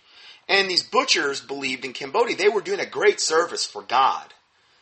And 0.50 0.70
these 0.70 0.84
butchers 0.84 1.42
believed 1.42 1.86
in 1.86 1.94
Cambodia 1.94 2.36
they 2.36 2.50
were 2.50 2.62
doing 2.62 2.80
a 2.80 2.86
great 2.86 3.20
service 3.20 3.66
for 3.66 3.82
God, 3.82 4.34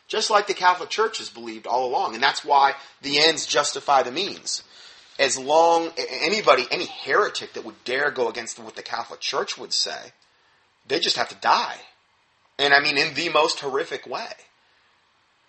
just 0.08 0.30
like 0.30 0.46
the 0.46 0.54
Catholic 0.54 0.90
Church 0.90 1.18
has 1.18 1.28
believed 1.28 1.66
all 1.66 1.86
along. 1.86 2.14
And 2.14 2.22
that's 2.22 2.44
why 2.44 2.74
the 3.02 3.20
ends 3.20 3.46
justify 3.46 4.02
the 4.02 4.12
means. 4.12 4.62
As 5.18 5.38
long 5.38 5.92
anybody, 5.96 6.66
any 6.70 6.84
heretic 6.84 7.54
that 7.54 7.64
would 7.64 7.82
dare 7.84 8.10
go 8.10 8.28
against 8.28 8.58
what 8.58 8.76
the 8.76 8.82
Catholic 8.82 9.20
Church 9.20 9.56
would 9.56 9.72
say, 9.72 10.12
they 10.86 11.00
just 11.00 11.16
have 11.16 11.30
to 11.30 11.34
die. 11.36 11.76
And 12.58 12.72
I 12.72 12.80
mean, 12.80 12.96
in 12.96 13.14
the 13.14 13.28
most 13.30 13.60
horrific 13.60 14.06
way. 14.06 14.28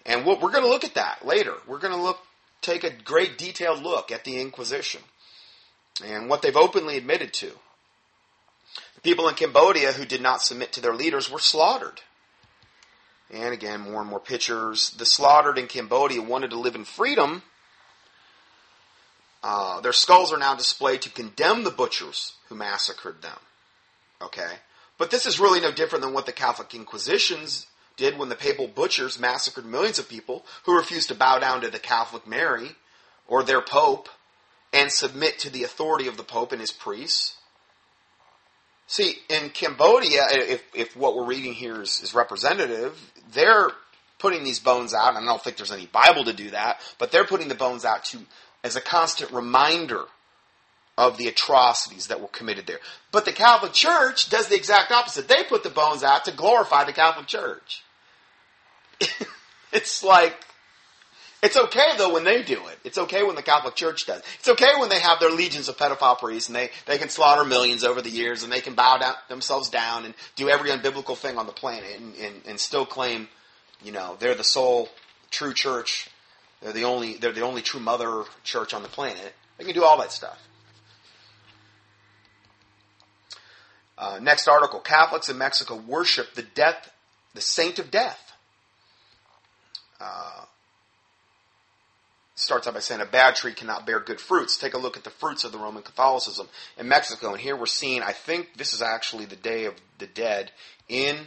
And 0.05 0.25
we're 0.25 0.37
going 0.37 0.63
to 0.63 0.69
look 0.69 0.85
at 0.85 0.95
that 0.95 1.25
later. 1.25 1.53
We're 1.67 1.79
going 1.79 1.93
to 1.93 2.01
look 2.01 2.19
take 2.61 2.83
a 2.83 2.89
great 2.89 3.37
detailed 3.37 3.81
look 3.81 4.11
at 4.11 4.23
the 4.23 4.39
Inquisition 4.39 5.01
and 6.03 6.29
what 6.29 6.41
they've 6.41 6.55
openly 6.55 6.97
admitted 6.97 7.33
to. 7.33 7.51
The 8.95 9.01
people 9.01 9.27
in 9.27 9.35
Cambodia 9.35 9.93
who 9.93 10.05
did 10.05 10.21
not 10.21 10.41
submit 10.41 10.73
to 10.73 10.81
their 10.81 10.95
leaders 10.95 11.29
were 11.29 11.39
slaughtered. 11.39 12.01
And 13.31 13.53
again, 13.53 13.81
more 13.81 14.01
and 14.01 14.09
more 14.09 14.19
pictures. 14.19 14.91
The 14.91 15.05
slaughtered 15.05 15.57
in 15.57 15.67
Cambodia 15.67 16.21
wanted 16.21 16.51
to 16.51 16.59
live 16.59 16.75
in 16.75 16.85
freedom. 16.85 17.43
Uh, 19.43 19.81
their 19.81 19.93
skulls 19.93 20.33
are 20.33 20.39
now 20.39 20.55
displayed 20.55 21.01
to 21.03 21.09
condemn 21.09 21.63
the 21.63 21.71
butchers 21.71 22.33
who 22.49 22.55
massacred 22.55 23.21
them. 23.21 23.37
Okay? 24.21 24.55
But 24.97 25.11
this 25.11 25.25
is 25.25 25.39
really 25.39 25.59
no 25.59 25.71
different 25.71 26.03
than 26.03 26.13
what 26.13 26.25
the 26.25 26.31
Catholic 26.31 26.73
Inquisitions 26.73 27.67
did 27.97 28.17
when 28.17 28.29
the 28.29 28.35
papal 28.35 28.67
butchers 28.67 29.19
massacred 29.19 29.65
millions 29.65 29.99
of 29.99 30.07
people 30.07 30.45
who 30.63 30.77
refused 30.77 31.09
to 31.09 31.15
bow 31.15 31.39
down 31.39 31.61
to 31.61 31.69
the 31.69 31.79
Catholic 31.79 32.25
Mary 32.27 32.75
or 33.27 33.43
their 33.43 33.61
pope 33.61 34.07
and 34.71 34.91
submit 34.91 35.39
to 35.39 35.49
the 35.49 35.63
authority 35.63 36.07
of 36.07 36.17
the 36.17 36.23
pope 36.23 36.51
and 36.51 36.61
his 36.61 36.71
priests. 36.71 37.35
See, 38.85 39.15
in 39.29 39.49
Cambodia, 39.49 40.21
if, 40.31 40.63
if 40.73 40.95
what 40.95 41.15
we're 41.15 41.25
reading 41.25 41.53
here 41.53 41.81
is, 41.81 42.01
is 42.01 42.13
representative, 42.13 42.97
they're 43.33 43.71
putting 44.19 44.43
these 44.43 44.59
bones 44.59 44.93
out, 44.93 45.15
and 45.15 45.17
I 45.17 45.25
don't 45.25 45.43
think 45.43 45.57
there's 45.57 45.71
any 45.71 45.87
Bible 45.87 46.23
to 46.23 46.33
do 46.33 46.51
that, 46.51 46.79
but 46.97 47.11
they're 47.11 47.25
putting 47.25 47.49
the 47.49 47.55
bones 47.55 47.83
out 47.83 48.05
to 48.05 48.19
as 48.63 48.75
a 48.75 48.81
constant 48.81 49.31
reminder 49.31 50.05
of 50.97 51.17
the 51.17 51.27
atrocities 51.27 52.07
that 52.07 52.21
were 52.21 52.27
committed 52.29 52.65
there. 52.65 52.79
But 53.11 53.25
the 53.25 53.31
Catholic 53.31 53.73
Church 53.73 54.29
does 54.29 54.47
the 54.47 54.55
exact 54.55 54.91
opposite. 54.91 55.27
They 55.27 55.43
put 55.43 55.63
the 55.63 55.69
bones 55.69 56.03
out 56.03 56.25
to 56.25 56.31
glorify 56.31 56.85
the 56.85 56.93
Catholic 56.93 57.27
Church. 57.27 57.83
it's 59.71 60.03
like, 60.03 60.35
it's 61.43 61.55
okay 61.55 61.91
though 61.97 62.13
when 62.13 62.23
they 62.23 62.41
do 62.43 62.65
it. 62.67 62.79
It's 62.83 62.97
okay 62.97 63.23
when 63.23 63.35
the 63.35 63.43
Catholic 63.43 63.75
Church 63.75 64.05
does. 64.05 64.21
It's 64.39 64.49
okay 64.49 64.71
when 64.77 64.89
they 64.89 64.99
have 64.99 65.19
their 65.19 65.31
legions 65.31 65.69
of 65.69 65.77
pedophile 65.77 66.17
priests 66.17 66.49
and 66.49 66.55
they, 66.55 66.69
they 66.85 66.97
can 66.97 67.09
slaughter 67.09 67.45
millions 67.45 67.83
over 67.83 68.01
the 68.01 68.09
years 68.09 68.43
and 68.43 68.51
they 68.51 68.61
can 68.61 68.73
bow 68.73 68.97
down, 68.97 69.13
themselves 69.29 69.69
down 69.69 70.05
and 70.05 70.13
do 70.35 70.49
every 70.49 70.71
unbiblical 70.71 71.15
thing 71.15 71.37
on 71.37 71.45
the 71.45 71.53
planet 71.53 71.99
and, 71.99 72.15
and, 72.15 72.35
and 72.47 72.59
still 72.59 72.85
claim, 72.85 73.27
you 73.83 73.91
know, 73.91 74.15
they're 74.19 74.35
the 74.35 74.43
sole 74.43 74.89
true 75.29 75.53
church. 75.53 76.09
They're 76.61 76.73
the 76.73 76.85
only, 76.85 77.17
they're 77.17 77.33
the 77.33 77.41
only 77.41 77.61
true 77.61 77.79
mother 77.79 78.23
church 78.43 78.73
on 78.73 78.81
the 78.81 78.89
planet. 78.89 79.33
They 79.57 79.63
can 79.63 79.73
do 79.73 79.83
all 79.83 79.99
that 79.99 80.11
stuff. 80.11 80.41
Uh, 83.97 84.19
next 84.21 84.47
article: 84.47 84.79
Catholics 84.79 85.29
in 85.29 85.37
Mexico 85.37 85.75
worship 85.75 86.35
the 86.35 86.43
death, 86.43 86.91
the 87.33 87.41
saint 87.41 87.79
of 87.79 87.89
death. 87.89 88.26
Uh, 89.99 90.45
starts 92.35 92.67
out 92.67 92.73
by 92.73 92.79
saying 92.79 93.01
a 93.01 93.05
bad 93.05 93.35
tree 93.35 93.53
cannot 93.53 93.85
bear 93.85 93.99
good 93.99 94.21
fruits. 94.21 94.57
Take 94.57 94.73
a 94.73 94.77
look 94.77 94.95
at 94.95 95.03
the 95.03 95.09
fruits 95.09 95.43
of 95.43 95.51
the 95.51 95.57
Roman 95.57 95.83
Catholicism 95.83 96.47
in 96.77 96.87
Mexico, 96.87 97.31
and 97.31 97.41
here 97.41 97.55
we're 97.55 97.65
seeing. 97.65 98.03
I 98.03 98.13
think 98.13 98.57
this 98.57 98.73
is 98.73 98.81
actually 98.81 99.25
the 99.25 99.35
Day 99.35 99.65
of 99.65 99.73
the 99.97 100.07
Dead 100.07 100.51
in. 100.87 101.17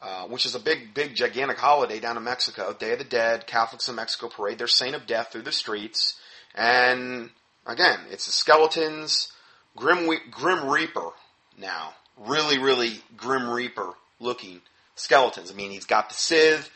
Uh, 0.00 0.28
which 0.28 0.46
is 0.46 0.54
a 0.54 0.60
big, 0.60 0.94
big, 0.94 1.16
gigantic 1.16 1.58
holiday 1.58 1.98
down 1.98 2.16
in 2.16 2.22
Mexico. 2.22 2.72
Day 2.72 2.92
of 2.92 2.98
the 2.98 3.04
Dead, 3.04 3.48
Catholics 3.48 3.88
in 3.88 3.96
Mexico 3.96 4.28
parade 4.28 4.58
their 4.58 4.68
Saint 4.68 4.94
of 4.94 5.06
Death 5.08 5.32
through 5.32 5.42
the 5.42 5.50
streets. 5.50 6.14
And 6.54 7.30
again, 7.66 7.98
it's 8.08 8.26
the 8.26 8.32
skeletons, 8.32 9.32
Grim, 9.74 10.08
Grim 10.30 10.68
Reaper 10.68 11.10
now. 11.58 11.94
Really, 12.16 12.58
really 12.58 13.00
Grim 13.16 13.48
Reaper 13.48 13.90
looking 14.20 14.60
skeletons. 14.94 15.50
I 15.50 15.54
mean, 15.54 15.72
he's 15.72 15.84
got 15.84 16.08
the 16.08 16.14
scythe, 16.14 16.70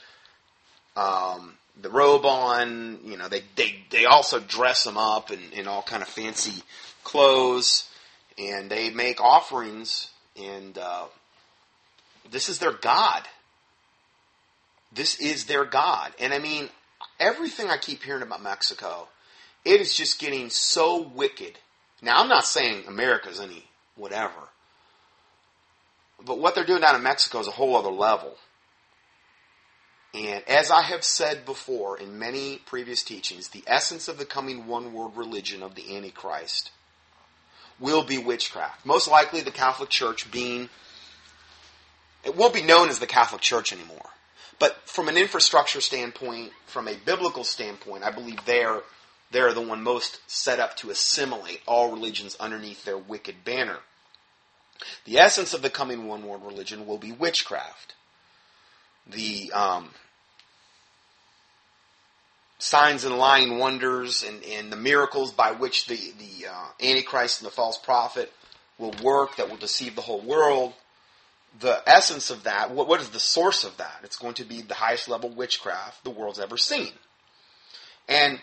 um, 0.97 1.55
the 1.81 1.91
robe 1.91 2.25
on. 2.27 2.99
You 3.05 3.17
know, 3.17 3.29
they 3.29 3.43
they 3.57 3.77
they 3.91 4.05
also 4.07 4.41
dress 4.41 4.85
them 4.85 4.97
up 4.99 5.31
in, 5.31 5.41
in 5.53 5.69
all 5.69 5.83
kind 5.83 6.03
of 6.03 6.09
fancy 6.09 6.63
clothes, 7.05 7.89
and 8.39 8.71
they 8.71 8.91
make 8.91 9.21
offerings. 9.21 10.11
And 10.43 10.79
uh, 10.79 11.07
this 12.31 12.49
is 12.49 12.59
their 12.59 12.73
god. 12.73 13.25
this 14.95 15.21
is 15.21 15.47
their 15.47 15.65
God. 15.65 16.13
And 16.19 16.33
I 16.35 16.39
mean, 16.39 16.69
everything 17.21 17.69
I 17.71 17.77
keep 17.79 18.03
hearing 18.03 18.23
about 18.23 18.43
Mexico, 18.43 19.09
it 19.65 19.81
is 19.81 19.95
just 19.95 20.19
getting 20.21 20.51
so 20.51 21.03
wicked. 21.03 21.59
Now, 22.03 22.21
I'm 22.21 22.29
not 22.29 22.47
saying 22.47 22.85
America's 22.89 23.41
any 23.41 23.65
whatever, 23.97 24.33
but 26.25 26.39
what 26.39 26.55
they're 26.55 26.65
doing 26.67 26.83
down 26.83 26.97
in 26.97 27.03
Mexico 27.03 27.41
is 27.41 27.49
a 27.49 27.53
whole 27.53 27.77
other 27.77 27.91
level. 27.91 28.37
And 30.15 30.47
as 30.47 30.71
I 30.71 30.83
have 30.83 31.05
said 31.05 31.47
before 31.47 31.99
in 31.99 32.19
many 32.19 32.61
previous 32.67 33.03
teachings, 33.03 33.49
the 33.49 33.65
essence 33.67 34.09
of 34.09 34.19
the 34.19 34.27
coming 34.27 34.67
one 34.67 34.93
world 34.93 35.17
religion 35.17 35.63
of 35.63 35.75
the 35.75 35.97
Antichrist 35.97 36.71
will 37.81 38.05
be 38.05 38.19
witchcraft. 38.19 38.85
Most 38.85 39.09
likely 39.09 39.41
the 39.41 39.51
Catholic 39.51 39.89
Church 39.89 40.31
being, 40.31 40.69
it 42.25 42.37
won't 42.37 42.53
be 42.53 42.63
known 42.63 42.91
as 42.91 42.99
the 42.99 43.07
Catholic 43.07 43.41
Church 43.41 43.73
anymore. 43.73 44.11
But 44.59 44.77
from 44.85 45.09
an 45.09 45.17
infrastructure 45.17 45.81
standpoint, 45.81 46.53
from 46.67 46.89
a 46.89 46.95
biblical 46.95 47.43
standpoint, 47.43 48.05
I 48.05 48.11
believe 48.11 48.45
they're, 48.45 48.83
they're 49.31 49.55
the 49.55 49.63
one 49.63 49.83
most 49.83 50.21
set 50.27 50.61
up 50.61 50.77
to 50.77 50.91
assimilate 50.91 51.63
all 51.67 51.91
religions 51.91 52.37
underneath 52.39 52.85
their 52.85 52.99
wicked 52.99 53.45
banner. 53.45 53.79
The 55.05 55.19
essence 55.19 55.55
of 55.55 55.63
the 55.63 55.71
coming 55.71 56.07
one 56.07 56.25
world 56.25 56.45
religion 56.45 56.87
will 56.87 56.99
be 56.99 57.13
witchcraft. 57.13 57.95
The 59.07 59.51
um, 59.53 59.91
signs 62.63 63.05
and 63.05 63.19
lying 63.19 63.59
wonders 63.59 64.23
and, 64.23 64.43
and 64.45 64.71
the 64.71 64.77
miracles 64.77 65.33
by 65.33 65.51
which 65.51 65.87
the, 65.87 65.97
the 65.97 66.47
uh, 66.49 66.67
Antichrist 66.81 67.41
and 67.41 67.51
the 67.51 67.55
false 67.55 67.77
prophet 67.77 68.33
will 68.79 68.95
work 69.03 69.35
that 69.37 69.51
will 69.51 69.57
deceive 69.57 69.97
the 69.97 70.01
whole 70.01 70.21
world. 70.21 70.73
The 71.59 71.83
essence 71.87 72.31
of 72.31 72.45
that, 72.45 72.71
what, 72.71 72.87
what 72.87 73.01
is 73.01 73.09
the 73.09 73.19
source 73.19 73.65
of 73.65 73.77
that? 73.79 74.01
It's 74.05 74.17
going 74.17 74.35
to 74.35 74.45
be 74.45 74.63
the 74.63 74.75
highest 74.75 75.09
level 75.09 75.29
witchcraft 75.29 76.05
the 76.05 76.11
world's 76.11 76.39
ever 76.39 76.57
seen. 76.57 76.93
And 78.09 78.39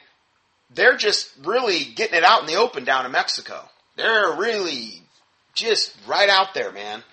they're 0.69 0.97
just 0.97 1.31
really 1.45 1.85
getting 1.85 2.17
it 2.17 2.25
out 2.25 2.41
in 2.41 2.47
the 2.47 2.55
open 2.55 2.83
down 2.83 3.05
in 3.05 3.13
Mexico. 3.13 3.69
They're 3.95 4.35
really 4.35 5.01
just 5.53 5.95
right 6.05 6.29
out 6.29 6.53
there, 6.53 6.73
man. 6.73 7.03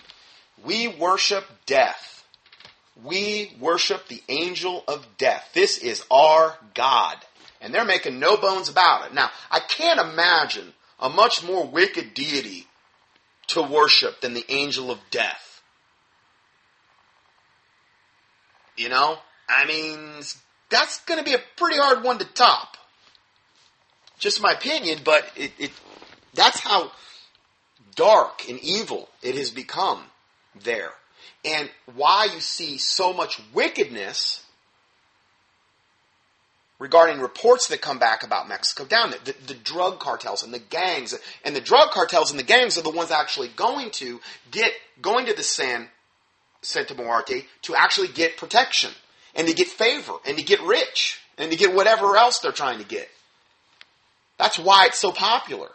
We 0.64 0.88
worship 0.88 1.44
death. 1.66 2.15
We 3.04 3.54
worship 3.60 4.08
the 4.08 4.22
angel 4.28 4.82
of 4.88 5.06
death. 5.18 5.50
This 5.52 5.78
is 5.78 6.04
our 6.10 6.56
God. 6.74 7.16
And 7.60 7.74
they're 7.74 7.84
making 7.84 8.18
no 8.18 8.36
bones 8.36 8.68
about 8.68 9.06
it. 9.06 9.14
Now, 9.14 9.30
I 9.50 9.60
can't 9.60 10.00
imagine 10.00 10.72
a 10.98 11.08
much 11.08 11.44
more 11.44 11.66
wicked 11.66 12.14
deity 12.14 12.66
to 13.48 13.62
worship 13.62 14.20
than 14.20 14.34
the 14.34 14.44
angel 14.48 14.90
of 14.90 14.98
death. 15.10 15.62
You 18.76 18.88
know? 18.88 19.18
I 19.48 19.66
mean, 19.66 19.98
that's 20.70 21.00
going 21.04 21.18
to 21.18 21.24
be 21.24 21.34
a 21.34 21.42
pretty 21.56 21.78
hard 21.78 22.02
one 22.02 22.18
to 22.18 22.24
top. 22.24 22.76
Just 24.18 24.42
my 24.42 24.52
opinion, 24.52 25.00
but 25.04 25.30
it, 25.36 25.52
it 25.58 25.70
that's 26.32 26.60
how 26.60 26.90
dark 27.94 28.48
and 28.48 28.58
evil 28.60 29.08
it 29.22 29.34
has 29.34 29.50
become 29.50 30.04
there 30.64 30.92
and 31.46 31.70
why 31.94 32.28
you 32.34 32.40
see 32.40 32.76
so 32.76 33.12
much 33.12 33.40
wickedness 33.54 34.44
regarding 36.78 37.20
reports 37.20 37.68
that 37.68 37.80
come 37.80 37.98
back 37.98 38.22
about 38.22 38.48
Mexico 38.48 38.84
down 38.84 39.10
there. 39.10 39.20
The, 39.24 39.34
the, 39.46 39.54
drug 39.54 39.98
cartels 39.98 40.42
and 40.42 40.52
the 40.52 40.58
gangs, 40.58 41.14
and 41.44 41.56
the 41.56 41.60
drug 41.60 41.90
cartels 41.90 42.30
and 42.30 42.38
the 42.38 42.44
gangs 42.44 42.76
are 42.76 42.82
the 42.82 42.90
ones 42.90 43.10
actually 43.10 43.48
going 43.48 43.90
to 43.92 44.20
get, 44.50 44.72
going 45.00 45.26
to 45.26 45.34
the 45.34 45.42
San, 45.42 45.88
Santa 46.62 46.94
Muerte 46.94 47.44
to 47.62 47.74
actually 47.74 48.08
get 48.08 48.36
protection 48.36 48.90
and 49.34 49.46
to 49.48 49.54
get 49.54 49.68
favor 49.68 50.14
and 50.26 50.36
to 50.36 50.44
get 50.44 50.60
rich 50.62 51.20
and 51.38 51.50
to 51.50 51.56
get 51.56 51.74
whatever 51.74 52.16
else 52.16 52.40
they're 52.40 52.52
trying 52.52 52.78
to 52.78 52.84
get. 52.84 53.08
That's 54.38 54.58
why 54.58 54.86
it's 54.86 54.98
so 54.98 55.12
popular. 55.12 55.68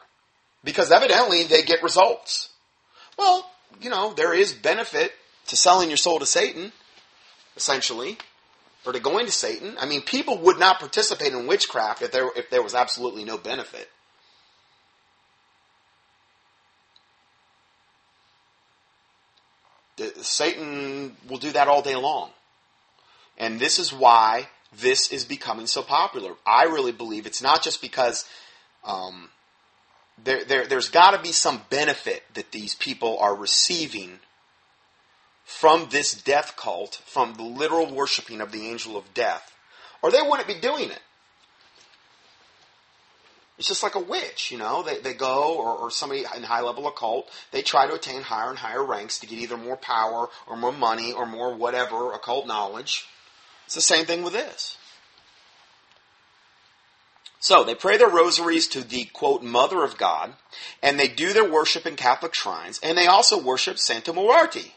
Because 0.63 0.91
evidently 0.91 1.45
they 1.45 1.63
get 1.63 1.81
results. 1.81 2.49
Well, 3.17 3.49
you 3.81 3.89
know, 3.89 4.13
there 4.13 4.33
is 4.33 4.53
benefit 4.53 5.11
to 5.47 5.55
selling 5.55 5.89
your 5.89 5.97
soul 5.97 6.19
to 6.19 6.25
Satan, 6.25 6.71
essentially, 7.55 8.17
or 8.85 8.93
to 8.93 8.99
going 8.99 9.25
to 9.25 9.31
Satan. 9.31 9.75
I 9.79 9.85
mean, 9.85 10.01
people 10.01 10.37
would 10.39 10.59
not 10.59 10.79
participate 10.79 11.33
in 11.33 11.47
witchcraft 11.47 12.01
if 12.01 12.11
there, 12.11 12.29
if 12.35 12.49
there 12.49 12.63
was 12.63 12.75
absolutely 12.75 13.23
no 13.23 13.37
benefit. 13.37 13.89
Satan 20.21 21.15
will 21.29 21.37
do 21.37 21.51
that 21.51 21.67
all 21.67 21.81
day 21.81 21.95
long. 21.95 22.31
And 23.37 23.59
this 23.59 23.79
is 23.79 23.93
why 23.93 24.47
this 24.79 25.11
is 25.11 25.25
becoming 25.25 25.67
so 25.67 25.81
popular. 25.81 26.33
I 26.45 26.63
really 26.63 26.91
believe 26.91 27.25
it's 27.25 27.41
not 27.41 27.63
just 27.63 27.81
because 27.81 28.25
um, 28.83 29.29
there, 30.23 30.43
there, 30.43 30.67
there's 30.67 30.89
got 30.89 31.11
to 31.11 31.21
be 31.21 31.31
some 31.31 31.61
benefit 31.69 32.23
that 32.33 32.51
these 32.51 32.75
people 32.75 33.17
are 33.19 33.35
receiving 33.35 34.19
from 35.51 35.89
this 35.91 36.13
death 36.13 36.55
cult, 36.55 37.01
from 37.05 37.33
the 37.35 37.43
literal 37.43 37.93
worshiping 37.93 38.41
of 38.41 38.51
the 38.51 38.67
angel 38.67 38.97
of 38.97 39.13
death, 39.13 39.53
or 40.01 40.09
they 40.09 40.21
wouldn't 40.21 40.47
be 40.47 40.59
doing 40.59 40.89
it. 40.89 41.01
It's 43.59 43.67
just 43.67 43.83
like 43.83 43.93
a 43.93 43.99
witch, 43.99 44.49
you 44.49 44.57
know. 44.57 44.81
They, 44.81 44.99
they 44.99 45.13
go, 45.13 45.55
or, 45.55 45.75
or 45.75 45.91
somebody 45.91 46.23
in 46.35 46.41
high 46.41 46.61
level 46.61 46.87
occult, 46.87 47.29
they 47.51 47.61
try 47.61 47.85
to 47.85 47.93
attain 47.93 48.23
higher 48.23 48.49
and 48.49 48.57
higher 48.57 48.83
ranks 48.83 49.19
to 49.19 49.27
get 49.27 49.37
either 49.37 49.57
more 49.57 49.77
power, 49.77 50.29
or 50.47 50.57
more 50.57 50.71
money, 50.71 51.11
or 51.11 51.27
more 51.27 51.53
whatever 51.53 52.11
occult 52.13 52.47
knowledge. 52.47 53.05
It's 53.67 53.75
the 53.75 53.81
same 53.81 54.05
thing 54.05 54.23
with 54.23 54.33
this. 54.33 54.77
So 57.39 57.63
they 57.63 57.75
pray 57.75 57.97
their 57.97 58.09
rosaries 58.09 58.67
to 58.69 58.81
the 58.81 59.05
quote 59.05 59.43
mother 59.43 59.83
of 59.83 59.97
God, 59.97 60.33
and 60.81 60.99
they 60.99 61.07
do 61.07 61.33
their 61.33 61.49
worship 61.49 61.85
in 61.85 61.95
Catholic 61.95 62.33
shrines, 62.33 62.79
and 62.81 62.97
they 62.97 63.07
also 63.07 63.39
worship 63.39 63.77
Santa 63.77 64.13
Muerte, 64.13 64.73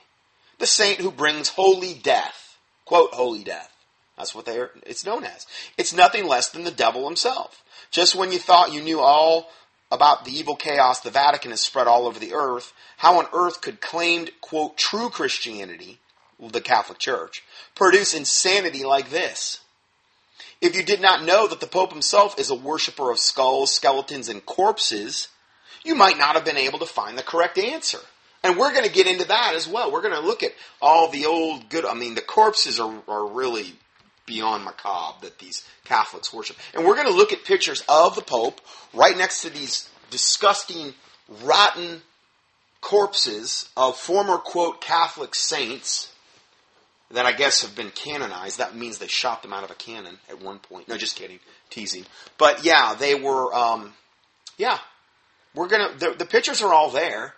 the 0.64 0.68
saint 0.68 0.98
who 0.98 1.10
brings 1.10 1.50
holy 1.50 1.92
death. 1.92 2.56
Quote, 2.86 3.12
holy 3.12 3.44
death. 3.44 3.70
That's 4.16 4.34
what 4.34 4.46
they 4.46 4.58
are, 4.58 4.70
it's 4.86 5.04
known 5.04 5.22
as. 5.22 5.46
It's 5.76 5.92
nothing 5.92 6.26
less 6.26 6.48
than 6.48 6.64
the 6.64 6.70
devil 6.70 7.06
himself. 7.06 7.62
Just 7.90 8.14
when 8.14 8.32
you 8.32 8.38
thought 8.38 8.72
you 8.72 8.80
knew 8.80 8.98
all 8.98 9.50
about 9.92 10.24
the 10.24 10.30
evil 10.30 10.56
chaos 10.56 11.00
the 11.00 11.10
Vatican 11.10 11.50
has 11.50 11.60
spread 11.60 11.86
all 11.86 12.06
over 12.06 12.18
the 12.18 12.32
earth, 12.32 12.72
how 12.96 13.18
on 13.18 13.26
earth 13.34 13.60
could 13.60 13.82
claimed, 13.82 14.30
quote, 14.40 14.78
true 14.78 15.10
Christianity, 15.10 15.98
the 16.40 16.62
Catholic 16.62 16.98
Church, 16.98 17.44
produce 17.74 18.14
insanity 18.14 18.84
like 18.84 19.10
this? 19.10 19.60
If 20.62 20.74
you 20.74 20.82
did 20.82 21.02
not 21.02 21.26
know 21.26 21.46
that 21.46 21.60
the 21.60 21.66
Pope 21.66 21.92
himself 21.92 22.38
is 22.38 22.48
a 22.48 22.54
worshiper 22.54 23.10
of 23.10 23.18
skulls, 23.18 23.74
skeletons, 23.74 24.30
and 24.30 24.46
corpses, 24.46 25.28
you 25.84 25.94
might 25.94 26.16
not 26.16 26.36
have 26.36 26.44
been 26.46 26.56
able 26.56 26.78
to 26.78 26.86
find 26.86 27.18
the 27.18 27.22
correct 27.22 27.58
answer. 27.58 28.00
And 28.44 28.58
we're 28.58 28.72
going 28.72 28.84
to 28.84 28.92
get 28.92 29.06
into 29.06 29.26
that 29.28 29.54
as 29.56 29.66
well. 29.66 29.90
We're 29.90 30.02
going 30.02 30.14
to 30.14 30.20
look 30.20 30.42
at 30.42 30.52
all 30.80 31.08
the 31.08 31.24
old 31.24 31.70
good. 31.70 31.86
I 31.86 31.94
mean, 31.94 32.14
the 32.14 32.20
corpses 32.20 32.78
are, 32.78 32.94
are 33.08 33.26
really 33.26 33.72
beyond 34.26 34.64
macabre 34.64 35.22
that 35.22 35.38
these 35.38 35.66
Catholics 35.84 36.32
worship. 36.32 36.56
And 36.74 36.84
we're 36.84 36.94
going 36.94 37.08
to 37.08 37.14
look 37.14 37.32
at 37.32 37.44
pictures 37.44 37.82
of 37.88 38.14
the 38.14 38.22
Pope 38.22 38.60
right 38.92 39.16
next 39.16 39.42
to 39.42 39.50
these 39.50 39.88
disgusting, 40.10 40.92
rotten 41.42 42.02
corpses 42.82 43.68
of 43.76 43.96
former, 43.96 44.36
quote, 44.36 44.82
Catholic 44.82 45.34
saints 45.34 46.12
that 47.10 47.24
I 47.24 47.32
guess 47.32 47.62
have 47.62 47.74
been 47.74 47.90
canonized. 47.90 48.58
That 48.58 48.76
means 48.76 48.98
they 48.98 49.06
shot 49.06 49.42
them 49.42 49.54
out 49.54 49.64
of 49.64 49.70
a 49.70 49.74
cannon 49.74 50.18
at 50.28 50.42
one 50.42 50.58
point. 50.58 50.88
No, 50.88 50.98
just 50.98 51.16
kidding. 51.16 51.40
Teasing. 51.70 52.04
But 52.36 52.62
yeah, 52.64 52.94
they 52.94 53.14
were, 53.14 53.54
um, 53.54 53.94
yeah. 54.58 54.78
We're 55.54 55.68
going 55.68 55.92
to, 55.92 55.98
the, 55.98 56.14
the 56.18 56.26
pictures 56.26 56.60
are 56.60 56.74
all 56.74 56.90
there. 56.90 57.34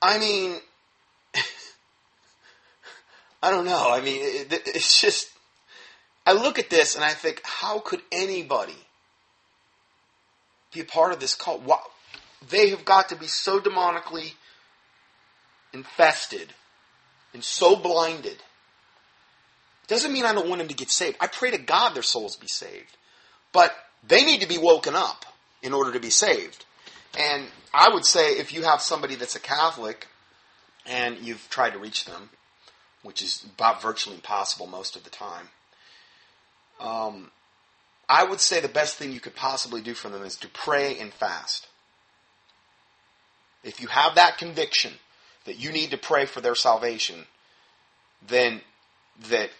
I 0.00 0.18
mean, 0.18 0.56
I 3.42 3.50
don't 3.50 3.64
know. 3.64 3.90
I 3.90 4.00
mean, 4.00 4.20
it, 4.22 4.62
it's 4.66 5.00
just, 5.00 5.30
I 6.26 6.32
look 6.32 6.58
at 6.58 6.70
this 6.70 6.94
and 6.94 7.04
I 7.04 7.10
think, 7.10 7.40
how 7.44 7.80
could 7.80 8.00
anybody 8.12 8.76
be 10.72 10.80
a 10.80 10.84
part 10.84 11.12
of 11.12 11.20
this 11.20 11.34
cult? 11.34 11.62
Why, 11.62 11.78
they 12.48 12.70
have 12.70 12.84
got 12.84 13.08
to 13.08 13.16
be 13.16 13.26
so 13.26 13.60
demonically 13.60 14.32
infested 15.72 16.52
and 17.34 17.42
so 17.42 17.76
blinded. 17.76 18.42
Doesn't 19.86 20.12
mean 20.12 20.24
I 20.24 20.34
don't 20.34 20.48
want 20.48 20.60
them 20.60 20.68
to 20.68 20.74
get 20.74 20.90
saved. 20.90 21.16
I 21.20 21.26
pray 21.26 21.50
to 21.50 21.58
God 21.58 21.94
their 21.94 22.02
souls 22.02 22.36
be 22.36 22.46
saved. 22.46 22.96
But 23.52 23.74
they 24.06 24.24
need 24.24 24.42
to 24.42 24.48
be 24.48 24.58
woken 24.58 24.94
up 24.94 25.24
in 25.62 25.72
order 25.72 25.92
to 25.92 26.00
be 26.00 26.10
saved. 26.10 26.64
And 27.16 27.46
I 27.72 27.88
would 27.92 28.04
say 28.04 28.38
if 28.38 28.52
you 28.52 28.62
have 28.62 28.82
somebody 28.82 29.14
that's 29.14 29.36
a 29.36 29.40
Catholic 29.40 30.08
and 30.86 31.18
you've 31.18 31.48
tried 31.50 31.70
to 31.70 31.78
reach 31.78 32.04
them, 32.04 32.30
which 33.02 33.22
is 33.22 33.44
about 33.54 33.80
virtually 33.80 34.16
impossible 34.16 34.66
most 34.66 34.96
of 34.96 35.04
the 35.04 35.10
time, 35.10 35.48
um, 36.80 37.30
I 38.08 38.24
would 38.24 38.40
say 38.40 38.60
the 38.60 38.68
best 38.68 38.96
thing 38.96 39.12
you 39.12 39.20
could 39.20 39.36
possibly 39.36 39.82
do 39.82 39.94
for 39.94 40.08
them 40.08 40.22
is 40.22 40.36
to 40.36 40.48
pray 40.48 40.98
and 40.98 41.12
fast. 41.12 41.68
If 43.62 43.80
you 43.80 43.88
have 43.88 44.14
that 44.14 44.38
conviction 44.38 44.94
that 45.44 45.58
you 45.58 45.72
need 45.72 45.90
to 45.90 45.98
pray 45.98 46.24
for 46.24 46.40
their 46.40 46.54
salvation, 46.54 47.26
then 48.26 48.60
that 49.28 49.50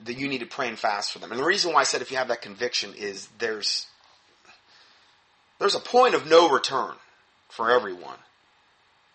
that 0.00 0.18
you 0.18 0.26
need 0.26 0.38
to 0.38 0.46
pray 0.46 0.66
and 0.66 0.78
fast 0.78 1.12
for 1.12 1.20
them. 1.20 1.30
And 1.30 1.38
the 1.38 1.44
reason 1.44 1.72
why 1.72 1.80
I 1.80 1.84
said 1.84 2.02
if 2.02 2.10
you 2.10 2.16
have 2.16 2.28
that 2.28 2.42
conviction 2.42 2.92
is 2.94 3.28
there's 3.38 3.86
there's 5.62 5.76
a 5.76 5.80
point 5.80 6.14
of 6.14 6.26
no 6.26 6.50
return 6.50 6.94
for 7.48 7.70
everyone. 7.70 8.18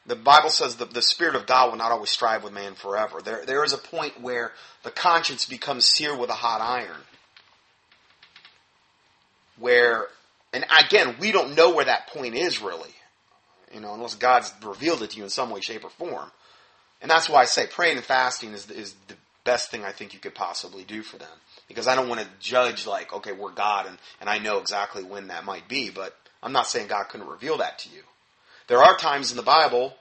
The 0.05 0.15
Bible 0.15 0.49
says 0.49 0.77
that 0.77 0.93
the 0.93 1.01
Spirit 1.01 1.35
of 1.35 1.45
God 1.45 1.69
will 1.69 1.77
not 1.77 1.91
always 1.91 2.09
strive 2.09 2.45
with 2.45 2.53
man 2.53 2.75
forever. 2.75 3.21
There, 3.21 3.45
there 3.45 3.65
is 3.65 3.73
a 3.73 3.77
point 3.77 4.21
where 4.21 4.53
the 4.83 4.89
conscience 4.89 5.45
becomes 5.45 5.85
seared 5.85 6.17
with 6.17 6.29
a 6.29 6.33
hot 6.33 6.61
iron. 6.61 7.01
Where, 9.59 10.07
and 10.53 10.65
again, 10.85 11.15
we 11.19 11.33
don't 11.33 11.57
know 11.57 11.73
where 11.73 11.83
that 11.83 12.07
point 12.07 12.35
is 12.35 12.61
really. 12.61 12.91
You 13.73 13.81
know, 13.81 13.93
unless 13.93 14.15
God's 14.15 14.53
revealed 14.63 15.03
it 15.03 15.11
to 15.11 15.17
you 15.17 15.23
in 15.25 15.29
some 15.29 15.49
way, 15.49 15.59
shape, 15.59 15.83
or 15.83 15.89
form. 15.89 16.31
And 17.01 17.11
that's 17.11 17.27
why 17.27 17.41
I 17.41 17.45
say 17.45 17.67
praying 17.67 17.97
and 17.97 18.05
fasting 18.05 18.53
is, 18.53 18.71
is 18.71 18.95
the 19.09 19.15
best 19.43 19.69
thing 19.69 19.83
I 19.83 19.91
think 19.91 20.13
you 20.13 20.21
could 20.21 20.35
possibly 20.35 20.85
do 20.85 21.03
for 21.03 21.17
them. 21.17 21.27
Because 21.67 21.87
I 21.87 21.95
don't 21.95 22.07
want 22.07 22.21
to 22.21 22.27
judge 22.39 22.87
like, 22.87 23.11
okay, 23.11 23.33
we're 23.33 23.51
God 23.51 23.87
and, 23.87 23.97
and 24.21 24.29
I 24.29 24.39
know 24.39 24.59
exactly 24.59 25.03
when 25.03 25.27
that 25.27 25.43
might 25.43 25.67
be, 25.67 25.89
but 25.89 26.15
I'm 26.41 26.51
not 26.51 26.67
saying 26.67 26.87
God 26.87 27.09
couldn't 27.09 27.27
reveal 27.27 27.57
that 27.57 27.79
to 27.79 27.89
you. 27.89 28.01
There 28.67 28.83
are 28.83 28.97
times 28.97 29.31
in 29.31 29.37
the 29.37 29.43
Bible, 29.43 29.95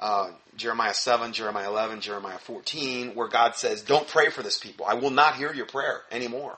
uh, 0.00 0.30
Jeremiah 0.56 0.94
7, 0.94 1.32
Jeremiah 1.32 1.68
11, 1.68 2.00
Jeremiah 2.00 2.38
14, 2.38 3.14
where 3.14 3.28
God 3.28 3.54
says, 3.54 3.82
don't 3.82 4.08
pray 4.08 4.30
for 4.30 4.42
this 4.42 4.58
people. 4.58 4.86
I 4.86 4.94
will 4.94 5.10
not 5.10 5.36
hear 5.36 5.52
your 5.52 5.66
prayer 5.66 6.02
anymore. 6.10 6.56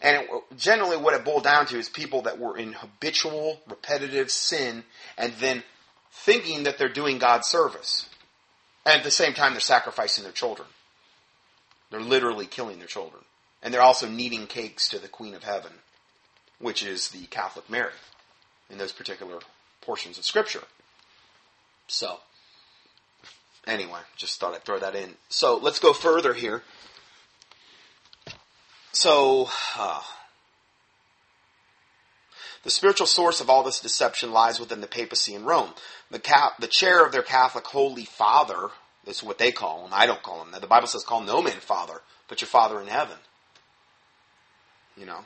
And 0.00 0.16
it, 0.16 0.30
generally 0.56 0.96
what 0.96 1.14
it 1.14 1.24
boiled 1.24 1.44
down 1.44 1.66
to 1.66 1.78
is 1.78 1.88
people 1.88 2.22
that 2.22 2.38
were 2.38 2.56
in 2.56 2.72
habitual, 2.72 3.60
repetitive 3.68 4.30
sin 4.30 4.84
and 5.18 5.32
then 5.34 5.62
thinking 6.10 6.64
that 6.64 6.78
they're 6.78 6.88
doing 6.88 7.18
God's 7.18 7.46
service. 7.46 8.08
And 8.86 8.96
at 8.96 9.04
the 9.04 9.10
same 9.10 9.34
time, 9.34 9.52
they're 9.52 9.60
sacrificing 9.60 10.24
their 10.24 10.32
children. 10.32 10.68
They're 11.90 12.00
literally 12.00 12.46
killing 12.46 12.78
their 12.78 12.86
children. 12.86 13.22
And 13.62 13.74
they're 13.74 13.82
also 13.82 14.08
kneading 14.08 14.46
cakes 14.46 14.88
to 14.88 14.98
the 14.98 15.08
Queen 15.08 15.34
of 15.34 15.44
Heaven, 15.44 15.72
which 16.60 16.82
is 16.82 17.08
the 17.08 17.26
Catholic 17.26 17.68
Mary 17.68 17.92
in 18.70 18.78
those 18.78 18.92
particular 18.92 19.40
portions 19.80 20.18
of 20.18 20.24
Scripture. 20.24 20.62
So, 21.88 22.18
anyway, 23.66 24.00
just 24.16 24.38
thought 24.38 24.54
I'd 24.54 24.64
throw 24.64 24.78
that 24.78 24.94
in. 24.94 25.14
So, 25.28 25.56
let's 25.56 25.80
go 25.80 25.92
further 25.92 26.34
here. 26.34 26.62
So, 28.92 29.48
uh, 29.76 30.02
the 32.62 32.70
spiritual 32.70 33.06
source 33.06 33.40
of 33.40 33.48
all 33.48 33.62
this 33.62 33.80
deception 33.80 34.32
lies 34.32 34.60
within 34.60 34.80
the 34.80 34.86
papacy 34.86 35.34
in 35.34 35.44
Rome. 35.44 35.70
The, 36.10 36.18
cap, 36.18 36.60
the 36.60 36.66
chair 36.66 37.04
of 37.04 37.12
their 37.12 37.22
Catholic 37.22 37.66
Holy 37.66 38.04
Father, 38.04 38.70
is 39.06 39.22
what 39.22 39.38
they 39.38 39.50
call 39.50 39.86
him. 39.86 39.92
I 39.92 40.06
don't 40.06 40.22
call 40.22 40.42
him 40.42 40.52
that. 40.52 40.60
The 40.60 40.66
Bible 40.66 40.86
says 40.86 41.04
call 41.04 41.22
no 41.22 41.42
man 41.42 41.58
father, 41.60 42.00
but 42.28 42.40
your 42.40 42.48
father 42.48 42.80
in 42.80 42.86
heaven. 42.86 43.16
You 44.96 45.06
know? 45.06 45.24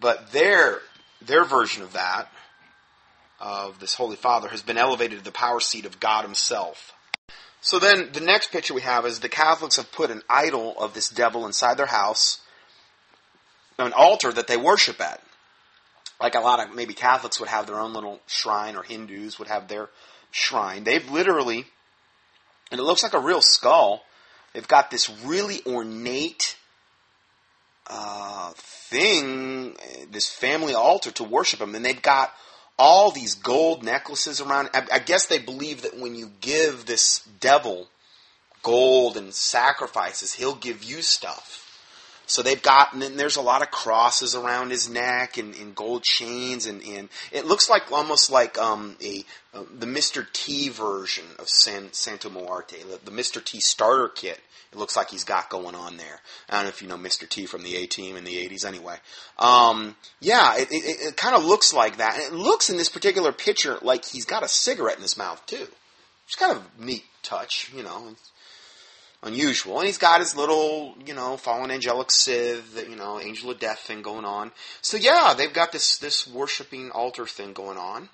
But 0.00 0.32
their, 0.32 0.78
their 1.20 1.44
version 1.44 1.82
of 1.82 1.92
that 1.92 2.28
of 3.38 3.78
this 3.80 3.94
Holy 3.94 4.16
Father 4.16 4.48
has 4.48 4.62
been 4.62 4.78
elevated 4.78 5.18
to 5.18 5.24
the 5.24 5.32
power 5.32 5.60
seat 5.60 5.86
of 5.86 6.00
God 6.00 6.24
Himself. 6.24 6.94
So 7.62 7.78
then 7.78 8.10
the 8.12 8.20
next 8.20 8.50
picture 8.50 8.74
we 8.74 8.80
have 8.80 9.04
is 9.04 9.20
the 9.20 9.28
Catholics 9.28 9.76
have 9.76 9.92
put 9.92 10.10
an 10.10 10.22
idol 10.28 10.74
of 10.78 10.94
this 10.94 11.08
devil 11.08 11.46
inside 11.46 11.76
their 11.76 11.86
house, 11.86 12.40
an 13.78 13.92
altar 13.92 14.32
that 14.32 14.46
they 14.46 14.56
worship 14.56 15.00
at. 15.00 15.22
Like 16.20 16.34
a 16.34 16.40
lot 16.40 16.60
of 16.60 16.74
maybe 16.74 16.94
Catholics 16.94 17.40
would 17.40 17.48
have 17.48 17.66
their 17.66 17.78
own 17.78 17.92
little 17.92 18.20
shrine, 18.26 18.76
or 18.76 18.82
Hindus 18.82 19.38
would 19.38 19.48
have 19.48 19.68
their 19.68 19.88
shrine. 20.30 20.84
They've 20.84 21.10
literally, 21.10 21.66
and 22.70 22.78
it 22.78 22.84
looks 22.84 23.02
like 23.02 23.14
a 23.14 23.20
real 23.20 23.40
skull. 23.40 24.02
They've 24.52 24.68
got 24.68 24.90
this 24.90 25.10
really 25.24 25.60
ornate 25.66 26.56
uh, 27.90 28.52
thing, 28.54 29.76
this 30.10 30.28
family 30.28 30.74
altar 30.74 31.10
to 31.12 31.24
worship 31.24 31.60
him, 31.60 31.74
and 31.74 31.84
they've 31.84 32.00
got 32.00 32.32
all 32.78 33.10
these 33.10 33.34
gold 33.34 33.82
necklaces 33.82 34.40
around. 34.40 34.70
I, 34.72 34.86
I 34.92 34.98
guess 35.00 35.26
they 35.26 35.38
believe 35.38 35.82
that 35.82 35.98
when 35.98 36.14
you 36.14 36.30
give 36.40 36.86
this 36.86 37.28
devil 37.40 37.88
gold 38.62 39.16
and 39.16 39.34
sacrifices, 39.34 40.32
he'll 40.34 40.54
give 40.54 40.84
you 40.84 41.02
stuff. 41.02 41.66
So 42.26 42.42
they've 42.42 42.62
got, 42.62 42.92
and 42.92 43.18
there's 43.18 43.36
a 43.36 43.42
lot 43.42 43.60
of 43.60 43.72
crosses 43.72 44.36
around 44.36 44.70
his 44.70 44.88
neck 44.88 45.36
and, 45.36 45.52
and 45.56 45.74
gold 45.74 46.04
chains, 46.04 46.66
and, 46.66 46.80
and 46.84 47.08
it 47.32 47.44
looks 47.44 47.68
like 47.68 47.90
almost 47.90 48.30
like 48.30 48.56
um, 48.56 48.96
a 49.02 49.24
uh, 49.52 49.64
the 49.76 49.86
Mr. 49.86 50.24
T 50.32 50.68
version 50.68 51.24
of 51.40 51.48
San, 51.48 51.92
Santo 51.92 52.30
Muerte, 52.30 52.76
the, 52.84 53.00
the 53.04 53.10
Mr. 53.10 53.44
T 53.44 53.58
starter 53.58 54.06
kit 54.08 54.38
it 54.72 54.78
looks 54.78 54.96
like 54.96 55.10
he's 55.10 55.24
got 55.24 55.50
going 55.50 55.74
on 55.74 55.96
there. 55.96 56.20
I 56.48 56.54
don't 56.54 56.64
know 56.64 56.68
if 56.68 56.80
you 56.80 56.88
know 56.88 56.96
Mr. 56.96 57.28
T 57.28 57.46
from 57.46 57.62
the 57.62 57.76
A 57.76 57.86
Team 57.86 58.16
in 58.16 58.24
the 58.24 58.36
80s 58.36 58.64
anyway. 58.64 58.96
Um, 59.38 59.96
yeah, 60.20 60.56
it, 60.56 60.70
it, 60.70 61.08
it 61.08 61.16
kind 61.16 61.34
of 61.34 61.44
looks 61.44 61.72
like 61.72 61.96
that. 61.96 62.14
And 62.14 62.22
it 62.22 62.32
looks 62.32 62.70
in 62.70 62.76
this 62.76 62.88
particular 62.88 63.32
picture 63.32 63.78
like 63.82 64.04
he's 64.04 64.24
got 64.24 64.44
a 64.44 64.48
cigarette 64.48 64.96
in 64.96 65.02
his 65.02 65.16
mouth, 65.16 65.44
too. 65.46 65.66
It's 66.26 66.36
kind 66.36 66.56
of 66.56 66.58
a 66.58 66.84
neat 66.84 67.04
touch, 67.24 67.72
you 67.74 67.82
know. 67.82 68.10
It's 68.12 68.30
unusual. 69.24 69.78
And 69.78 69.86
he's 69.86 69.98
got 69.98 70.20
his 70.20 70.36
little, 70.36 70.94
you 71.04 71.14
know, 71.14 71.36
fallen 71.36 71.72
angelic 71.72 72.12
Sith, 72.12 72.86
you 72.88 72.96
know, 72.96 73.20
angel 73.20 73.50
of 73.50 73.58
death 73.58 73.80
thing 73.80 74.02
going 74.02 74.24
on. 74.24 74.52
So 74.82 74.96
yeah, 74.96 75.34
they've 75.36 75.52
got 75.52 75.72
this, 75.72 75.98
this 75.98 76.28
worshiping 76.28 76.90
altar 76.92 77.26
thing 77.26 77.52
going 77.52 77.78
on. 77.78 78.08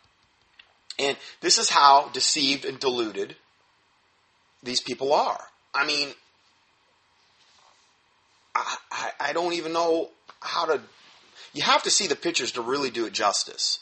And 0.98 1.16
this 1.42 1.58
is 1.58 1.68
how 1.68 2.08
deceived 2.08 2.64
and 2.64 2.80
deluded 2.80 3.36
these 4.62 4.80
people 4.80 5.12
are. 5.12 5.40
I 5.74 5.86
mean, 5.86 6.08
I, 8.90 9.10
I, 9.20 9.32
don't 9.32 9.52
even 9.52 9.72
know 9.72 10.10
how 10.40 10.66
to. 10.66 10.80
You 11.52 11.62
have 11.62 11.82
to 11.84 11.90
see 11.90 12.06
the 12.06 12.16
pictures 12.16 12.52
to 12.52 12.62
really 12.62 12.90
do 12.90 13.06
it 13.06 13.12
justice. 13.12 13.80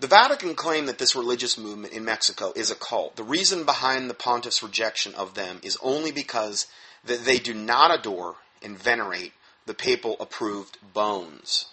The 0.00 0.06
Vatican 0.08 0.54
claimed 0.54 0.88
that 0.88 0.98
this 0.98 1.14
religious 1.14 1.56
movement 1.56 1.92
in 1.92 2.04
Mexico 2.04 2.52
is 2.56 2.70
a 2.70 2.74
cult. 2.74 3.16
The 3.16 3.22
reason 3.22 3.64
behind 3.64 4.10
the 4.10 4.14
pontiff's 4.14 4.62
rejection 4.62 5.14
of 5.14 5.34
them 5.34 5.60
is 5.62 5.78
only 5.82 6.10
because 6.10 6.66
that 7.04 7.24
they 7.24 7.38
do 7.38 7.54
not 7.54 7.96
adore 7.96 8.36
and 8.62 8.78
venerate 8.78 9.32
the 9.66 9.74
papal 9.74 10.16
approved 10.18 10.78
bones. 10.92 11.66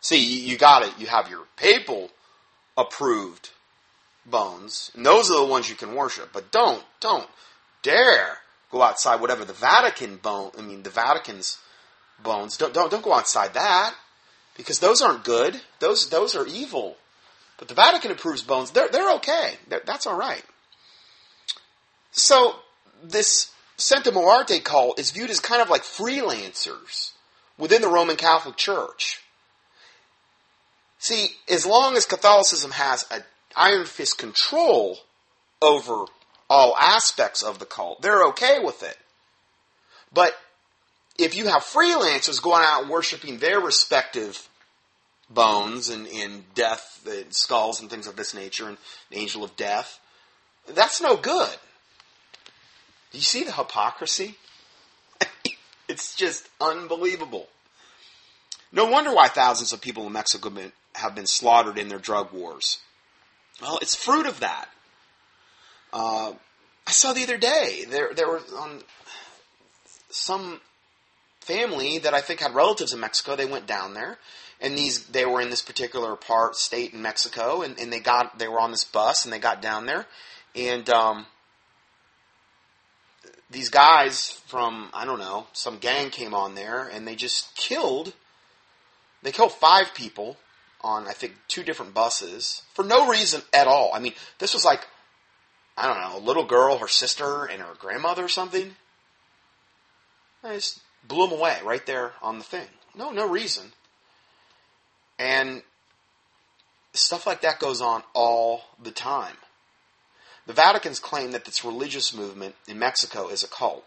See, 0.00 0.22
you 0.46 0.58
got 0.58 0.82
it. 0.82 0.92
You 0.98 1.06
have 1.06 1.30
your 1.30 1.46
papal 1.56 2.10
approved 2.76 3.50
bones, 4.24 4.90
and 4.94 5.04
those 5.04 5.30
are 5.30 5.40
the 5.40 5.46
ones 5.46 5.68
you 5.70 5.74
can 5.74 5.94
worship. 5.94 6.30
But 6.32 6.52
don't, 6.52 6.84
don't 7.00 7.28
dare 7.82 8.38
go 8.70 8.82
outside 8.82 9.20
whatever 9.20 9.44
the 9.44 9.52
Vatican 9.52 10.16
bone. 10.16 10.52
I 10.58 10.62
mean, 10.62 10.82
the 10.82 10.90
Vatican's 10.90 11.58
bones. 12.22 12.56
Don't 12.56 12.74
don't 12.74 12.90
don't 12.90 13.04
go 13.04 13.12
outside 13.12 13.54
that 13.54 13.94
because 14.56 14.78
those 14.78 15.02
aren't 15.02 15.24
good. 15.24 15.60
Those 15.80 16.08
those 16.10 16.34
are 16.36 16.46
evil. 16.46 16.96
But 17.58 17.68
the 17.68 17.74
Vatican 17.74 18.10
approves 18.10 18.42
bones. 18.42 18.70
They're 18.70 18.88
they're 18.88 19.14
okay. 19.14 19.54
They're, 19.68 19.82
that's 19.84 20.06
all 20.06 20.16
right. 20.16 20.44
So 22.12 22.56
this 23.02 23.50
Santa 23.76 24.10
Muerte 24.10 24.60
cult 24.60 24.98
is 24.98 25.10
viewed 25.10 25.30
as 25.30 25.40
kind 25.40 25.60
of 25.60 25.68
like 25.68 25.82
freelancers 25.82 27.12
within 27.58 27.82
the 27.82 27.88
Roman 27.88 28.16
Catholic 28.16 28.56
Church. 28.56 29.20
See, 30.98 31.28
as 31.48 31.66
long 31.66 31.96
as 31.96 32.06
Catholicism 32.06 32.72
has 32.72 33.06
an 33.10 33.22
iron 33.54 33.84
fist 33.84 34.18
control 34.18 34.98
over 35.60 36.06
all 36.48 36.76
aspects 36.76 37.42
of 37.42 37.58
the 37.58 37.66
cult. 37.66 38.02
They're 38.02 38.24
okay 38.28 38.58
with 38.62 38.82
it. 38.82 38.96
But 40.12 40.36
if 41.18 41.36
you 41.36 41.48
have 41.48 41.62
freelancers 41.62 42.42
going 42.42 42.62
out 42.64 42.88
worshiping 42.88 43.38
their 43.38 43.60
respective 43.60 44.48
bones 45.28 45.88
and, 45.88 46.06
and 46.06 46.44
death, 46.54 47.06
and 47.10 47.32
skulls 47.34 47.80
and 47.80 47.90
things 47.90 48.06
of 48.06 48.16
this 48.16 48.34
nature, 48.34 48.68
and 48.68 48.78
angel 49.12 49.42
of 49.42 49.56
death, 49.56 49.98
that's 50.68 51.00
no 51.00 51.16
good. 51.16 51.50
Do 53.12 53.18
you 53.18 53.24
see 53.24 53.44
the 53.44 53.52
hypocrisy? 53.52 54.36
it's 55.88 56.14
just 56.14 56.48
unbelievable. 56.60 57.48
No 58.72 58.86
wonder 58.86 59.14
why 59.14 59.28
thousands 59.28 59.72
of 59.72 59.80
people 59.80 60.06
in 60.06 60.12
Mexico 60.12 60.50
have 60.94 61.14
been 61.14 61.26
slaughtered 61.26 61.78
in 61.78 61.88
their 61.88 61.98
drug 61.98 62.32
wars. 62.32 62.80
Well, 63.62 63.78
it's 63.80 63.94
fruit 63.94 64.26
of 64.26 64.40
that. 64.40 64.68
Uh, 65.98 66.34
I 66.86 66.90
saw 66.90 67.14
the 67.14 67.22
other 67.22 67.38
day 67.38 67.86
there 67.88 68.12
there 68.12 68.28
was 68.28 68.52
on 68.52 68.82
some 70.10 70.60
family 71.40 71.96
that 71.96 72.12
I 72.12 72.20
think 72.20 72.40
had 72.40 72.54
relatives 72.54 72.92
in 72.92 73.00
Mexico. 73.00 73.34
They 73.34 73.46
went 73.46 73.66
down 73.66 73.94
there, 73.94 74.18
and 74.60 74.76
these 74.76 75.06
they 75.06 75.24
were 75.24 75.40
in 75.40 75.48
this 75.48 75.62
particular 75.62 76.14
part 76.14 76.54
state 76.56 76.92
in 76.92 77.00
Mexico, 77.00 77.62
and, 77.62 77.78
and 77.78 77.90
they 77.90 78.00
got 78.00 78.38
they 78.38 78.46
were 78.46 78.60
on 78.60 78.72
this 78.72 78.84
bus 78.84 79.24
and 79.24 79.32
they 79.32 79.38
got 79.38 79.62
down 79.62 79.86
there, 79.86 80.04
and 80.54 80.86
um, 80.90 81.24
these 83.50 83.70
guys 83.70 84.42
from 84.46 84.90
I 84.92 85.06
don't 85.06 85.18
know 85.18 85.46
some 85.54 85.78
gang 85.78 86.10
came 86.10 86.34
on 86.34 86.56
there 86.56 86.86
and 86.86 87.08
they 87.08 87.16
just 87.16 87.56
killed. 87.56 88.12
They 89.22 89.32
killed 89.32 89.52
five 89.52 89.94
people 89.94 90.36
on 90.82 91.08
I 91.08 91.12
think 91.12 91.36
two 91.48 91.62
different 91.62 91.94
buses 91.94 92.64
for 92.74 92.84
no 92.84 93.08
reason 93.08 93.40
at 93.54 93.66
all. 93.66 93.92
I 93.94 93.98
mean, 93.98 94.12
this 94.38 94.52
was 94.52 94.66
like 94.66 94.86
I 95.76 95.86
don't 95.86 96.00
know, 96.00 96.18
a 96.18 96.26
little 96.26 96.44
girl, 96.44 96.78
her 96.78 96.88
sister, 96.88 97.44
and 97.44 97.60
her 97.60 97.74
grandmother 97.78 98.24
or 98.24 98.28
something. 98.28 98.76
I 100.42 100.54
just 100.54 100.80
blew 101.06 101.28
them 101.28 101.38
away 101.38 101.58
right 101.64 101.84
there 101.84 102.12
on 102.22 102.38
the 102.38 102.44
thing. 102.44 102.66
No, 102.94 103.10
no 103.10 103.28
reason. 103.28 103.72
And 105.18 105.62
stuff 106.92 107.26
like 107.26 107.42
that 107.42 107.60
goes 107.60 107.80
on 107.80 108.02
all 108.14 108.62
the 108.82 108.90
time. 108.90 109.36
The 110.46 110.52
Vatican's 110.52 111.00
claim 111.00 111.32
that 111.32 111.44
this 111.44 111.64
religious 111.64 112.14
movement 112.14 112.54
in 112.68 112.78
Mexico 112.78 113.28
is 113.28 113.42
a 113.42 113.48
cult. 113.48 113.84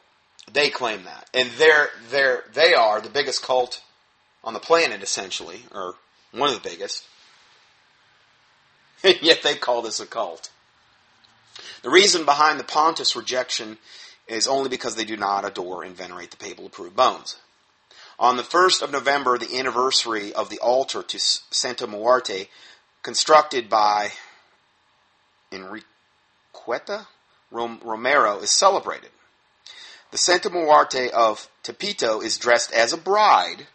They 0.51 0.69
claim 0.69 1.03
that. 1.05 1.29
And 1.33 1.49
they're, 1.57 1.89
they're, 2.09 2.43
they 2.53 2.73
are 2.73 3.01
the 3.01 3.09
biggest 3.09 3.43
cult 3.43 3.81
on 4.43 4.53
the 4.53 4.59
planet, 4.59 5.01
essentially, 5.01 5.61
or 5.71 5.95
one 6.31 6.49
of 6.49 6.61
the 6.61 6.69
biggest. 6.69 7.05
Yet 9.21 9.41
they 9.43 9.55
call 9.55 9.81
this 9.81 9.99
a 9.99 10.05
cult. 10.05 10.51
The 11.81 11.89
reason 11.89 12.25
behind 12.25 12.59
the 12.59 12.65
Pontiff's 12.65 13.15
rejection 13.15 13.77
is 14.27 14.47
only 14.47 14.69
because 14.69 14.95
they 14.95 15.05
do 15.05 15.17
not 15.17 15.45
adore 15.45 15.83
and 15.83 15.95
venerate 15.95 16.31
the 16.31 16.37
papal 16.37 16.65
approved 16.65 16.95
bones. 16.95 17.37
On 18.19 18.35
the 18.35 18.43
1st 18.43 18.81
of 18.81 18.91
November, 18.91 19.37
the 19.37 19.57
anniversary 19.57 20.33
of 20.33 20.49
the 20.49 20.59
altar 20.59 21.01
to 21.01 21.19
Santa 21.19 21.87
Muerte, 21.87 22.49
constructed 23.01 23.69
by 23.69 24.11
Enriqueta 25.51 27.07
Romero, 27.49 28.39
is 28.39 28.51
celebrated. 28.51 29.11
The 30.11 30.17
Santa 30.17 30.49
Muerte 30.49 31.09
of 31.09 31.49
Tepito 31.63 32.21
is 32.21 32.37
dressed 32.37 32.73
as 32.73 32.91
a 32.91 32.97
bride. 32.97 33.67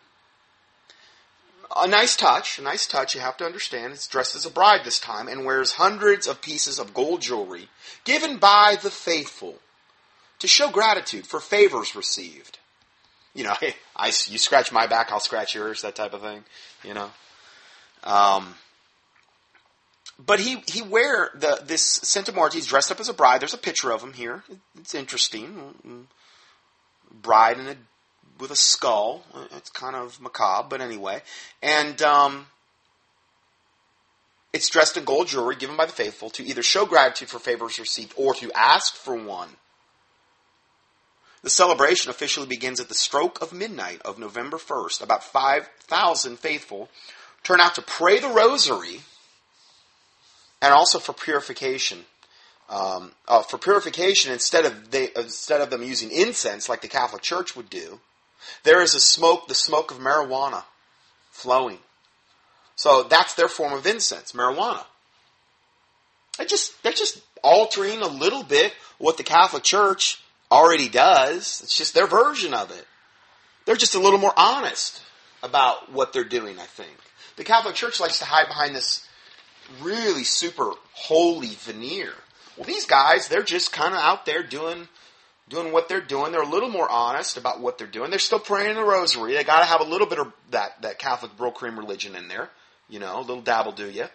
A 1.77 1.89
nice 1.89 2.15
touch, 2.15 2.59
a 2.59 2.63
nice 2.63 2.87
touch, 2.87 3.15
you 3.15 3.21
have 3.21 3.37
to 3.39 3.45
understand. 3.45 3.93
It's 3.93 4.07
dressed 4.07 4.37
as 4.37 4.47
a 4.47 4.51
bride 4.51 4.83
this 4.85 5.01
time 5.01 5.27
and 5.27 5.45
wears 5.45 5.73
hundreds 5.73 6.27
of 6.27 6.41
pieces 6.41 6.79
of 6.79 6.95
gold 6.95 7.23
jewelry 7.23 7.69
given 8.05 8.37
by 8.39 8.77
the 8.81 8.91
faithful 8.91 9.57
to 10.39 10.47
show 10.47 10.71
gratitude 10.71 11.27
for 11.27 11.41
favors 11.41 11.97
received. 11.97 12.59
You 13.35 13.45
know, 13.45 13.55
hey, 13.61 13.75
I, 13.97 14.07
you 14.07 14.39
scratch 14.39 14.71
my 14.73 14.87
back, 14.87 15.11
I'll 15.11 15.21
scratch 15.21 15.55
yours, 15.55 15.83
that 15.83 15.97
type 15.97 16.15
of 16.15 16.23
thing, 16.23 16.45
you 16.85 16.95
know. 16.95 17.11
Um, 18.05 18.55
but 20.25 20.39
he, 20.39 20.63
he 20.67 20.83
wear 20.83 21.31
the, 21.35 21.61
this 21.65 21.83
Santa 21.83 22.33
Muerte, 22.33 22.57
he's 22.57 22.67
dressed 22.67 22.93
up 22.93 23.01
as 23.01 23.09
a 23.09 23.15
bride. 23.15 23.41
There's 23.41 23.55
a 23.55 23.59
picture 23.59 23.91
of 23.91 24.03
him 24.03 24.13
here. 24.13 24.45
It's 24.79 24.95
interesting. 24.95 26.07
Bride 27.11 27.59
in 27.59 27.67
a, 27.67 27.77
with 28.39 28.51
a 28.51 28.57
skull. 28.57 29.25
It's 29.57 29.71
kind 29.71 29.97
of 29.97 30.21
macabre, 30.21 30.69
but 30.69 30.81
anyway. 30.81 31.23
And, 31.63 32.01
um, 32.03 32.47
it's 34.53 34.71
dressed 34.71 34.97
in 34.97 35.05
gold 35.05 35.27
jewelry 35.27 35.57
given 35.57 35.77
by 35.77 35.85
the 35.85 35.93
faithful 35.93 36.31
to 36.31 36.45
either 36.45 36.63
show 36.63 36.87
gratitude 36.87 37.29
for 37.29 37.41
favors 37.41 37.79
received 37.81 38.15
or 38.17 38.35
to 38.35 38.53
ask 38.53 38.95
for 38.95 39.17
one. 39.17 39.49
The 41.43 41.51
celebration 41.51 42.09
officially 42.09 42.47
begins 42.47 42.79
at 42.79 42.89
the 42.89 42.95
stroke 42.95 43.43
of 43.43 43.53
midnight 43.53 44.01
of 44.03 44.19
November 44.19 44.57
1st. 44.57 45.03
About 45.03 45.25
5,000 45.25 46.39
faithful 46.39 46.89
turn 47.43 47.61
out 47.61 47.75
to 47.75 47.83
pray 47.83 48.21
the 48.21 48.29
rosary 48.29 49.01
and 50.63 50.73
also 50.73 50.99
for 50.99 51.13
purification. 51.13 52.05
Um, 52.71 53.13
uh, 53.29 53.43
for 53.43 53.59
purification, 53.59 54.33
instead 54.33 54.65
of 54.65 54.91
they, 54.91 55.09
instead 55.17 55.61
of 55.61 55.69
them 55.69 55.83
using 55.83 56.11
incense 56.11 56.69
like 56.69 56.81
the 56.81 56.89
Catholic 56.89 57.21
Church 57.21 57.55
would 57.55 57.69
do, 57.69 58.01
there 58.63 58.83
is 58.83 58.95
a 58.95 59.01
smoke, 59.01 59.49
the 59.49 59.55
smoke 59.55 59.91
of 59.91 59.99
marijuana, 59.99 60.65
flowing. 61.31 61.79
So 62.77 63.05
that's 63.05 63.35
their 63.35 63.49
form 63.49 63.73
of 63.73 63.87
incense, 63.87 64.33
marijuana. 64.33 64.85
They 66.39 66.47
just 66.47 66.83
they're 66.83 66.93
just 66.93 67.21
altering 67.43 68.03
a 68.03 68.09
little 68.09 68.43
bit 68.43 68.73
what 68.99 69.17
the 69.17 69.23
Catholic 69.23 69.63
Church 69.63 70.21
already 70.51 70.89
does. 70.89 71.61
It's 71.63 71.77
just 71.77 71.95
their 71.95 72.07
version 72.07 72.55
of 72.55 72.71
it. 72.71 72.87
They're 73.65 73.77
just 73.77 73.95
a 73.95 74.01
little 74.01 74.19
more 74.19 74.35
honest 74.37 75.03
about 75.43 75.93
what 75.93 76.13
they're 76.13 76.25
doing, 76.25 76.59
I 76.59 76.65
think. 76.65 76.97
The 77.37 77.45
Catholic 77.45 77.75
Church 77.75 78.01
likes 78.01 78.19
to 78.19 78.25
hide 78.25 78.49
behind 78.49 78.75
this 78.75 79.07
really 79.81 80.25
super 80.25 80.73
holy 80.93 81.55
veneer. 81.55 82.13
Well, 82.57 82.67
these 82.67 82.85
guys, 82.85 83.29
they're 83.29 83.43
just 83.43 83.73
kind 83.73 83.95
of 83.95 84.01
out 84.01 84.27
there 84.27 84.43
doing 84.43 84.89
doing 85.49 85.73
what 85.73 85.89
they're 85.89 86.01
doing. 86.01 86.33
They're 86.33 86.43
a 86.43 86.49
little 86.49 86.71
more 86.71 86.89
honest 86.89 87.37
about 87.37 87.61
what 87.61 87.79
they're 87.79 87.87
doing. 87.87 88.11
They're 88.11 88.19
still 88.19 88.39
praying 88.39 88.71
in 88.71 88.77
the 88.77 88.85
rosary. 88.85 89.35
They 89.35 89.45
got 89.45 89.61
to 89.61 89.67
have 89.67 89.81
a 89.81 89.85
little 89.85 90.07
bit 90.07 90.19
of 90.19 90.33
that 90.51 90.81
that 90.83 90.99
Catholic 90.99 91.37
Brylcreem 91.37 91.77
religion 91.77 92.17
in 92.17 92.29
there, 92.29 92.51
you 92.89 92.99
know, 92.99 93.19
a 93.19 93.21
little 93.21 93.43
dabble 93.43 93.73
do 93.73 93.91
you. 93.91 94.07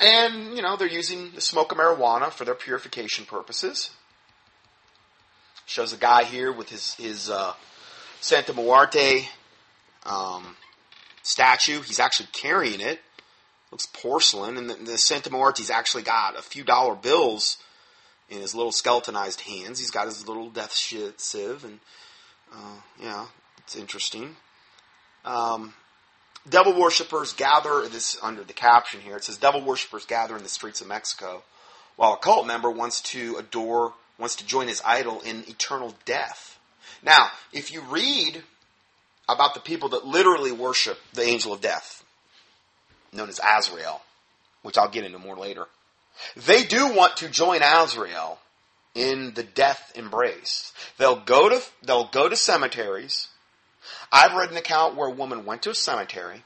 And 0.00 0.56
you 0.56 0.62
know, 0.62 0.76
they're 0.76 0.88
using 0.88 1.32
the 1.34 1.40
smoke 1.40 1.72
of 1.72 1.78
marijuana 1.78 2.30
for 2.30 2.44
their 2.44 2.54
purification 2.54 3.26
purposes. 3.26 3.90
Shows 5.66 5.92
a 5.92 5.98
guy 5.98 6.24
here 6.24 6.50
with 6.50 6.70
his 6.70 6.94
his 6.94 7.30
uh, 7.30 7.52
Santa 8.20 8.54
Muerte 8.54 9.28
um, 10.06 10.56
statue. 11.22 11.82
He's 11.82 12.00
actually 12.00 12.28
carrying 12.32 12.80
it. 12.80 13.00
Looks 13.70 13.86
porcelain, 13.86 14.56
and 14.56 14.68
the, 14.68 14.74
the 14.74 14.98
Santa 14.98 15.30
Muerte's 15.30 15.70
actually 15.70 16.02
got 16.02 16.36
a 16.36 16.42
few 16.42 16.64
dollar 16.64 16.96
bills 16.96 17.58
in 18.30 18.40
his 18.40 18.54
little 18.54 18.72
skeletonized 18.72 19.42
hands. 19.42 19.78
He's 19.78 19.90
got 19.90 20.06
his 20.06 20.26
little 20.26 20.48
death 20.50 20.72
sieve, 20.72 21.64
and 21.64 21.80
uh, 22.52 22.76
yeah, 23.02 23.26
it's 23.58 23.76
interesting. 23.76 24.36
Um, 25.24 25.74
devil 26.48 26.78
worshippers 26.78 27.32
gather. 27.32 27.86
This 27.88 28.16
under 28.22 28.44
the 28.44 28.52
caption 28.52 29.00
here. 29.00 29.16
It 29.16 29.24
says 29.24 29.36
devil 29.36 29.62
worshippers 29.62 30.06
gather 30.06 30.36
in 30.36 30.42
the 30.42 30.48
streets 30.48 30.80
of 30.80 30.86
Mexico, 30.86 31.42
while 31.96 32.14
a 32.14 32.18
cult 32.18 32.46
member 32.46 32.70
wants 32.70 33.00
to 33.02 33.36
adore 33.36 33.92
wants 34.18 34.36
to 34.36 34.46
join 34.46 34.68
his 34.68 34.82
idol 34.84 35.20
in 35.22 35.44
eternal 35.48 35.94
death. 36.04 36.58
Now, 37.02 37.30
if 37.52 37.72
you 37.72 37.80
read 37.80 38.42
about 39.28 39.54
the 39.54 39.60
people 39.60 39.88
that 39.90 40.06
literally 40.06 40.52
worship 40.52 40.98
the 41.14 41.22
angel 41.22 41.52
of 41.52 41.60
death, 41.60 42.04
known 43.12 43.28
as 43.28 43.40
Azrael, 43.42 44.02
which 44.62 44.76
I'll 44.76 44.90
get 44.90 45.04
into 45.04 45.18
more 45.18 45.36
later, 45.36 45.66
they 46.36 46.64
do 46.64 46.94
want 46.94 47.18
to 47.18 47.28
join 47.28 47.60
Azrael 47.62 48.38
in 48.94 49.32
the 49.34 49.42
death 49.42 49.92
embrace. 49.94 50.72
They'll 50.98 51.20
go 51.20 51.48
to 51.48 51.62
they'll 51.82 52.08
go 52.08 52.28
to 52.28 52.36
cemeteries. 52.36 53.28
I've 54.12 54.34
read 54.34 54.50
an 54.50 54.56
account 54.56 54.96
where 54.96 55.08
a 55.08 55.12
woman 55.12 55.44
went 55.44 55.62
to 55.62 55.70
a 55.70 55.74
cemetery. 55.74 56.42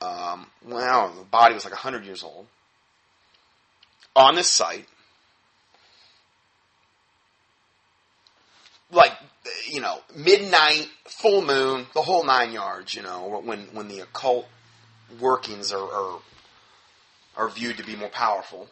Um, 0.00 0.46
well, 0.64 1.12
the 1.16 1.24
body 1.24 1.54
was 1.54 1.64
like 1.64 1.74
hundred 1.74 2.04
years 2.04 2.22
old. 2.22 2.46
On 4.14 4.34
this 4.34 4.48
site, 4.48 4.86
like 8.90 9.12
you 9.68 9.80
know 9.80 10.00
midnight 10.14 10.88
full 11.04 11.42
moon 11.42 11.86
the 11.94 12.02
whole 12.02 12.24
nine 12.24 12.52
yards 12.52 12.94
you 12.94 13.02
know 13.02 13.40
when 13.44 13.60
when 13.72 13.88
the 13.88 14.00
occult 14.00 14.46
workings 15.20 15.72
are 15.72 15.82
are, 15.82 16.18
are 17.36 17.48
viewed 17.48 17.76
to 17.76 17.84
be 17.84 17.96
more 17.96 18.08
powerful 18.08 18.68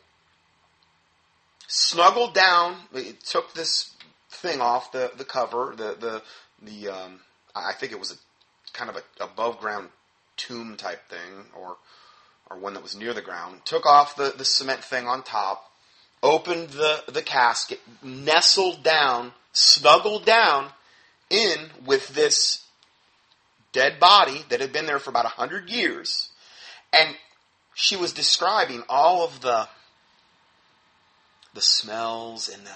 snuggled 1.67 2.35
down 2.35 2.77
it 2.95 3.21
took 3.21 3.55
this 3.55 3.95
thing 4.31 4.61
off 4.61 4.93
the 4.93 5.11
the 5.17 5.25
cover 5.25 5.75
the 5.77 5.97
the 5.99 6.23
the 6.63 6.89
um, 6.89 7.21
I 7.55 7.73
think 7.73 7.93
it 7.93 7.99
was 7.99 8.13
a 8.13 8.77
kind 8.77 8.91
of 8.91 8.97
a 8.97 9.25
above 9.25 9.59
ground 9.59 9.89
tomb 10.37 10.77
type 10.77 11.09
thing 11.09 11.47
or 11.57 11.77
or 12.51 12.59
one 12.59 12.75
that 12.75 12.83
was 12.83 12.97
near 12.97 13.15
the 13.15 13.23
ground 13.23 13.61
took 13.65 13.87
off 13.87 14.17
the 14.17 14.35
the 14.37 14.45
cement 14.45 14.85
thing 14.85 15.07
on 15.07 15.23
top 15.23 15.71
opened 16.23 16.71
the 16.71 17.03
the 17.07 17.23
casket 17.23 17.81
nestled 18.03 18.83
down 18.83 19.33
snuggled 19.53 20.25
down 20.25 20.69
in 21.31 21.71
with 21.85 22.09
this 22.09 22.65
dead 23.75 23.99
body 24.01 24.45
that 24.49 24.61
had 24.61 24.73
been 24.73 24.87
there 24.87 24.99
for 24.99 25.11
about 25.11 25.27
a 25.27 25.29
hundred 25.29 25.69
years. 25.69 26.31
And 26.99 27.15
she 27.75 27.97
was 27.97 28.13
describing 28.13 28.83
all 28.89 29.25
of 29.25 29.41
the 29.41 29.69
the 31.55 31.61
smells 31.61 32.49
and 32.49 32.67
the, 32.67 32.71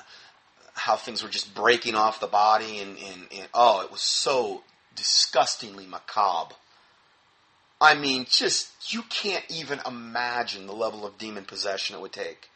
how 0.74 0.94
things 0.96 1.22
were 1.22 1.28
just 1.28 1.52
breaking 1.54 1.96
off 1.96 2.20
the 2.20 2.28
body 2.28 2.78
and, 2.78 2.96
and, 2.96 3.26
and 3.32 3.48
oh, 3.52 3.80
it 3.80 3.90
was 3.90 4.00
so 4.00 4.62
disgustingly 4.94 5.84
macabre. 5.84 6.54
I 7.80 7.94
mean, 7.94 8.26
just 8.28 8.92
you 8.92 9.02
can't 9.02 9.44
even 9.48 9.80
imagine 9.86 10.66
the 10.66 10.72
level 10.72 11.06
of 11.06 11.18
demon 11.18 11.44
possession 11.44 11.96
it 11.96 12.02
would 12.02 12.12
take 12.12 12.48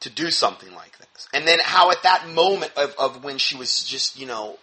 to 0.00 0.10
do 0.10 0.30
something 0.30 0.72
like 0.74 0.96
this. 0.98 1.28
And 1.32 1.46
then 1.46 1.58
how 1.62 1.90
at 1.90 2.02
that 2.02 2.28
moment 2.28 2.72
of, 2.76 2.94
of 2.98 3.22
when 3.22 3.38
she 3.38 3.56
was 3.56 3.84
just, 3.84 4.18
you 4.18 4.26
know, 4.26 4.58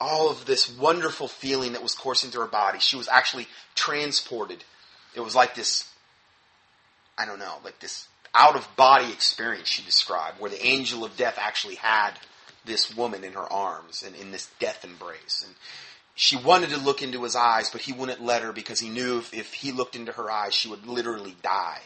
all 0.00 0.30
of 0.30 0.46
this 0.46 0.70
wonderful 0.76 1.28
feeling 1.28 1.72
that 1.72 1.82
was 1.82 1.94
coursing 1.94 2.30
through 2.30 2.42
her 2.42 2.48
body, 2.48 2.78
she 2.80 2.96
was 2.96 3.08
actually 3.08 3.46
transported. 3.74 4.64
It 5.14 5.20
was 5.20 5.34
like 5.34 5.54
this, 5.54 5.88
I 7.18 7.26
don't 7.26 7.38
know, 7.38 7.56
like 7.64 7.78
this 7.80 8.08
out 8.34 8.56
of 8.56 8.66
body 8.76 9.12
experience 9.12 9.68
she 9.68 9.82
described, 9.84 10.40
where 10.40 10.50
the 10.50 10.66
angel 10.66 11.04
of 11.04 11.16
death 11.16 11.38
actually 11.38 11.74
had 11.76 12.12
this 12.64 12.94
woman 12.96 13.24
in 13.24 13.34
her 13.34 13.52
arms 13.52 14.02
and 14.02 14.16
in 14.16 14.30
this 14.30 14.48
death 14.58 14.84
embrace. 14.84 15.42
And 15.44 15.54
she 16.14 16.36
wanted 16.36 16.70
to 16.70 16.78
look 16.78 17.02
into 17.02 17.24
his 17.24 17.36
eyes, 17.36 17.70
but 17.70 17.82
he 17.82 17.92
wouldn't 17.92 18.22
let 18.22 18.42
her 18.42 18.52
because 18.52 18.80
he 18.80 18.88
knew 18.88 19.18
if, 19.18 19.34
if 19.34 19.52
he 19.52 19.72
looked 19.72 19.96
into 19.96 20.12
her 20.12 20.30
eyes, 20.30 20.54
she 20.54 20.68
would 20.68 20.86
literally 20.86 21.36
die. 21.42 21.80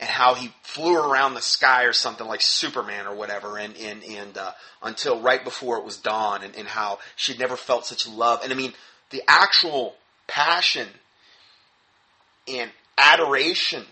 and 0.00 0.08
how 0.08 0.34
he 0.34 0.50
flew 0.62 0.96
around 0.96 1.34
the 1.34 1.42
sky 1.42 1.84
or 1.84 1.92
something 1.92 2.26
like 2.26 2.40
Superman 2.40 3.06
or 3.06 3.14
whatever, 3.14 3.58
and 3.58 3.76
and 3.76 4.02
and 4.02 4.36
uh, 4.38 4.52
until 4.82 5.20
right 5.20 5.44
before 5.44 5.76
it 5.76 5.84
was 5.84 5.98
dawn, 5.98 6.42
and, 6.42 6.56
and 6.56 6.66
how 6.66 6.98
she'd 7.16 7.38
never 7.38 7.56
felt 7.56 7.86
such 7.86 8.08
love. 8.08 8.40
And 8.42 8.52
I 8.52 8.56
mean, 8.56 8.72
the 9.10 9.22
actual 9.28 9.94
passion 10.26 10.88
and 12.58 12.70
adoration 12.98 13.84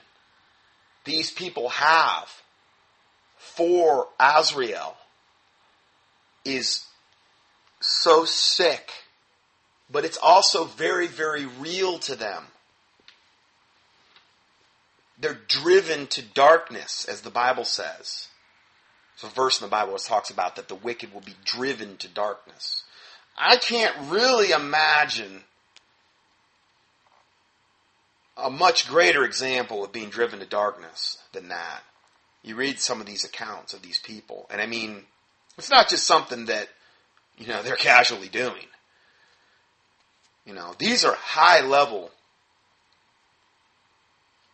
these 1.04 1.30
people 1.30 1.70
have 1.70 2.28
for 3.36 4.08
Azrael 4.20 4.96
is 6.44 6.84
so 7.80 8.24
sick, 8.24 8.90
but 9.90 10.04
it's 10.04 10.18
also 10.18 10.64
very, 10.64 11.06
very 11.06 11.46
real 11.46 11.98
to 12.00 12.14
them. 12.14 12.44
They're 15.20 15.38
driven 15.48 16.06
to 16.08 16.22
darkness, 16.22 17.06
as 17.06 17.22
the 17.22 17.30
Bible 17.30 17.64
says. 17.64 18.28
There's 19.20 19.32
a 19.32 19.34
verse 19.34 19.60
in 19.60 19.66
the 19.66 19.70
Bible 19.70 19.94
that 19.94 20.02
talks 20.02 20.30
about 20.30 20.56
that 20.56 20.68
the 20.68 20.74
wicked 20.74 21.12
will 21.12 21.22
be 21.22 21.34
driven 21.44 21.96
to 21.96 22.08
darkness. 22.08 22.84
I 23.36 23.56
can't 23.56 23.96
really 24.10 24.50
imagine 24.50 25.42
a 28.38 28.50
much 28.50 28.88
greater 28.88 29.24
example 29.24 29.84
of 29.84 29.92
being 29.92 30.10
driven 30.10 30.38
to 30.38 30.46
darkness 30.46 31.18
than 31.32 31.48
that. 31.48 31.82
You 32.42 32.54
read 32.56 32.78
some 32.78 33.00
of 33.00 33.06
these 33.06 33.24
accounts 33.24 33.74
of 33.74 33.82
these 33.82 33.98
people, 33.98 34.46
and 34.50 34.60
I 34.60 34.66
mean, 34.66 35.02
it's 35.58 35.70
not 35.70 35.88
just 35.88 36.06
something 36.06 36.46
that, 36.46 36.68
you 37.36 37.48
know, 37.48 37.62
they're 37.62 37.76
casually 37.76 38.28
doing. 38.28 38.66
You 40.46 40.54
know, 40.54 40.74
these 40.78 41.04
are 41.04 41.14
high 41.14 41.60
level 41.60 42.10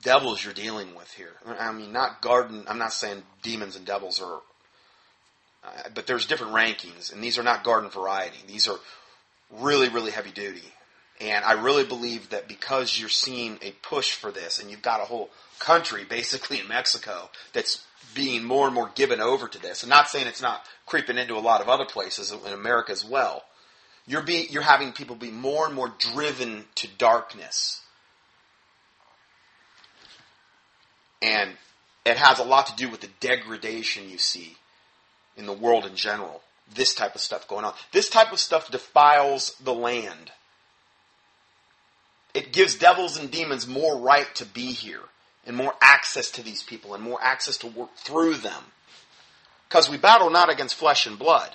devils 0.02 0.44
you're 0.44 0.54
dealing 0.54 0.94
with 0.94 1.10
here. 1.12 1.32
I 1.58 1.72
mean, 1.72 1.92
not 1.92 2.20
garden, 2.20 2.64
I'm 2.68 2.78
not 2.78 2.92
saying 2.92 3.22
demons 3.42 3.76
and 3.76 3.86
devils 3.86 4.20
are, 4.20 4.40
uh, 5.64 5.88
but 5.94 6.06
there's 6.06 6.26
different 6.26 6.52
rankings, 6.52 7.12
and 7.12 7.22
these 7.22 7.38
are 7.38 7.42
not 7.42 7.64
garden 7.64 7.90
variety. 7.90 8.38
These 8.46 8.68
are 8.68 8.78
really, 9.50 9.88
really 9.88 10.10
heavy 10.10 10.30
duty. 10.30 10.64
And 11.20 11.44
I 11.44 11.52
really 11.52 11.84
believe 11.84 12.30
that 12.30 12.48
because 12.48 12.98
you're 12.98 13.08
seeing 13.08 13.58
a 13.62 13.70
push 13.82 14.12
for 14.12 14.32
this, 14.32 14.60
and 14.60 14.70
you've 14.70 14.82
got 14.82 15.00
a 15.00 15.04
whole 15.04 15.30
country 15.58 16.04
basically 16.08 16.60
in 16.60 16.68
Mexico 16.68 17.30
that's 17.52 17.84
being 18.14 18.44
more 18.44 18.66
and 18.66 18.74
more 18.74 18.90
given 18.94 19.20
over 19.20 19.48
to 19.48 19.60
this. 19.60 19.82
I'm 19.82 19.88
not 19.88 20.08
saying 20.08 20.26
it's 20.26 20.42
not 20.42 20.66
creeping 20.86 21.18
into 21.18 21.36
a 21.36 21.40
lot 21.40 21.60
of 21.60 21.68
other 21.68 21.84
places 21.84 22.32
in 22.32 22.52
America 22.52 22.92
as 22.92 23.04
well. 23.04 23.42
You're 24.06 24.22
be, 24.22 24.46
you're 24.50 24.62
having 24.62 24.92
people 24.92 25.16
be 25.16 25.30
more 25.30 25.66
and 25.66 25.74
more 25.74 25.92
driven 25.98 26.66
to 26.76 26.88
darkness. 26.98 27.80
And 31.22 31.52
it 32.04 32.18
has 32.18 32.38
a 32.38 32.44
lot 32.44 32.66
to 32.66 32.76
do 32.76 32.90
with 32.90 33.00
the 33.00 33.08
degradation 33.20 34.10
you 34.10 34.18
see 34.18 34.56
in 35.36 35.46
the 35.46 35.52
world 35.52 35.86
in 35.86 35.96
general. 35.96 36.42
This 36.72 36.94
type 36.94 37.14
of 37.14 37.20
stuff 37.20 37.48
going 37.48 37.64
on. 37.64 37.72
This 37.92 38.08
type 38.08 38.32
of 38.32 38.38
stuff 38.38 38.70
defiles 38.70 39.56
the 39.62 39.74
land. 39.74 40.30
It 42.34 42.52
gives 42.52 42.74
devils 42.74 43.16
and 43.16 43.30
demons 43.30 43.66
more 43.66 43.96
right 43.98 44.32
to 44.34 44.44
be 44.44 44.72
here 44.72 45.02
and 45.46 45.56
more 45.56 45.74
access 45.80 46.32
to 46.32 46.42
these 46.42 46.62
people 46.62 46.94
and 46.94 47.02
more 47.02 47.18
access 47.22 47.56
to 47.58 47.68
work 47.68 47.94
through 47.96 48.34
them. 48.34 48.64
Because 49.68 49.88
we 49.88 49.96
battle 49.96 50.30
not 50.30 50.50
against 50.50 50.74
flesh 50.74 51.06
and 51.06 51.18
blood, 51.18 51.54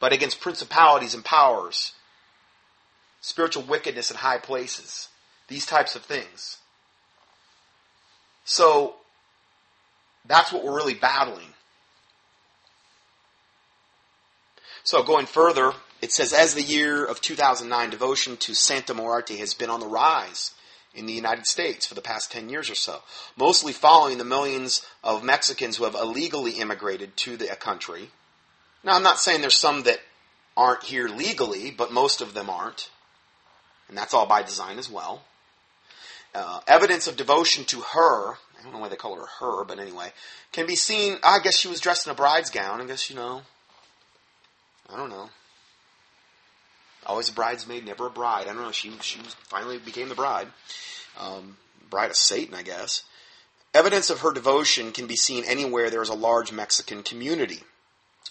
but 0.00 0.12
against 0.12 0.40
principalities 0.40 1.14
and 1.14 1.24
powers, 1.24 1.92
spiritual 3.20 3.62
wickedness 3.62 4.10
in 4.10 4.16
high 4.16 4.38
places, 4.38 5.08
these 5.48 5.66
types 5.66 5.94
of 5.94 6.02
things. 6.02 6.58
So, 8.44 8.96
that's 10.24 10.52
what 10.52 10.64
we're 10.64 10.76
really 10.76 10.94
battling. 10.94 11.54
So, 14.84 15.02
going 15.02 15.26
further, 15.26 15.72
it 16.00 16.12
says, 16.12 16.32
as 16.32 16.54
the 16.54 16.62
year 16.62 17.04
of 17.04 17.20
2009, 17.20 17.90
devotion 17.90 18.36
to 18.38 18.54
Santa 18.54 18.94
Muerte 18.94 19.36
has 19.36 19.54
been 19.54 19.70
on 19.70 19.80
the 19.80 19.86
rise 19.86 20.54
in 20.94 21.06
the 21.06 21.12
United 21.12 21.46
States 21.46 21.86
for 21.86 21.94
the 21.94 22.00
past 22.00 22.32
10 22.32 22.48
years 22.48 22.70
or 22.70 22.74
so, 22.74 23.02
mostly 23.36 23.72
following 23.72 24.18
the 24.18 24.24
millions 24.24 24.86
of 25.02 25.24
Mexicans 25.24 25.76
who 25.76 25.84
have 25.84 25.94
illegally 25.94 26.52
immigrated 26.52 27.16
to 27.16 27.36
the 27.36 27.46
country. 27.56 28.10
Now, 28.84 28.94
I'm 28.94 29.02
not 29.02 29.18
saying 29.18 29.40
there's 29.40 29.54
some 29.54 29.82
that 29.84 30.00
aren't 30.56 30.84
here 30.84 31.08
legally, 31.08 31.70
but 31.70 31.92
most 31.92 32.20
of 32.20 32.34
them 32.34 32.48
aren't. 32.48 32.90
And 33.88 33.96
that's 33.96 34.14
all 34.14 34.26
by 34.26 34.42
design 34.42 34.78
as 34.78 34.90
well. 34.90 35.22
Uh, 36.34 36.60
evidence 36.66 37.06
of 37.06 37.16
devotion 37.16 37.64
to 37.64 37.80
her, 37.80 38.32
I 38.32 38.62
don't 38.62 38.72
know 38.72 38.78
why 38.78 38.88
they 38.88 38.96
call 38.96 39.16
her 39.16 39.26
her, 39.40 39.64
but 39.64 39.78
anyway, 39.78 40.12
can 40.52 40.66
be 40.66 40.76
seen. 40.76 41.16
I 41.24 41.38
guess 41.38 41.56
she 41.56 41.68
was 41.68 41.80
dressed 41.80 42.06
in 42.06 42.12
a 42.12 42.14
bride's 42.14 42.50
gown. 42.50 42.80
I 42.80 42.86
guess, 42.86 43.08
you 43.08 43.16
know, 43.16 43.42
I 44.92 44.96
don't 44.96 45.10
know. 45.10 45.30
Always 47.08 47.30
a 47.30 47.32
bridesmaid, 47.32 47.86
never 47.86 48.06
a 48.06 48.10
bride. 48.10 48.46
I 48.46 48.52
don't 48.52 48.62
know. 48.62 48.70
She 48.70 48.92
she 49.00 49.18
finally 49.44 49.78
became 49.78 50.10
the 50.10 50.14
bride, 50.14 50.48
um, 51.18 51.56
bride 51.88 52.10
of 52.10 52.16
Satan, 52.16 52.54
I 52.54 52.62
guess. 52.62 53.02
Evidence 53.72 54.10
of 54.10 54.20
her 54.20 54.32
devotion 54.32 54.92
can 54.92 55.06
be 55.06 55.16
seen 55.16 55.44
anywhere 55.44 55.88
there 55.88 56.02
is 56.02 56.08
a 56.10 56.14
large 56.14 56.52
Mexican 56.52 57.02
community, 57.02 57.60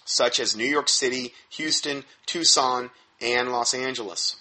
such 0.04 0.38
as 0.38 0.56
New 0.56 0.64
York 0.64 0.88
City, 0.88 1.34
Houston, 1.50 2.04
Tucson, 2.26 2.90
and 3.20 3.50
Los 3.50 3.74
Angeles. 3.74 4.36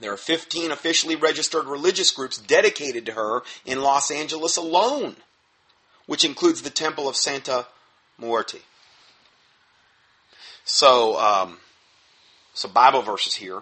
There 0.00 0.12
are 0.12 0.18
15 0.18 0.70
officially 0.70 1.16
registered 1.16 1.64
religious 1.64 2.10
groups 2.10 2.36
dedicated 2.36 3.06
to 3.06 3.12
her 3.12 3.42
in 3.64 3.82
Los 3.82 4.10
Angeles 4.10 4.58
alone, 4.58 5.16
which 6.06 6.24
includes 6.24 6.60
the 6.60 6.70
Temple 6.70 7.08
of 7.08 7.16
Santa 7.16 7.66
Muerte. 8.18 8.58
So, 10.64 11.18
um, 11.18 11.58
some 12.56 12.72
Bible 12.72 13.02
verses 13.02 13.34
here 13.34 13.60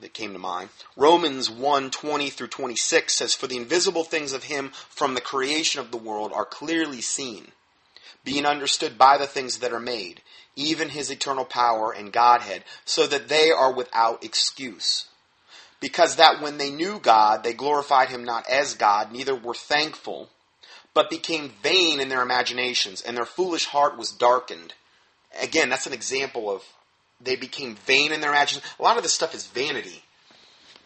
that 0.00 0.14
came 0.14 0.32
to 0.32 0.38
mind. 0.38 0.70
Romans 0.96 1.50
1 1.50 1.90
20 1.90 2.30
through 2.30 2.46
26 2.46 3.12
says, 3.12 3.34
For 3.34 3.46
the 3.46 3.58
invisible 3.58 4.02
things 4.02 4.32
of 4.32 4.44
him 4.44 4.70
from 4.88 5.12
the 5.12 5.20
creation 5.20 5.78
of 5.80 5.90
the 5.90 5.98
world 5.98 6.32
are 6.32 6.46
clearly 6.46 7.02
seen, 7.02 7.48
being 8.24 8.46
understood 8.46 8.96
by 8.96 9.18
the 9.18 9.26
things 9.26 9.58
that 9.58 9.74
are 9.74 9.80
made, 9.80 10.22
even 10.56 10.88
his 10.88 11.10
eternal 11.10 11.44
power 11.44 11.92
and 11.92 12.14
Godhead, 12.14 12.64
so 12.86 13.06
that 13.06 13.28
they 13.28 13.50
are 13.50 13.72
without 13.72 14.24
excuse. 14.24 15.04
Because 15.78 16.16
that 16.16 16.40
when 16.40 16.56
they 16.56 16.70
knew 16.70 16.98
God, 16.98 17.44
they 17.44 17.52
glorified 17.52 18.08
him 18.08 18.24
not 18.24 18.48
as 18.48 18.72
God, 18.72 19.12
neither 19.12 19.34
were 19.34 19.52
thankful, 19.52 20.30
but 20.94 21.10
became 21.10 21.52
vain 21.62 22.00
in 22.00 22.08
their 22.08 22.22
imaginations, 22.22 23.02
and 23.02 23.14
their 23.14 23.26
foolish 23.26 23.66
heart 23.66 23.98
was 23.98 24.10
darkened. 24.12 24.72
Again, 25.38 25.68
that's 25.68 25.86
an 25.86 25.92
example 25.92 26.50
of 26.50 26.62
they 27.20 27.36
became 27.36 27.76
vain 27.86 28.12
in 28.12 28.20
their 28.20 28.34
actions. 28.34 28.62
A 28.78 28.82
lot 28.82 28.96
of 28.96 29.02
this 29.02 29.12
stuff 29.12 29.34
is 29.34 29.46
vanity. 29.46 30.02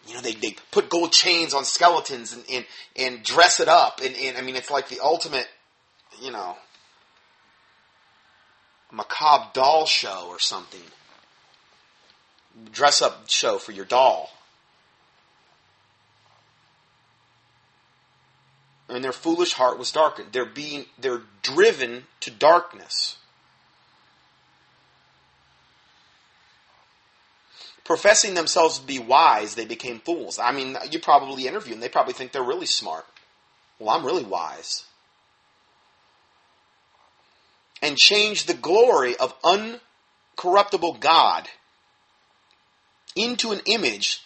You 0.07 0.15
know, 0.15 0.21
they, 0.21 0.33
they 0.33 0.55
put 0.71 0.89
gold 0.89 1.11
chains 1.11 1.53
on 1.53 1.63
skeletons 1.63 2.33
and, 2.33 2.43
and, 2.51 2.65
and 2.95 3.23
dress 3.23 3.59
it 3.59 3.67
up. 3.67 4.01
And, 4.03 4.15
and, 4.15 4.37
I 4.37 4.41
mean, 4.41 4.55
it's 4.55 4.71
like 4.71 4.89
the 4.89 4.99
ultimate, 4.99 5.47
you 6.21 6.31
know, 6.31 6.55
macabre 8.91 9.51
doll 9.53 9.85
show 9.85 10.25
or 10.27 10.39
something. 10.39 10.81
Dress 12.71 13.01
up 13.01 13.29
show 13.29 13.57
for 13.57 13.71
your 13.71 13.85
doll. 13.85 14.29
And 18.89 19.03
their 19.03 19.13
foolish 19.13 19.53
heart 19.53 19.77
was 19.77 19.91
darkened. 19.91 20.29
They're 20.33 20.45
being, 20.45 20.85
they're 20.99 21.21
driven 21.43 22.07
to 22.21 22.31
darkness. 22.31 23.17
Professing 27.83 28.33
themselves 28.33 28.79
to 28.79 28.85
be 28.85 28.99
wise, 28.99 29.55
they 29.55 29.65
became 29.65 29.99
fools. 29.99 30.39
I 30.39 30.51
mean, 30.51 30.77
you 30.89 30.99
probably 30.99 31.47
interview 31.47 31.73
them, 31.73 31.81
they 31.81 31.89
probably 31.89 32.13
think 32.13 32.31
they're 32.31 32.43
really 32.43 32.65
smart. 32.65 33.05
Well, 33.79 33.89
I'm 33.89 34.05
really 34.05 34.23
wise. 34.23 34.85
And 37.81 37.97
change 37.97 38.45
the 38.45 38.53
glory 38.53 39.15
of 39.17 39.39
uncorruptible 39.41 40.99
God 40.99 41.49
into 43.15 43.51
an 43.51 43.61
image 43.65 44.21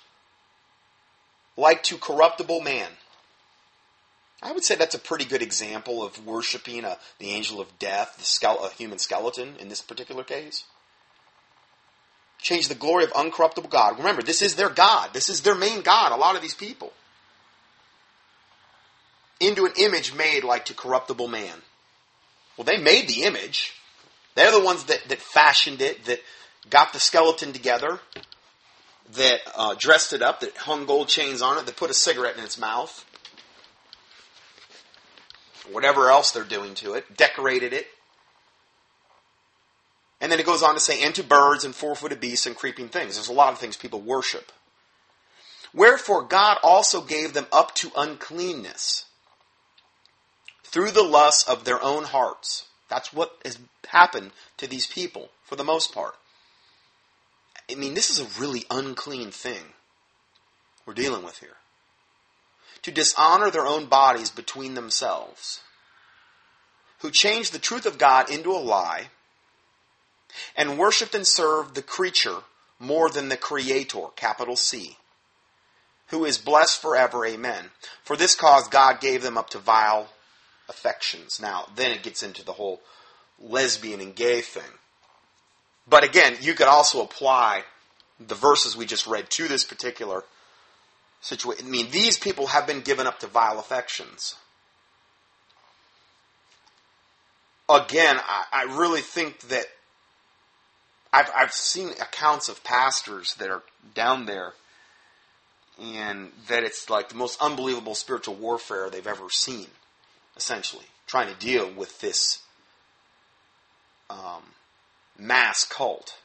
like 1.58 1.82
to 1.84 1.98
corruptible 1.98 2.62
man. 2.62 2.92
I 4.44 4.52
would 4.52 4.66
say 4.66 4.76
that's 4.76 4.94
a 4.94 5.00
pretty 5.00 5.24
good 5.24 5.42
example 5.42 6.04
of 6.04 6.26
worshiping 6.26 6.84
a, 6.84 6.98
the 7.18 7.30
angel 7.30 7.62
of 7.62 7.80
death, 7.80 8.16
the 8.18 8.24
skele- 8.24 8.66
a 8.66 8.74
human 8.74 9.00
skeleton 9.00 9.56
in 9.58 9.70
this 9.70 9.82
particular 9.82 10.24
case 10.24 10.66
change 12.40 12.68
the 12.68 12.76
glory 12.76 13.04
of 13.04 13.12
uncorruptible 13.14 13.70
God. 13.70 13.98
Remember, 13.98 14.22
this 14.22 14.42
is 14.42 14.56
their 14.56 14.70
God. 14.70 15.10
This 15.14 15.30
is 15.30 15.42
their 15.42 15.56
main 15.56 15.82
God, 15.82 16.12
a 16.12 16.18
lot 16.18 16.36
of 16.36 16.42
these 16.42 16.54
people. 16.54 16.94
Into 19.40 19.66
an 19.66 19.74
image 19.78 20.14
made 20.14 20.44
like 20.44 20.66
to 20.66 20.74
corruptible 20.74 21.28
man. 21.28 21.58
Well, 22.56 22.66
they 22.66 22.78
made 22.78 23.08
the 23.08 23.24
image. 23.24 23.74
They're 24.36 24.52
the 24.52 24.64
ones 24.64 24.86
that, 24.86 25.02
that 25.10 25.20
fashioned 25.20 25.82
it, 25.82 26.06
that 26.06 26.20
got 26.70 26.94
the 26.94 27.00
skeleton 27.00 27.54
together, 27.54 28.00
that 29.14 29.40
uh, 29.56 29.76
dressed 29.78 30.14
it 30.14 30.22
up, 30.22 30.40
that 30.40 30.56
hung 30.58 30.86
gold 30.86 31.08
chains 31.08 31.42
on 31.42 31.58
it, 31.58 31.66
that 31.66 31.78
put 31.78 31.90
a 31.90 31.94
cigarette 31.94 32.38
in 32.38 32.44
its 32.44 32.58
mouth. 32.58 33.06
whatever 35.72 36.10
else 36.10 36.32
they're 36.32 36.44
doing 36.44 36.76
to 36.76 36.94
it, 36.94 37.18
decorated 37.18 37.74
it. 37.74 37.88
And 40.22 40.32
then 40.32 40.40
it 40.40 40.46
goes 40.46 40.64
on 40.64 40.74
to 40.74 40.80
say, 40.80 41.04
and 41.04 41.14
to 41.16 41.24
birds 41.24 41.66
and 41.66 41.76
four 41.76 41.96
footed 41.96 42.20
beasts 42.20 42.46
and 42.46 42.56
creeping 42.56 42.88
things. 42.88 43.16
There's 43.16 43.28
a 43.28 43.34
lot 43.34 43.54
of 43.54 43.60
things 43.60 43.78
people 43.78 44.02
worship. 44.02 44.52
Wherefore 45.74 46.24
God 46.24 46.58
also 46.64 47.02
gave 47.02 47.34
them 47.34 47.48
up 47.52 47.76
to 47.76 47.92
uncleanness 47.98 49.06
through 50.64 50.92
the 50.92 51.04
lust 51.04 51.50
of 51.50 51.66
their 51.66 51.84
own 51.84 52.06
hearts. 52.06 52.66
That's 52.90 53.12
what 53.12 53.38
has 53.44 53.60
happened 53.88 54.32
to 54.58 54.68
these 54.68 54.88
people 54.88 55.30
for 55.44 55.56
the 55.56 55.64
most 55.64 55.94
part. 55.94 56.16
I 57.70 57.76
mean, 57.76 57.94
this 57.94 58.10
is 58.10 58.20
a 58.20 58.42
really 58.42 58.64
unclean 58.70 59.32
thing 59.32 59.74
we're 60.86 60.94
dealing 60.94 61.24
with 61.24 61.40
here. 61.40 61.58
To 62.84 62.92
dishonor 62.92 63.50
their 63.50 63.66
own 63.66 63.88
bodies 63.88 64.30
between 64.30 64.76
themselves, 64.76 65.62
who 67.00 67.10
changed 67.10 67.54
the 67.54 67.60
truth 67.60 67.86
of 67.86 67.98
God 67.98 68.30
into 68.30 68.52
a 68.52 68.60
lie, 68.60 69.08
and 70.56 70.78
worshiped 70.78 71.16
and 71.16 71.26
served 71.26 71.76
the 71.76 71.82
creature 71.82 72.38
more 72.80 73.10
than 73.10 73.30
the 73.30 73.38
Creator, 73.38 74.08
capital 74.16 74.56
C, 74.56 74.98
who 76.08 76.26
is 76.26 76.38
blessed 76.38 76.82
forever, 76.82 77.26
amen. 77.26 77.72
For 78.04 78.16
this 78.16 78.36
cause 78.36 78.68
God 78.68 79.00
gave 79.00 79.22
them 79.22 79.38
up 79.38 79.50
to 79.52 79.60
vile 79.60 80.10
affections. 80.70 81.40
Now, 81.42 81.68
then 81.76 81.92
it 81.92 82.04
gets 82.04 82.24
into 82.24 82.44
the 82.44 82.54
whole 82.54 82.82
lesbian 83.40 84.02
and 84.02 84.16
gay 84.16 84.42
thing. 84.42 84.64
But 85.88 86.04
again, 86.04 86.38
you 86.42 86.54
could 86.54 86.68
also 86.68 87.02
apply 87.02 87.64
the 88.20 88.36
verses 88.36 88.76
we 88.76 88.86
just 88.86 89.08
read 89.08 89.30
to 89.32 89.48
this 89.48 89.64
particular 89.64 90.24
situation. 91.22 91.68
I 91.68 91.70
mean, 91.70 91.92
these 91.92 92.18
people 92.18 92.48
have 92.48 92.66
been 92.66 92.82
given 92.82 93.08
up 93.08 93.20
to 93.20 93.28
vile 93.28 93.60
affections. 93.60 94.36
Again, 97.68 98.18
I, 98.20 98.46
I 98.54 98.78
really 98.78 99.02
think 99.02 99.42
that 99.42 99.66
I've, 101.16 101.32
I've 101.34 101.54
seen 101.54 101.92
accounts 101.92 102.50
of 102.50 102.62
pastors 102.66 103.36
that 103.36 103.50
are 103.50 103.64
down 103.94 104.26
there 104.26 104.52
and 105.82 106.34
that 106.50 106.66
it's 106.66 106.90
like 106.90 107.08
the 107.08 107.16
most 107.16 107.42
unbelievable 107.42 107.96
spiritual 107.96 108.36
warfare 108.36 108.90
they've 108.90 109.08
ever 109.08 109.30
seen, 109.30 109.68
essentially, 110.36 110.84
trying 111.08 111.34
to 111.34 111.40
deal 111.40 111.72
with 111.72 112.02
this 112.02 112.44
um, 114.10 114.44
mass 115.18 115.64
cult. 115.64 116.18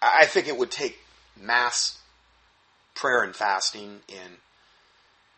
I 0.00 0.24
think 0.24 0.48
it 0.48 0.56
would 0.56 0.70
take 0.70 0.98
mass 1.38 1.98
prayer 2.94 3.22
and 3.22 3.36
fasting 3.36 4.00
and 4.08 4.36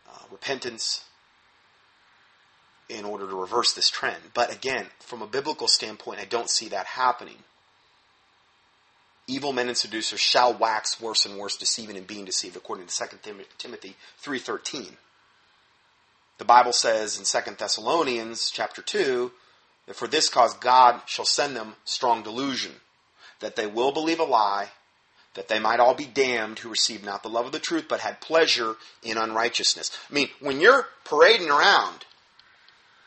uh, 0.09 0.23
repentance 0.31 1.03
in 2.89 3.05
order 3.05 3.27
to 3.27 3.35
reverse 3.35 3.73
this 3.73 3.89
trend. 3.89 4.21
But 4.33 4.53
again, 4.53 4.87
from 4.99 5.21
a 5.21 5.27
biblical 5.27 5.67
standpoint, 5.67 6.19
I 6.19 6.25
don't 6.25 6.49
see 6.49 6.69
that 6.69 6.85
happening. 6.85 7.37
Evil 9.27 9.53
men 9.53 9.67
and 9.67 9.77
seducers 9.77 10.19
shall 10.19 10.53
wax 10.53 11.01
worse 11.01 11.25
and 11.25 11.37
worse, 11.37 11.57
deceiving 11.57 11.97
and 11.97 12.05
being 12.05 12.25
deceived, 12.25 12.55
according 12.55 12.85
to 12.85 12.95
2 12.95 13.33
Timothy 13.57 13.95
3.13. 14.23 14.91
The 16.37 16.45
Bible 16.45 16.73
says 16.73 17.17
in 17.17 17.25
2 17.25 17.55
Thessalonians 17.55 18.51
chapter 18.51 18.81
2 18.81 19.31
that 19.87 19.95
for 19.95 20.07
this 20.07 20.29
cause 20.29 20.53
God 20.53 21.01
shall 21.07 21.25
send 21.25 21.55
them 21.55 21.75
strong 21.85 22.21
delusion, 22.21 22.73
that 23.39 23.55
they 23.55 23.65
will 23.65 23.91
believe 23.91 24.19
a 24.19 24.23
lie, 24.23 24.69
that 25.33 25.47
they 25.47 25.59
might 25.59 25.79
all 25.79 25.95
be 25.95 26.05
damned 26.05 26.59
who 26.59 26.69
received 26.69 27.05
not 27.05 27.23
the 27.23 27.29
love 27.29 27.45
of 27.45 27.51
the 27.51 27.59
truth, 27.59 27.85
but 27.87 28.01
had 28.01 28.21
pleasure 28.21 28.75
in 29.01 29.17
unrighteousness. 29.17 29.97
I 30.09 30.13
mean, 30.13 30.29
when 30.39 30.61
you're 30.61 30.87
parading 31.03 31.49
around 31.49 32.05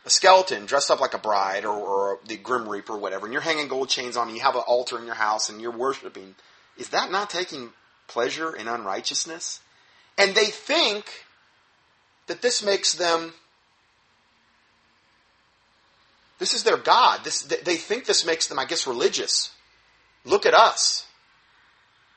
a 0.08 0.10
skeleton 0.10 0.64
dressed 0.64 0.90
up 0.90 1.00
like 1.00 1.12
a 1.12 1.18
bride 1.18 1.66
or, 1.66 1.76
or 1.76 2.18
the 2.26 2.38
Grim 2.38 2.66
Reaper 2.66 2.94
or 2.94 2.98
whatever, 2.98 3.26
and 3.26 3.32
you're 3.32 3.42
hanging 3.42 3.68
gold 3.68 3.90
chains 3.90 4.16
on, 4.16 4.28
and 4.28 4.36
you 4.36 4.42
have 4.42 4.56
an 4.56 4.62
altar 4.66 4.98
in 4.98 5.04
your 5.04 5.14
house, 5.14 5.50
and 5.50 5.60
you're 5.60 5.70
worshiping, 5.70 6.34
is 6.78 6.88
that 6.88 7.10
not 7.10 7.28
taking 7.28 7.70
pleasure 8.06 8.56
in 8.56 8.68
unrighteousness? 8.68 9.60
And 10.16 10.34
they 10.34 10.46
think 10.46 11.04
that 12.26 12.40
this 12.40 12.64
makes 12.64 12.94
them 12.94 13.34
this 16.38 16.54
is 16.54 16.62
their 16.62 16.76
God. 16.76 17.24
This, 17.24 17.42
they 17.42 17.76
think 17.76 18.04
this 18.04 18.24
makes 18.24 18.46
them, 18.46 18.60
I 18.60 18.64
guess, 18.64 18.86
religious. 18.86 19.50
Look 20.24 20.46
at 20.46 20.54
us. 20.54 21.04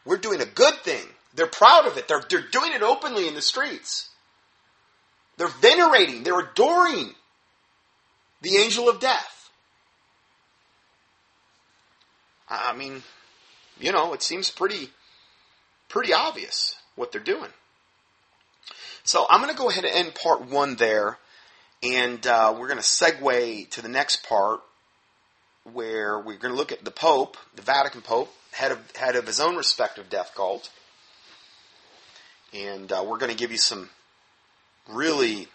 We're 0.06 0.18
doing 0.18 0.42
a 0.42 0.46
good 0.46 0.76
thing. 0.84 1.04
They're 1.34 1.48
proud 1.48 1.88
of 1.88 1.98
it. 1.98 2.08
They're, 2.08 2.24
they're 2.30 2.48
doing 2.52 2.72
it 2.72 2.84
openly 2.84 3.28
in 3.28 3.34
the 3.34 3.42
streets. 3.42 4.10
They're 5.38 5.48
venerating, 5.48 6.22
they're 6.22 6.40
adoring 6.40 7.16
the 8.42 8.58
angel 8.58 8.90
of 8.90 9.00
death. 9.00 9.50
I 12.50 12.74
mean, 12.76 13.04
you 13.80 13.92
know, 13.92 14.14
it 14.14 14.22
seems 14.22 14.50
pretty 14.50 14.90
pretty 15.88 16.14
obvious 16.14 16.76
what 16.96 17.12
they're 17.12 17.22
doing. 17.22 17.50
So 19.04 19.26
I'm 19.30 19.42
going 19.42 19.52
to 19.52 19.58
go 19.58 19.70
ahead 19.70 19.86
and 19.86 19.94
end 19.94 20.16
part 20.16 20.48
one 20.48 20.76
there. 20.76 21.18
And 21.84 22.26
uh, 22.28 22.56
we're 22.58 22.68
going 22.68 22.80
to 22.80 22.84
segue 22.84 23.70
to 23.72 23.82
the 23.82 23.90
next 23.90 24.24
part 24.24 24.62
where 25.74 26.20
we're 26.20 26.38
going 26.38 26.54
to 26.54 26.58
look 26.58 26.72
at 26.72 26.86
the 26.86 26.92
Pope, 26.92 27.38
the 27.56 27.64
Vatican 27.64 28.02
Pope, 28.02 28.32
head 28.52 28.72
of, 28.72 28.96
head 28.96 29.16
of 29.16 29.26
his 29.26 29.40
own 29.40 29.56
respective 29.56 30.10
death 30.10 30.34
cult. 30.36 30.70
And 32.54 32.92
uh, 32.92 33.04
we're 33.08 33.18
going 33.18 33.32
to 33.32 33.38
give 33.38 33.52
you 33.52 33.58
some 33.58 33.90
really 34.88 35.48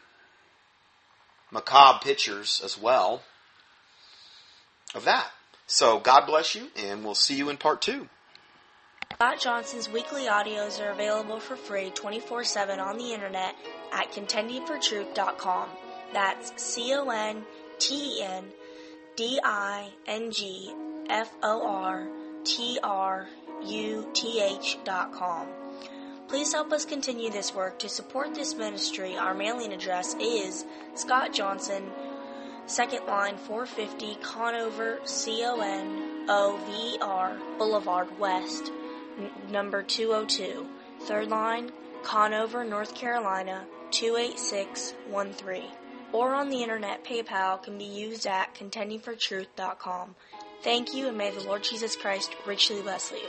macabre 1.57 2.01
pictures 2.03 2.61
as 2.63 2.79
well 2.79 3.23
of 4.95 5.07
that. 5.07 5.31
So 5.67 5.99
God 5.99 6.27
bless 6.27 6.55
you, 6.55 6.69
and 6.77 7.03
we'll 7.03 7.15
see 7.15 7.35
you 7.35 7.49
in 7.49 7.57
part 7.57 7.81
two. 7.81 8.09
Scott 9.15 9.41
Johnson's 9.41 9.89
weekly 9.89 10.27
audios 10.27 10.85
are 10.85 10.91
available 10.91 11.41
for 11.41 11.57
free 11.57 11.91
24 11.91 12.45
7 12.45 12.79
on 12.79 12.99
the 12.99 13.15
internet 13.15 13.55
at 13.91 14.13
contendingfortruth.com. 14.13 15.69
That's 16.13 16.63
C 16.63 16.93
O 16.95 17.09
N 17.09 17.43
T 17.79 18.19
E 18.19 18.23
N 18.23 18.45
D 19.17 19.41
I 19.43 19.91
N 20.07 20.31
G 20.31 20.75
F 21.09 21.33
O 21.43 21.67
R 21.67 22.07
T 22.45 22.79
R 22.83 23.27
U 23.65 24.11
T 24.13 24.43
H 24.43 24.77
dot 24.85 25.13
com. 25.13 25.49
Please 26.29 26.53
help 26.53 26.73
us 26.73 26.85
continue 26.85 27.31
this 27.31 27.55
work. 27.55 27.79
To 27.79 27.89
support 27.89 28.35
this 28.35 28.55
ministry, 28.55 29.17
our 29.17 29.35
mailing 29.35 29.73
address 29.73 30.15
is 30.21 30.65
Scott 30.95 31.33
Johnson, 31.33 31.85
second 32.67 33.07
line 33.07 33.37
450 33.37 34.17
Conover, 34.23 34.99
C 35.05 35.43
O 35.45 35.61
N 35.61 36.27
O 36.29 36.57
V 36.67 36.99
R 37.01 37.37
Boulevard 37.59 38.19
West, 38.19 38.73
n- 39.19 39.31
number 39.51 39.83
202. 39.83 40.67
Third 41.03 41.29
line, 41.29 41.71
Conover, 42.03 42.65
North 42.65 42.95
Carolina 42.95 43.65
28613 43.93 45.71
or 46.13 46.35
on 46.35 46.49
the 46.49 46.63
internet, 46.63 47.05
PayPal 47.05 47.63
can 47.63 47.77
be 47.79 47.85
used 47.85 48.27
at 48.27 48.55
contendingfortruth.com. 48.55 50.15
Thank 50.63 50.95
you, 50.95 51.09
and 51.09 51.19
may 51.19 51.31
the 51.31 51.45
Lord 51.45 51.63
Jesus 51.63 51.97
Christ 51.97 52.35
richly 52.47 52.81
bless 52.81 53.11
you. 53.11 53.29